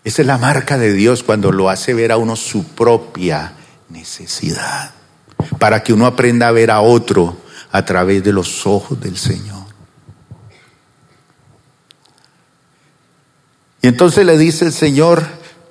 Esa 0.02 0.22
es 0.22 0.26
la 0.26 0.38
marca 0.38 0.78
de 0.78 0.94
Dios 0.94 1.22
cuando 1.22 1.52
lo 1.52 1.68
hace 1.68 1.92
ver 1.92 2.12
a 2.12 2.16
uno 2.16 2.34
su 2.34 2.64
propia 2.64 3.52
necesidad, 3.90 4.92
para 5.58 5.82
que 5.82 5.92
uno 5.92 6.06
aprenda 6.06 6.48
a 6.48 6.52
ver 6.52 6.70
a 6.70 6.80
otro 6.80 7.36
a 7.70 7.84
través 7.84 8.24
de 8.24 8.32
los 8.32 8.66
ojos 8.66 8.98
del 8.98 9.18
Señor. 9.18 9.66
Y 13.82 13.88
entonces 13.88 14.24
le 14.24 14.38
dice 14.38 14.64
el 14.64 14.72
Señor, 14.72 15.26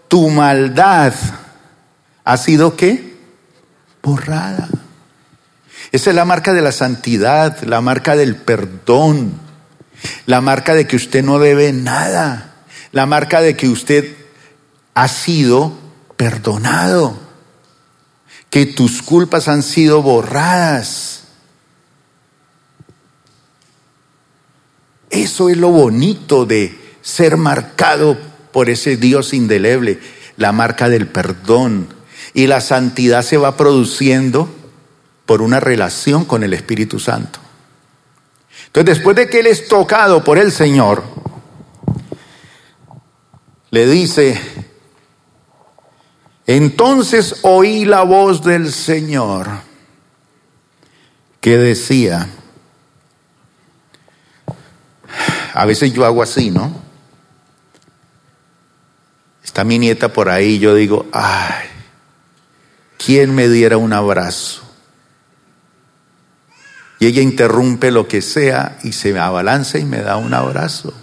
tu 0.07 0.30
maldad 0.30 1.13
ha 2.23 2.38
sido 2.38 2.75
qué? 2.75 3.17
Borrada. 4.03 4.69
Esa 5.91 6.09
es 6.09 6.15
la 6.15 6.25
marca 6.25 6.53
de 6.53 6.61
la 6.61 6.71
santidad, 6.71 7.61
la 7.63 7.81
marca 7.81 8.15
del 8.15 8.35
perdón, 8.35 9.33
la 10.25 10.41
marca 10.41 10.73
de 10.73 10.85
que 10.85 10.95
usted 10.95 11.23
no 11.23 11.39
debe 11.39 11.71
nada, 11.71 12.55
la 12.91 13.05
marca 13.05 13.41
de 13.41 13.55
que 13.55 13.69
usted 13.69 14.15
ha 14.93 15.07
sido 15.07 15.73
perdonado, 16.17 17.17
que 18.49 18.65
tus 18.65 19.01
culpas 19.01 19.47
han 19.47 19.63
sido 19.63 20.01
borradas. 20.01 21.23
Eso 25.09 25.49
es 25.49 25.57
lo 25.57 25.69
bonito 25.69 26.45
de 26.45 26.77
ser 27.01 27.38
marcado 27.38 28.17
por 28.51 28.69
ese 28.69 28.97
Dios 28.97 29.33
indeleble, 29.33 29.99
la 30.35 30.51
marca 30.51 30.89
del 30.89 31.07
perdón. 31.07 31.88
Y 32.33 32.47
la 32.47 32.59
santidad 32.59 33.21
se 33.21 33.38
va 33.38 33.55
produciendo 33.55 34.53
por 35.28 35.43
una 35.43 35.59
relación 35.59 36.25
con 36.25 36.43
el 36.43 36.53
Espíritu 36.53 36.99
Santo. 36.99 37.39
Entonces, 38.67 38.95
después 38.95 39.15
de 39.15 39.30
que 39.30 39.41
Él 39.41 39.47
es 39.47 39.67
tocado 39.67 40.23
por 40.23 40.39
el 40.39 40.51
Señor, 40.51 41.03
le 43.69 43.86
dice, 43.86 44.39
entonces 46.47 47.39
oí 47.41 47.84
la 47.86 48.03
voz 48.03 48.41
del 48.43 48.71
Señor 48.71 49.49
que 51.41 51.57
decía, 51.57 52.30
a 55.53 55.65
veces 55.65 55.91
yo 55.91 56.05
hago 56.05 56.23
así, 56.23 56.51
¿no? 56.51 56.71
Está 59.43 59.65
mi 59.65 59.78
nieta 59.78 60.13
por 60.13 60.30
ahí, 60.30 60.59
yo 60.59 60.73
digo, 60.73 61.07
ay, 61.11 61.67
¿quién 62.97 63.36
me 63.36 63.49
diera 63.49 63.78
un 63.78 63.91
abrazo? 63.91 64.66
Y 67.00 67.06
ella 67.06 67.22
interrumpe 67.22 67.91
lo 67.91 68.08
que 68.08 68.22
sea 68.22 68.80
y 68.84 68.93
se 68.93 69.14
me 69.14 69.20
abalanza 69.20 69.78
y 69.78 69.86
me 69.86 70.02
da 70.02 70.18
un 70.18 70.34
abrazo. 70.34 70.93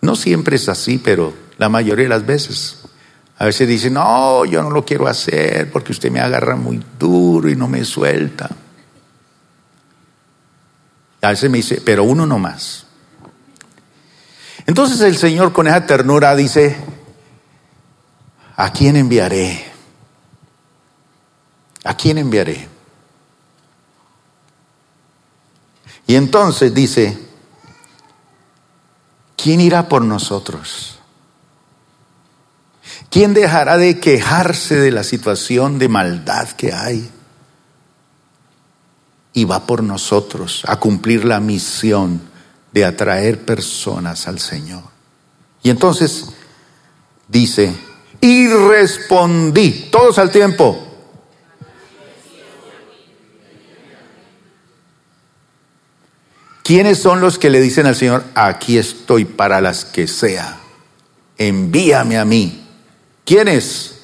No 0.00 0.16
siempre 0.16 0.56
es 0.56 0.68
así, 0.68 0.98
pero 0.98 1.34
la 1.58 1.68
mayoría 1.68 2.04
de 2.04 2.08
las 2.10 2.26
veces. 2.26 2.80
A 3.38 3.46
veces 3.46 3.68
dice, 3.68 3.90
no, 3.90 4.44
yo 4.44 4.62
no 4.62 4.70
lo 4.70 4.84
quiero 4.84 5.06
hacer 5.06 5.70
porque 5.70 5.92
usted 5.92 6.10
me 6.10 6.20
agarra 6.20 6.56
muy 6.56 6.82
duro 6.98 7.48
y 7.50 7.56
no 7.56 7.68
me 7.68 7.84
suelta. 7.84 8.48
A 11.20 11.28
veces 11.30 11.50
me 11.50 11.58
dice, 11.58 11.82
pero 11.84 12.04
uno 12.04 12.26
no 12.26 12.38
más. 12.38 12.86
Entonces 14.66 15.00
el 15.00 15.16
Señor 15.16 15.52
con 15.52 15.66
esa 15.66 15.84
ternura 15.86 16.34
dice, 16.36 16.76
¿a 18.56 18.72
quién 18.72 18.96
enviaré? 18.96 19.64
¿A 21.84 21.96
quién 21.96 22.18
enviaré? 22.18 22.73
Y 26.06 26.16
entonces 26.16 26.74
dice, 26.74 27.18
¿quién 29.36 29.60
irá 29.60 29.88
por 29.88 30.02
nosotros? 30.02 30.98
¿Quién 33.10 33.32
dejará 33.32 33.76
de 33.76 34.00
quejarse 34.00 34.76
de 34.76 34.90
la 34.90 35.04
situación 35.04 35.78
de 35.78 35.88
maldad 35.88 36.48
que 36.50 36.72
hay? 36.72 37.10
Y 39.32 39.44
va 39.44 39.66
por 39.66 39.82
nosotros 39.82 40.62
a 40.66 40.78
cumplir 40.78 41.24
la 41.24 41.40
misión 41.40 42.20
de 42.72 42.84
atraer 42.84 43.44
personas 43.44 44.28
al 44.28 44.38
Señor. 44.40 44.82
Y 45.62 45.70
entonces 45.70 46.26
dice, 47.28 47.74
y 48.20 48.48
respondí, 48.48 49.88
todos 49.90 50.18
al 50.18 50.30
tiempo. 50.30 50.83
¿Quiénes 56.64 56.98
son 56.98 57.20
los 57.20 57.38
que 57.38 57.50
le 57.50 57.60
dicen 57.60 57.84
al 57.84 57.94
Señor, 57.94 58.24
aquí 58.34 58.78
estoy 58.78 59.26
para 59.26 59.60
las 59.60 59.84
que 59.84 60.08
sea? 60.08 60.60
Envíame 61.36 62.16
a 62.16 62.24
mí. 62.24 62.66
¿Quiénes? 63.26 63.98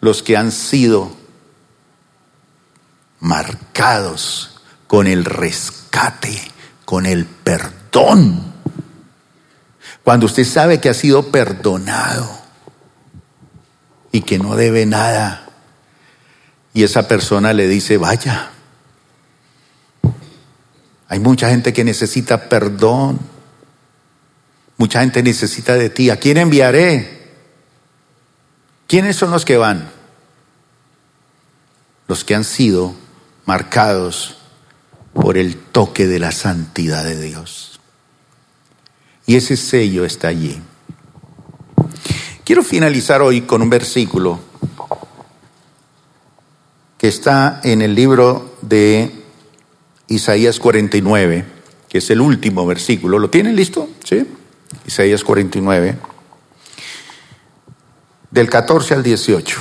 Los 0.00 0.22
que 0.22 0.36
han 0.36 0.52
sido 0.52 1.10
marcados 3.18 4.60
con 4.86 5.06
el 5.06 5.24
rescate, 5.24 6.52
con 6.84 7.06
el 7.06 7.24
perdón. 7.24 8.52
Cuando 10.04 10.26
usted 10.26 10.44
sabe 10.44 10.80
que 10.80 10.90
ha 10.90 10.94
sido 10.94 11.28
perdonado 11.32 12.28
y 14.12 14.20
que 14.20 14.38
no 14.38 14.54
debe 14.54 14.84
nada, 14.84 15.48
y 16.74 16.84
esa 16.84 17.08
persona 17.08 17.54
le 17.54 17.68
dice, 17.68 17.96
vaya, 17.96 18.50
hay 21.10 21.18
mucha 21.18 21.50
gente 21.50 21.72
que 21.72 21.82
necesita 21.82 22.48
perdón, 22.48 23.18
mucha 24.76 25.00
gente 25.00 25.24
necesita 25.24 25.74
de 25.74 25.90
ti, 25.90 26.08
¿a 26.08 26.18
quién 26.18 26.36
enviaré? 26.36 27.32
¿Quiénes 28.86 29.16
son 29.16 29.32
los 29.32 29.44
que 29.44 29.56
van? 29.56 29.90
Los 32.06 32.22
que 32.22 32.36
han 32.36 32.44
sido 32.44 32.94
marcados 33.44 34.36
por 35.12 35.36
el 35.36 35.56
toque 35.56 36.06
de 36.06 36.20
la 36.20 36.30
santidad 36.30 37.02
de 37.02 37.20
Dios. 37.20 37.80
Y 39.26 39.34
ese 39.34 39.56
sello 39.56 40.04
está 40.04 40.28
allí. 40.28 40.62
Quiero 42.44 42.62
finalizar 42.62 43.20
hoy 43.20 43.40
con 43.40 43.62
un 43.62 43.70
versículo 43.70 44.38
que 46.96 47.08
está 47.08 47.60
en 47.64 47.82
el 47.82 47.96
libro 47.96 48.58
de 48.62 49.19
Isaías 50.10 50.58
49, 50.58 51.44
que 51.88 51.98
es 51.98 52.10
el 52.10 52.20
último 52.20 52.66
versículo. 52.66 53.20
¿Lo 53.20 53.30
tienen 53.30 53.54
listo? 53.54 53.88
¿Sí? 54.04 54.26
Isaías 54.84 55.22
49 55.22 55.96
del 58.32 58.50
14 58.50 58.94
al 58.94 59.04
18. 59.04 59.60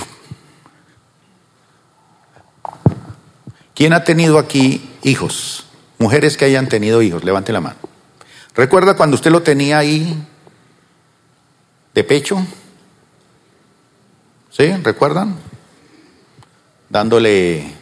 ¿Quién 3.75 3.93
ha 3.93 4.03
tenido 4.03 4.39
aquí 4.39 4.89
hijos? 5.03 5.67
Mujeres 5.99 6.35
que 6.35 6.45
hayan 6.45 6.67
tenido 6.67 7.03
hijos, 7.03 7.23
levante 7.23 7.53
la 7.53 7.61
mano. 7.61 7.77
¿Recuerda 8.55 8.97
cuando 8.97 9.15
usted 9.15 9.29
lo 9.29 9.43
tenía 9.43 9.77
ahí 9.77 10.17
de 11.93 12.03
pecho? 12.03 12.43
¿Sí? 14.49 14.71
¿Recuerdan? 14.81 15.35
Dándole 16.89 17.78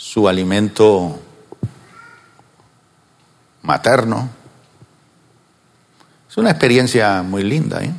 su 0.00 0.26
alimento 0.26 1.20
materno. 3.60 4.30
Es 6.26 6.38
una 6.38 6.50
experiencia 6.50 7.22
muy 7.22 7.42
linda. 7.42 7.84
¿eh? 7.84 7.92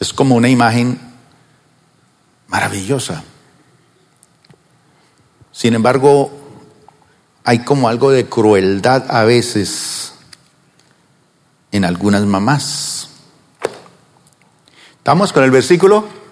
Es 0.00 0.12
como 0.12 0.34
una 0.34 0.48
imagen 0.48 0.98
maravillosa. 2.48 3.22
Sin 5.52 5.74
embargo, 5.74 6.32
hay 7.44 7.60
como 7.60 7.88
algo 7.88 8.10
de 8.10 8.28
crueldad 8.28 9.08
a 9.08 9.22
veces 9.22 10.12
en 11.70 11.84
algunas 11.84 12.22
mamás. 12.22 13.10
¿Estamos 14.98 15.32
con 15.32 15.44
el 15.44 15.52
versículo? 15.52 16.25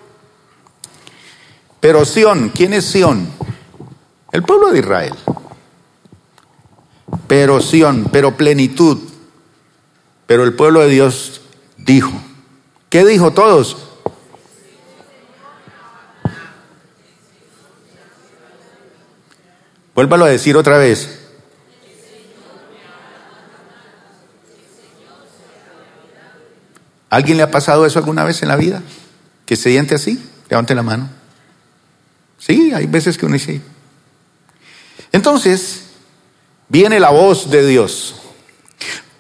Pero 1.85 2.07
Sión, 2.07 2.49
¿quién 2.49 2.72
es 2.72 2.87
Sión? 2.87 3.28
El 4.32 4.43
pueblo 4.43 4.70
de 4.70 4.78
Israel. 4.78 5.12
Pero 7.28 7.61
Sión, 7.61 8.09
pero 8.11 8.39
plenitud. 8.39 9.01
Pero 10.26 10.45
el 10.45 10.55
pueblo 10.55 10.80
de 10.80 10.89
Dios 10.89 11.43
dijo. 11.76 12.11
¿Qué 12.89 13.05
dijo 13.05 13.35
todos? 13.35 13.76
Vuélvalo 19.95 20.24
a 20.24 20.28
decir 20.28 20.57
otra 20.57 20.78
vez. 20.78 21.18
¿Alguien 27.11 27.37
le 27.37 27.43
ha 27.43 27.51
pasado 27.51 27.85
eso 27.85 27.99
alguna 27.99 28.24
vez 28.24 28.43
en 28.43 28.49
la 28.49 28.57
vida? 28.57 28.80
¿Que 29.45 29.57
se 29.57 29.68
siente 29.68 29.95
así? 29.95 30.18
Levante 30.49 30.74
la 30.74 30.82
mano. 30.82 31.24
Sí, 32.47 32.73
hay 32.75 32.87
veces 32.87 33.17
que 33.17 33.25
uno 33.25 33.35
dice. 33.35 33.63
Entonces, 35.13 35.85
viene 36.69 37.01
la 37.01 37.11
voz 37.11 37.51
de 37.51 37.67
Dios. 37.67 38.17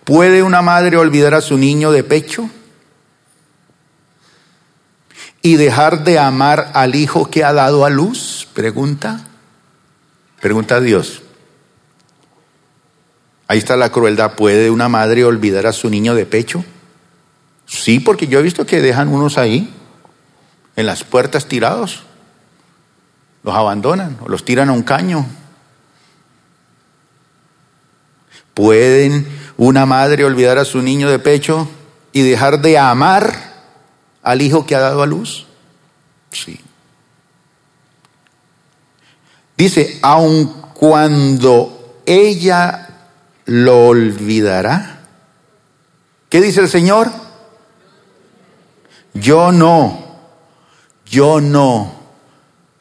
¿Puede 0.04 0.42
una 0.42 0.60
madre 0.60 0.98
olvidar 0.98 1.32
a 1.32 1.40
su 1.40 1.56
niño 1.56 1.90
de 1.90 2.04
pecho? 2.04 2.50
¿Y 5.40 5.56
dejar 5.56 6.04
de 6.04 6.18
amar 6.18 6.72
al 6.74 6.94
hijo 6.94 7.30
que 7.30 7.44
ha 7.44 7.54
dado 7.54 7.86
a 7.86 7.90
luz? 7.90 8.46
Pregunta. 8.52 9.26
Pregunta 10.42 10.76
a 10.76 10.80
Dios. 10.80 11.22
Ahí 13.48 13.56
está 13.56 13.76
la 13.76 13.90
crueldad. 13.90 14.34
¿Puede 14.34 14.70
una 14.70 14.90
madre 14.90 15.24
olvidar 15.24 15.66
a 15.66 15.72
su 15.72 15.88
niño 15.88 16.14
de 16.14 16.26
pecho? 16.26 16.62
Sí, 17.64 18.00
porque 18.00 18.26
yo 18.26 18.38
he 18.38 18.42
visto 18.42 18.66
que 18.66 18.82
dejan 18.82 19.08
unos 19.08 19.38
ahí, 19.38 19.72
en 20.76 20.84
las 20.84 21.04
puertas 21.04 21.46
tirados. 21.46 22.02
Los 23.44 23.54
abandonan 23.54 24.18
o 24.22 24.28
los 24.28 24.44
tiran 24.44 24.70
a 24.70 24.72
un 24.72 24.82
caño. 24.82 25.26
¿Pueden 28.54 29.28
una 29.58 29.84
madre 29.84 30.24
olvidar 30.24 30.58
a 30.58 30.64
su 30.64 30.80
niño 30.80 31.10
de 31.10 31.18
pecho 31.18 31.68
y 32.12 32.22
dejar 32.22 32.62
de 32.62 32.78
amar 32.78 33.52
al 34.22 34.40
hijo 34.40 34.64
que 34.64 34.74
ha 34.74 34.80
dado 34.80 35.02
a 35.02 35.06
luz? 35.06 35.46
Sí. 36.32 36.58
Dice, 39.56 39.98
aun 40.02 40.46
cuando 40.72 42.00
ella 42.06 42.88
lo 43.44 43.88
olvidará. 43.88 45.00
¿Qué 46.30 46.40
dice 46.40 46.60
el 46.60 46.68
Señor? 46.68 47.12
Yo 49.12 49.52
no, 49.52 50.16
yo 51.04 51.40
no 51.42 52.03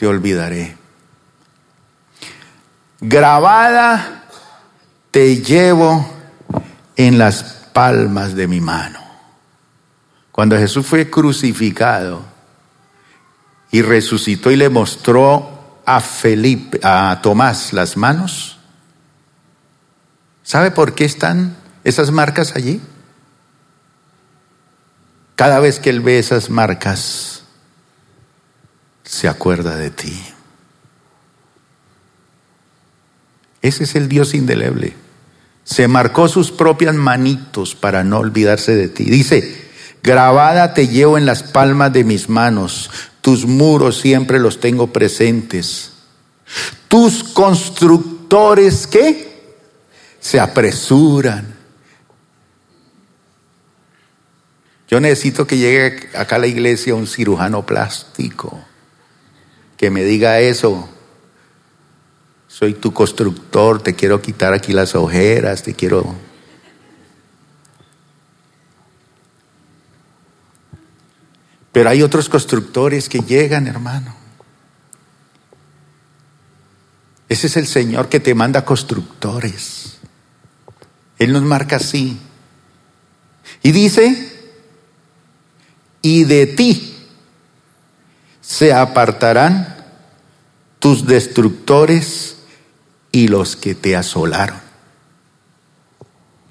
olvidaré. 0.06 0.78
Grabada 3.00 4.26
te 5.12 5.38
llevo 5.42 6.10
en 6.96 7.18
las 7.18 7.44
palmas 7.74 8.36
de 8.36 8.48
mi 8.48 8.62
mano. 8.62 9.00
Cuando 10.32 10.58
Jesús 10.58 10.86
fue 10.86 11.10
crucificado 11.10 12.24
y 13.72 13.82
resucitó 13.82 14.52
y 14.52 14.56
le 14.56 14.70
mostró 14.70 15.82
a 15.86 16.00
Felipe, 16.00 16.80
a 16.84 17.20
Tomás 17.22 17.74
las 17.74 17.98
manos? 17.98 18.58
¿Sabe 20.44 20.72
por 20.72 20.94
qué 20.94 21.06
están 21.06 21.56
esas 21.84 22.12
marcas 22.12 22.56
allí? 22.56 22.82
Cada 25.36 25.60
vez 25.60 25.80
que 25.80 25.90
él 25.90 26.02
ve 26.02 26.20
esas 26.20 26.50
marcas, 26.50 27.33
se 29.14 29.28
acuerda 29.28 29.76
de 29.76 29.92
ti. 29.92 30.20
Ese 33.62 33.84
es 33.84 33.94
el 33.94 34.10
Dios 34.10 34.34
indeleble. 34.34 34.96
Se 35.64 35.88
marcó 35.88 36.28
sus 36.28 36.52
propias 36.52 36.96
manitos 36.96 37.76
para 37.76 38.04
no 38.04 38.18
olvidarse 38.18 38.76
de 38.76 38.90
ti. 38.90 39.04
Dice, 39.04 39.70
grabada 40.02 40.74
te 40.74 40.88
llevo 40.88 41.20
en 41.20 41.28
las 41.28 41.44
palmas 41.44 41.94
de 41.94 42.04
mis 42.04 42.28
manos, 42.28 42.90
tus 43.22 43.46
muros 43.46 44.00
siempre 44.00 44.40
los 44.40 44.60
tengo 44.60 44.92
presentes. 44.92 45.92
Tus 46.88 47.24
constructores, 47.24 48.88
¿qué? 48.88 49.56
Se 50.20 50.40
apresuran. 50.40 51.56
Yo 54.90 55.00
necesito 55.00 55.46
que 55.46 55.58
llegue 55.58 56.10
acá 56.18 56.38
a 56.38 56.40
la 56.40 56.48
iglesia 56.48 56.96
un 56.96 57.06
cirujano 57.06 57.64
plástico 57.64 58.73
que 59.84 59.90
me 59.90 60.06
diga 60.06 60.40
eso. 60.40 60.88
Soy 62.48 62.74
tu 62.74 62.94
constructor, 62.94 63.84
te 63.84 63.96
quiero 63.96 64.22
quitar 64.22 64.54
aquí 64.54 64.72
las 64.72 64.96
ojeras, 64.96 65.62
te 65.62 65.74
quiero 65.74 66.16
Pero 71.74 71.90
hay 71.90 72.02
otros 72.02 72.30
constructores 72.30 73.10
que 73.10 73.20
llegan, 73.20 73.68
hermano. 73.68 74.16
Ese 77.28 77.48
es 77.48 77.58
el 77.58 77.68
Señor 77.68 78.08
que 78.08 78.22
te 78.22 78.34
manda 78.34 78.64
constructores. 78.64 79.98
Él 81.20 81.34
nos 81.34 81.44
marca 81.44 81.76
así. 81.76 82.18
Y 83.62 83.74
dice, 83.74 84.32
y 86.02 86.24
de 86.24 86.46
ti 86.48 86.94
se 88.44 88.72
apartarán 88.74 89.73
tus 90.84 91.06
destructores 91.06 92.36
y 93.10 93.30
los 93.30 93.56
que 93.56 93.74
te 93.74 93.96
asolaron. 93.96 94.58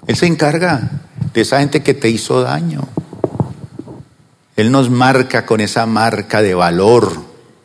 Él 0.07 0.15
se 0.15 0.25
encarga 0.25 0.89
de 1.31 1.41
esa 1.41 1.59
gente 1.59 1.83
que 1.83 1.93
te 1.93 2.09
hizo 2.09 2.41
daño. 2.41 2.81
Él 4.55 4.71
nos 4.71 4.89
marca 4.89 5.45
con 5.45 5.61
esa 5.61 5.85
marca 5.85 6.41
de 6.41 6.55
valor. 6.55 7.13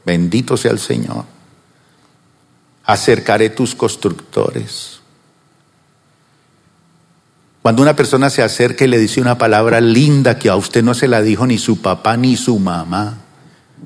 Bendito 0.05 0.59
sea 0.59 0.73
el 0.73 0.79
Señor. 0.79 1.25
Acercaré 2.85 3.49
tus 3.49 3.75
constructores. 3.75 5.01
Cuando 7.63 7.81
una 7.81 7.97
persona 7.97 8.29
se 8.29 8.43
acerca 8.43 8.85
y 8.85 8.89
le 8.89 8.99
dice 8.99 9.23
una 9.23 9.39
palabra 9.39 9.81
linda 9.81 10.39
que 10.39 10.51
a 10.51 10.57
usted 10.57 10.83
no 10.85 10.93
se 10.93 11.09
la 11.09 11.23
dijo 11.23 11.47
ni 11.47 11.57
su 11.57 11.81
papá, 11.81 12.19
ni 12.19 12.37
su 12.37 12.59
mamá, 12.59 13.17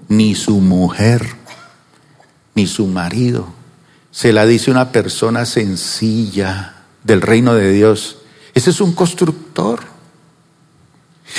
ni 0.09 0.35
su 0.35 0.59
mujer, 0.59 1.42
ni 2.55 2.67
su 2.67 2.87
marido, 2.87 3.49
se 4.11 4.33
la 4.33 4.47
dice 4.47 4.71
una 4.71 4.93
persona 4.93 5.47
sencilla 5.47 6.83
del 7.03 7.23
reino 7.23 7.55
de 7.55 7.73
Dios. 7.73 8.19
Ese 8.55 8.71
es 8.71 8.81
un 8.81 8.93
constructor. 8.93 9.81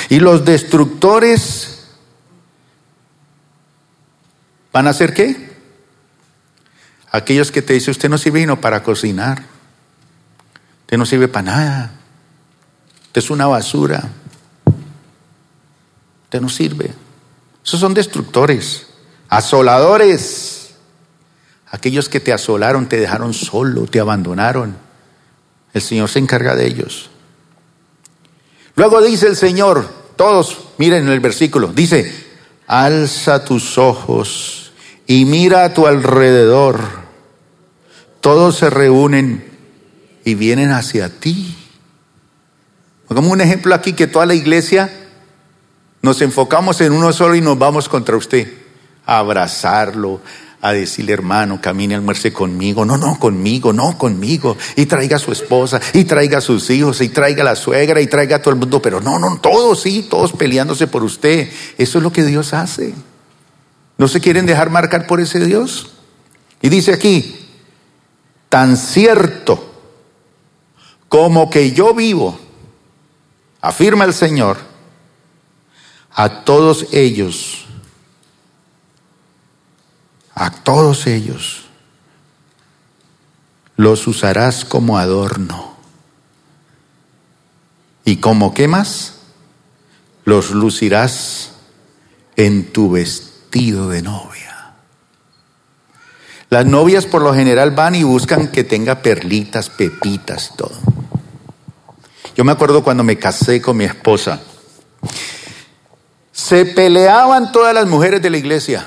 Y 0.08 0.18
los 0.18 0.44
destructores 0.44 1.84
van 4.72 4.88
a 4.88 4.92
ser 4.92 5.14
qué? 5.14 5.54
Aquellos 7.12 7.52
que 7.52 7.62
te 7.62 7.74
dicen, 7.74 7.92
usted 7.92 8.08
no 8.08 8.18
sirve 8.18 8.40
vino 8.40 8.60
para 8.60 8.82
cocinar. 8.82 9.44
Usted 10.80 10.98
no 10.98 11.06
sirve 11.06 11.28
para 11.28 11.42
nada. 11.44 11.92
Usted 13.06 13.20
es 13.20 13.30
una 13.30 13.46
basura. 13.46 14.08
Usted 16.24 16.40
no 16.40 16.48
sirve. 16.48 16.92
Esos 17.64 17.78
son 17.78 17.94
destructores, 17.94 18.88
asoladores. 19.28 20.63
Aquellos 21.74 22.08
que 22.08 22.20
te 22.20 22.32
asolaron, 22.32 22.88
te 22.88 23.00
dejaron 23.00 23.34
solo, 23.34 23.86
te 23.88 23.98
abandonaron. 23.98 24.76
El 25.72 25.82
Señor 25.82 26.08
se 26.08 26.20
encarga 26.20 26.54
de 26.54 26.68
ellos. 26.68 27.10
Luego 28.76 29.02
dice 29.02 29.26
el 29.26 29.34
Señor, 29.34 29.88
todos 30.14 30.68
miren 30.78 31.08
el 31.08 31.18
versículo, 31.18 31.72
dice, 31.74 32.14
alza 32.68 33.44
tus 33.44 33.76
ojos 33.76 34.72
y 35.08 35.24
mira 35.24 35.64
a 35.64 35.74
tu 35.74 35.88
alrededor. 35.88 36.78
Todos 38.20 38.56
se 38.58 38.70
reúnen 38.70 39.44
y 40.24 40.36
vienen 40.36 40.70
hacia 40.70 41.08
ti. 41.18 41.56
Como 43.08 43.32
un 43.32 43.40
ejemplo 43.40 43.74
aquí 43.74 43.94
que 43.94 44.06
toda 44.06 44.26
la 44.26 44.34
iglesia 44.34 44.92
nos 46.02 46.22
enfocamos 46.22 46.80
en 46.82 46.92
uno 46.92 47.12
solo 47.12 47.34
y 47.34 47.40
nos 47.40 47.58
vamos 47.58 47.88
contra 47.88 48.16
usted. 48.16 48.62
a 49.06 49.18
abrazarlo, 49.18 50.20
a 50.64 50.72
decirle, 50.72 51.12
hermano, 51.12 51.60
camine, 51.60 51.94
almuerce 51.94 52.32
conmigo. 52.32 52.86
No, 52.86 52.96
no, 52.96 53.18
conmigo, 53.18 53.74
no, 53.74 53.98
conmigo. 53.98 54.56
Y 54.76 54.86
traiga 54.86 55.16
a 55.16 55.18
su 55.18 55.30
esposa, 55.30 55.78
y 55.92 56.04
traiga 56.04 56.38
a 56.38 56.40
sus 56.40 56.70
hijos, 56.70 57.02
y 57.02 57.10
traiga 57.10 57.42
a 57.42 57.44
la 57.44 57.54
suegra, 57.54 58.00
y 58.00 58.06
traiga 58.06 58.36
a 58.36 58.38
todo 58.40 58.54
el 58.54 58.60
mundo. 58.60 58.80
Pero 58.80 58.98
no, 59.02 59.18
no, 59.18 59.38
todos 59.42 59.82
sí, 59.82 60.06
todos 60.08 60.32
peleándose 60.32 60.86
por 60.86 61.04
usted. 61.04 61.50
Eso 61.76 61.98
es 61.98 62.02
lo 62.02 62.10
que 62.10 62.24
Dios 62.24 62.54
hace. 62.54 62.94
¿No 63.98 64.08
se 64.08 64.22
quieren 64.22 64.46
dejar 64.46 64.70
marcar 64.70 65.06
por 65.06 65.20
ese 65.20 65.38
Dios? 65.44 65.90
Y 66.62 66.70
dice 66.70 66.94
aquí, 66.94 67.46
tan 68.48 68.78
cierto 68.78 69.70
como 71.10 71.50
que 71.50 71.72
yo 71.72 71.92
vivo, 71.92 72.40
afirma 73.60 74.04
el 74.04 74.14
Señor, 74.14 74.56
a 76.10 76.42
todos 76.42 76.86
ellos 76.90 77.63
a 80.44 80.50
todos 80.50 81.06
ellos 81.06 81.64
los 83.76 84.06
usarás 84.06 84.66
como 84.66 84.98
adorno. 84.98 85.74
¿Y 88.04 88.16
como 88.16 88.52
qué 88.52 88.68
más? 88.68 89.14
Los 90.26 90.50
lucirás 90.50 91.52
en 92.36 92.70
tu 92.72 92.90
vestido 92.90 93.88
de 93.88 94.02
novia. 94.02 94.74
Las 96.50 96.66
novias 96.66 97.06
por 97.06 97.22
lo 97.22 97.32
general 97.32 97.70
van 97.70 97.94
y 97.94 98.02
buscan 98.02 98.48
que 98.48 98.64
tenga 98.64 99.00
perlitas, 99.00 99.70
pepitas, 99.70 100.52
todo. 100.58 100.76
Yo 102.36 102.44
me 102.44 102.52
acuerdo 102.52 102.84
cuando 102.84 103.02
me 103.02 103.16
casé 103.16 103.62
con 103.62 103.78
mi 103.78 103.84
esposa. 103.84 104.42
Se 106.32 106.66
peleaban 106.66 107.50
todas 107.50 107.72
las 107.72 107.86
mujeres 107.86 108.20
de 108.20 108.28
la 108.28 108.36
iglesia 108.36 108.86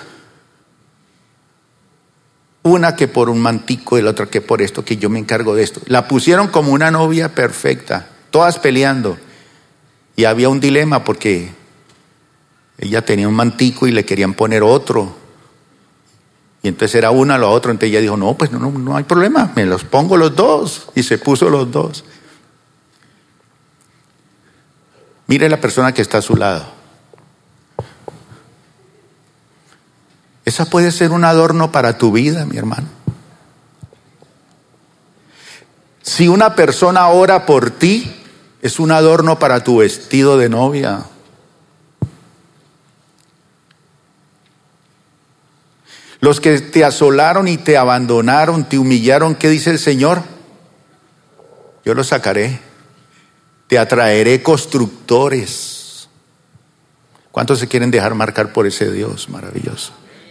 una 2.67 2.95
que 2.95 3.07
por 3.07 3.29
un 3.29 3.39
mantico 3.39 3.97
y 3.97 4.01
la 4.01 4.11
otra 4.11 4.27
que 4.27 4.41
por 4.41 4.61
esto, 4.61 4.85
que 4.85 4.97
yo 4.97 5.09
me 5.09 5.19
encargo 5.19 5.55
de 5.55 5.63
esto. 5.63 5.81
La 5.87 6.07
pusieron 6.07 6.47
como 6.47 6.71
una 6.71 6.91
novia 6.91 7.33
perfecta, 7.33 8.09
todas 8.31 8.59
peleando. 8.59 9.17
Y 10.15 10.25
había 10.25 10.49
un 10.49 10.59
dilema 10.59 11.03
porque 11.03 11.51
ella 12.77 13.03
tenía 13.03 13.27
un 13.27 13.35
mantico 13.35 13.87
y 13.87 13.91
le 13.91 14.05
querían 14.05 14.33
poner 14.33 14.63
otro. 14.63 15.15
Y 16.63 16.67
entonces 16.67 16.95
era 16.95 17.11
una, 17.11 17.37
la 17.37 17.47
otra. 17.47 17.71
Entonces 17.71 17.89
ella 17.89 18.01
dijo, 18.01 18.17
no, 18.17 18.35
pues 18.35 18.51
no, 18.51 18.59
no, 18.59 18.71
no 18.71 18.97
hay 18.97 19.03
problema, 19.03 19.51
me 19.55 19.65
los 19.65 19.83
pongo 19.83 20.17
los 20.17 20.35
dos. 20.35 20.89
Y 20.95 21.03
se 21.03 21.17
puso 21.17 21.49
los 21.49 21.71
dos. 21.71 22.03
Mire 25.27 25.49
la 25.49 25.59
persona 25.59 25.93
que 25.93 26.01
está 26.01 26.19
a 26.19 26.21
su 26.21 26.35
lado. 26.35 26.76
Esa 30.47 30.63
puede 30.63 30.93
ser 30.93 31.11
un 31.11 31.25
adorno 31.25 31.73
para 31.73 31.97
tu 31.97 32.13
vida, 32.13 32.45
mi 32.45 32.55
hermano. 32.55 32.87
Si 36.01 36.29
una 36.29 36.55
persona 36.55 37.09
ora 37.09 37.45
por 37.45 37.69
ti, 37.69 38.15
es 38.61 38.79
un 38.79 38.93
adorno 38.93 39.39
para 39.39 39.65
tu 39.65 39.79
vestido 39.79 40.37
de 40.37 40.47
novia. 40.47 41.03
Los 46.21 46.39
que 46.39 46.61
te 46.61 46.85
asolaron 46.85 47.49
y 47.49 47.57
te 47.57 47.75
abandonaron, 47.75 48.69
te 48.69 48.77
humillaron, 48.77 49.35
¿qué 49.35 49.49
dice 49.49 49.71
el 49.71 49.79
Señor? 49.79 50.23
Yo 51.83 51.93
los 51.93 52.07
sacaré. 52.07 52.61
Te 53.67 53.77
atraeré 53.77 54.41
constructores. 54.41 56.07
¿Cuántos 57.33 57.59
se 57.59 57.67
quieren 57.67 57.91
dejar 57.91 58.15
marcar 58.15 58.53
por 58.53 58.65
ese 58.65 58.89
Dios 58.89 59.27
maravilloso? 59.27 60.06